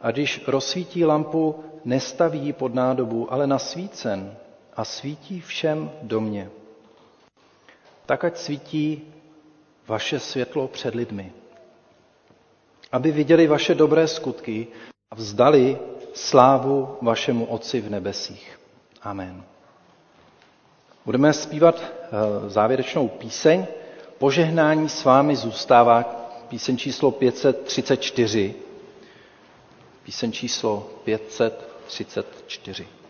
A 0.02 0.12
když 0.12 0.48
rozsvítí 0.48 1.06
lampu, 1.06 1.64
nestaví 1.86 2.54
pod 2.54 2.74
nádobu, 2.74 3.34
ale 3.34 3.48
na 3.48 3.60
svícen 3.60 4.38
a 4.74 4.86
svítí 4.86 5.42
všem 5.42 5.92
domě. 6.02 6.50
Tak 8.06 8.24
ať 8.24 8.38
svítí 8.38 9.14
vaše 9.92 10.20
světlo 10.20 10.68
před 10.68 10.96
lidmi, 10.96 11.34
aby 12.92 13.12
viděli 13.12 13.48
vaše 13.48 13.76
dobré 13.76 14.08
skutky 14.08 14.68
a 15.12 15.16
vzdali 15.16 15.78
slávu 16.14 16.98
vašemu 17.02 17.46
Otci 17.46 17.82
v 17.82 17.90
nebesích. 17.90 18.60
Amen. 19.02 19.44
Budeme 21.06 21.34
zpívat 21.34 21.84
eh, 21.84 22.10
závěrečnou 22.50 23.08
píseň. 23.08 23.68
Požehnání 24.18 24.90
s 24.90 25.04
vámi 25.04 25.36
zůstává 25.36 26.04
píseň 26.48 26.78
číslo 26.78 27.12
534. 27.12 28.56
Píseň 30.04 30.32
číslo 30.32 30.90
534. 31.04 33.01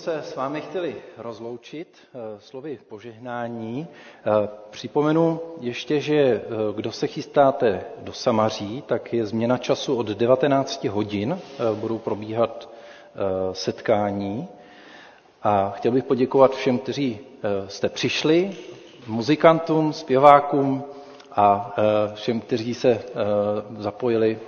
se 0.00 0.22
s 0.22 0.36
vámi 0.36 0.60
chtěli 0.60 0.96
rozloučit 1.18 1.88
eh, 2.14 2.18
slovy 2.40 2.78
požehnání. 2.88 3.86
Eh, 4.18 4.48
připomenu 4.70 5.40
ještě, 5.60 6.00
že 6.00 6.14
eh, 6.14 6.42
kdo 6.74 6.92
se 6.92 7.06
chystáte 7.06 7.84
do 7.98 8.12
Samaří, 8.12 8.82
tak 8.86 9.12
je 9.12 9.26
změna 9.26 9.58
času 9.58 9.96
od 9.96 10.06
19 10.06 10.84
hodin, 10.84 11.38
budou 11.74 11.98
probíhat 11.98 12.68
setkání. 13.52 14.48
A 15.42 15.70
chtěl 15.76 15.92
bych 15.92 16.04
poděkovat 16.04 16.54
všem, 16.54 16.78
kteří 16.78 17.18
jste 17.68 17.88
přišli, 17.88 18.50
muzikantům, 19.06 19.92
zpěvákům 19.92 20.84
a 21.36 21.74
všem, 22.14 22.40
kteří 22.40 22.74
se 22.74 23.02
zapojili 23.78 24.38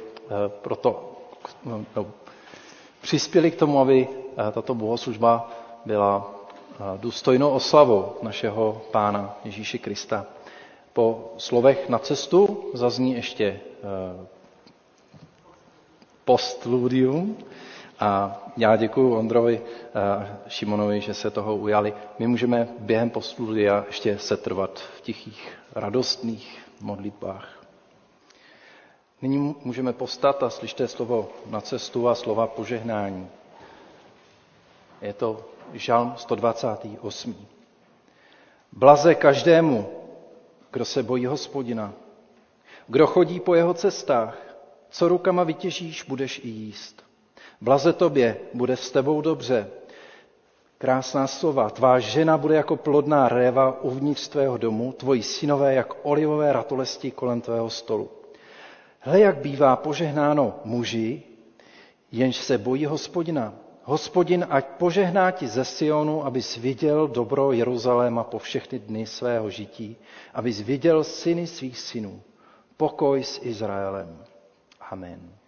proto, 0.62 1.12
no, 1.64 1.84
přispěli 3.00 3.50
k 3.50 3.56
tomu, 3.56 3.78
aby 3.80 4.08
tato 4.52 4.74
bohoslužba 4.74 5.50
byla 5.86 6.30
eh, 6.30 6.84
důstojnou 6.96 7.50
oslavou 7.50 8.16
našeho 8.22 8.82
Pána 8.90 9.34
Ježíše 9.44 9.78
Krista. 9.78 10.26
Po 10.92 11.32
slovech 11.38 11.88
na 11.88 11.98
cestu 11.98 12.64
zazní 12.74 13.12
ještě 13.14 13.44
eh, 13.46 14.26
postludium 16.24 17.36
a 18.00 18.38
já 18.56 18.76
děkuji 18.76 19.14
Ondrovi 19.16 19.60
a 19.94 20.26
Šimonovi, 20.48 21.00
že 21.00 21.14
se 21.14 21.30
toho 21.30 21.56
ujali. 21.56 21.94
My 22.18 22.26
můžeme 22.26 22.68
během 22.78 23.10
postludia 23.10 23.84
ještě 23.86 24.18
setrvat 24.18 24.78
v 24.96 25.00
tichých, 25.00 25.58
radostných 25.74 26.58
modlitbách. 26.80 27.62
Nyní 29.22 29.54
můžeme 29.64 29.92
postat 29.92 30.42
a 30.42 30.50
slyšte 30.50 30.88
slovo 30.88 31.28
na 31.50 31.60
cestu 31.60 32.08
a 32.08 32.14
slova 32.14 32.46
požehnání. 32.46 33.28
Je 35.02 35.12
to 35.12 35.44
žalm 35.72 36.14
128. 36.16 37.36
Blaze 38.72 39.14
každému, 39.14 39.88
kdo 40.70 40.84
se 40.84 41.02
bojí 41.02 41.26
hospodina, 41.26 41.92
kdo 42.88 43.06
chodí 43.06 43.40
po 43.40 43.54
jeho 43.54 43.74
cestách, 43.74 44.38
co 44.90 45.08
rukama 45.08 45.44
vytěžíš, 45.44 46.02
budeš 46.02 46.40
i 46.44 46.48
jíst. 46.48 47.04
Blaze 47.60 47.92
tobě, 47.92 48.36
bude 48.54 48.76
s 48.76 48.90
tebou 48.90 49.20
dobře. 49.20 49.70
Krásná 50.78 51.26
slova, 51.26 51.70
tvá 51.70 51.98
žena 51.98 52.38
bude 52.38 52.54
jako 52.54 52.76
plodná 52.76 53.28
réva 53.28 53.82
uvnitř 53.82 54.28
tvého 54.28 54.56
domu, 54.56 54.92
tvoji 54.92 55.22
synové 55.22 55.74
jak 55.74 55.94
olivové 56.02 56.52
ratolesti 56.52 57.10
kolem 57.10 57.40
tvého 57.40 57.70
stolu. 57.70 58.10
Hle, 59.00 59.20
jak 59.20 59.38
bývá 59.38 59.76
požehnáno 59.76 60.60
muži, 60.64 61.22
jenž 62.12 62.36
se 62.36 62.58
bojí 62.58 62.86
hospodina. 62.86 63.54
Hospodin, 63.82 64.46
ať 64.46 64.78
požehná 64.78 65.30
ti 65.30 65.48
ze 65.48 65.64
Sionu, 65.64 66.24
abys 66.24 66.56
viděl 66.56 67.08
dobro 67.08 67.52
Jeruzaléma 67.52 68.24
po 68.24 68.38
všechny 68.38 68.78
dny 68.78 69.06
svého 69.06 69.50
žití, 69.50 69.96
abys 70.34 70.60
viděl 70.60 71.04
syny 71.04 71.46
svých 71.46 71.78
synů. 71.78 72.22
Pokoj 72.76 73.24
s 73.24 73.42
Izraelem. 73.42 74.24
Amen. 74.90 75.41